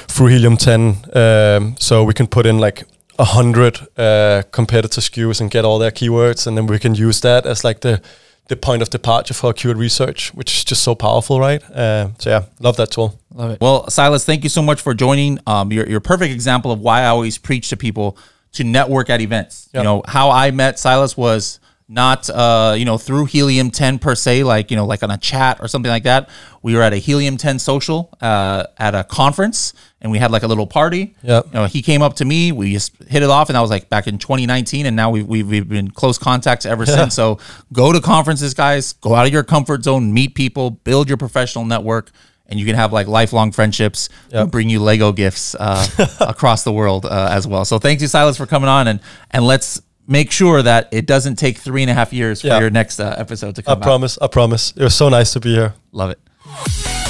through 0.07 0.27
Helium 0.27 0.57
10. 0.57 1.03
Um, 1.13 1.75
so 1.79 2.03
we 2.03 2.13
can 2.13 2.27
put 2.27 2.45
in 2.45 2.59
like 2.59 2.83
a 3.17 3.25
hundred 3.25 3.79
uh, 3.97 4.43
competitor 4.51 5.01
SKUs 5.01 5.41
and 5.41 5.51
get 5.51 5.65
all 5.65 5.79
their 5.79 5.91
keywords, 5.91 6.47
and 6.47 6.57
then 6.57 6.67
we 6.67 6.79
can 6.79 6.95
use 6.95 7.21
that 7.21 7.45
as 7.45 7.63
like 7.63 7.81
the 7.81 8.01
the 8.47 8.57
point 8.57 8.81
of 8.81 8.89
departure 8.89 9.33
for 9.33 9.53
keyword 9.53 9.77
research, 9.77 10.33
which 10.33 10.53
is 10.53 10.65
just 10.65 10.83
so 10.83 10.93
powerful, 10.93 11.39
right? 11.39 11.63
Uh, 11.71 12.09
so 12.17 12.29
yeah, 12.29 12.43
love 12.59 12.75
that 12.75 12.91
tool. 12.91 13.17
Love 13.33 13.51
it. 13.51 13.61
Well, 13.61 13.89
Silas, 13.89 14.25
thank 14.25 14.43
you 14.43 14.49
so 14.49 14.61
much 14.61 14.81
for 14.81 14.93
joining. 14.93 15.39
Um, 15.47 15.71
you're, 15.71 15.87
you're 15.87 15.99
a 15.99 16.01
perfect 16.01 16.33
example 16.33 16.69
of 16.69 16.81
why 16.81 17.03
I 17.03 17.07
always 17.07 17.37
preach 17.37 17.69
to 17.69 17.77
people 17.77 18.17
to 18.53 18.63
network 18.63 19.09
at 19.09 19.21
events. 19.21 19.69
You 19.73 19.83
know, 19.83 20.03
how 20.07 20.29
I 20.29 20.51
met 20.51 20.77
Silas 20.77 21.15
was 21.15 21.59
not, 21.91 22.29
uh, 22.29 22.73
you 22.77 22.85
know, 22.85 22.97
through 22.97 23.25
Helium 23.25 23.69
10 23.69 23.99
per 23.99 24.15
se, 24.15 24.45
like, 24.45 24.71
you 24.71 24.77
know, 24.77 24.85
like 24.85 25.03
on 25.03 25.11
a 25.11 25.17
chat 25.17 25.59
or 25.59 25.67
something 25.67 25.89
like 25.89 26.03
that. 26.03 26.29
We 26.61 26.73
were 26.73 26.81
at 26.81 26.93
a 26.93 26.97
Helium 26.97 27.35
10 27.35 27.59
social 27.59 28.09
uh, 28.21 28.63
at 28.77 28.95
a 28.95 29.03
conference 29.03 29.73
and 30.01 30.09
we 30.09 30.17
had 30.17 30.31
like 30.31 30.43
a 30.43 30.47
little 30.47 30.67
party. 30.67 31.15
Yep. 31.21 31.47
You 31.47 31.51
know, 31.51 31.65
he 31.65 31.81
came 31.81 32.01
up 32.01 32.15
to 32.15 32.25
me, 32.25 32.53
we 32.53 32.71
just 32.71 32.95
hit 33.03 33.23
it 33.23 33.29
off, 33.29 33.49
and 33.49 33.57
that 33.57 33.61
was 33.61 33.69
like 33.69 33.89
back 33.89 34.07
in 34.07 34.17
2019. 34.17 34.85
And 34.85 34.95
now 34.95 35.11
we've, 35.11 35.27
we've, 35.27 35.47
we've 35.47 35.67
been 35.67 35.91
close 35.91 36.17
contacts 36.17 36.65
ever 36.65 36.85
since. 36.85 37.13
So 37.13 37.39
go 37.73 37.91
to 37.91 37.99
conferences, 37.99 38.53
guys, 38.53 38.93
go 38.93 39.13
out 39.13 39.27
of 39.27 39.33
your 39.33 39.43
comfort 39.43 39.83
zone, 39.83 40.13
meet 40.13 40.33
people, 40.33 40.71
build 40.71 41.09
your 41.09 41.17
professional 41.17 41.65
network 41.65 42.11
and 42.51 42.59
you 42.59 42.65
can 42.67 42.75
have 42.75 42.93
like 42.93 43.07
lifelong 43.07 43.51
friendships 43.51 44.09
who 44.31 44.37
Yep. 44.37 44.51
bring 44.51 44.69
you 44.69 44.79
Lego 44.81 45.11
gifts 45.11 45.55
uh, 45.59 45.87
across 46.19 46.63
the 46.63 46.71
world 46.71 47.05
uh, 47.05 47.29
as 47.31 47.47
well. 47.47 47.65
So 47.65 47.79
thank 47.79 48.01
you, 48.01 48.07
Silas, 48.07 48.37
for 48.37 48.45
coming 48.45 48.69
on, 48.69 48.87
and 48.87 48.99
and 49.31 49.43
let's 49.47 49.81
make 50.07 50.31
sure 50.31 50.61
that 50.61 50.89
it 50.91 51.05
doesn't 51.07 51.37
take 51.37 51.57
three 51.57 51.81
and 51.81 51.89
a 51.89 51.93
half 51.93 52.11
years 52.11 52.41
for 52.41 52.47
Yeah. 52.47 52.59
your 52.59 52.69
next 52.69 52.99
uh, 52.99 53.15
episode 53.17 53.55
to 53.55 53.61
I 53.61 53.63
come 53.63 53.77
out. 53.77 53.81
I 53.81 53.85
promise. 53.85 54.17
I 54.21 54.27
promise. 54.27 54.73
It 54.75 54.83
was 54.83 54.93
so 54.95 55.09
nice 55.09 55.33
to 55.33 55.39
be 55.39 55.53
here. 55.53 55.73
Love 55.91 56.09
it. 56.11 57.00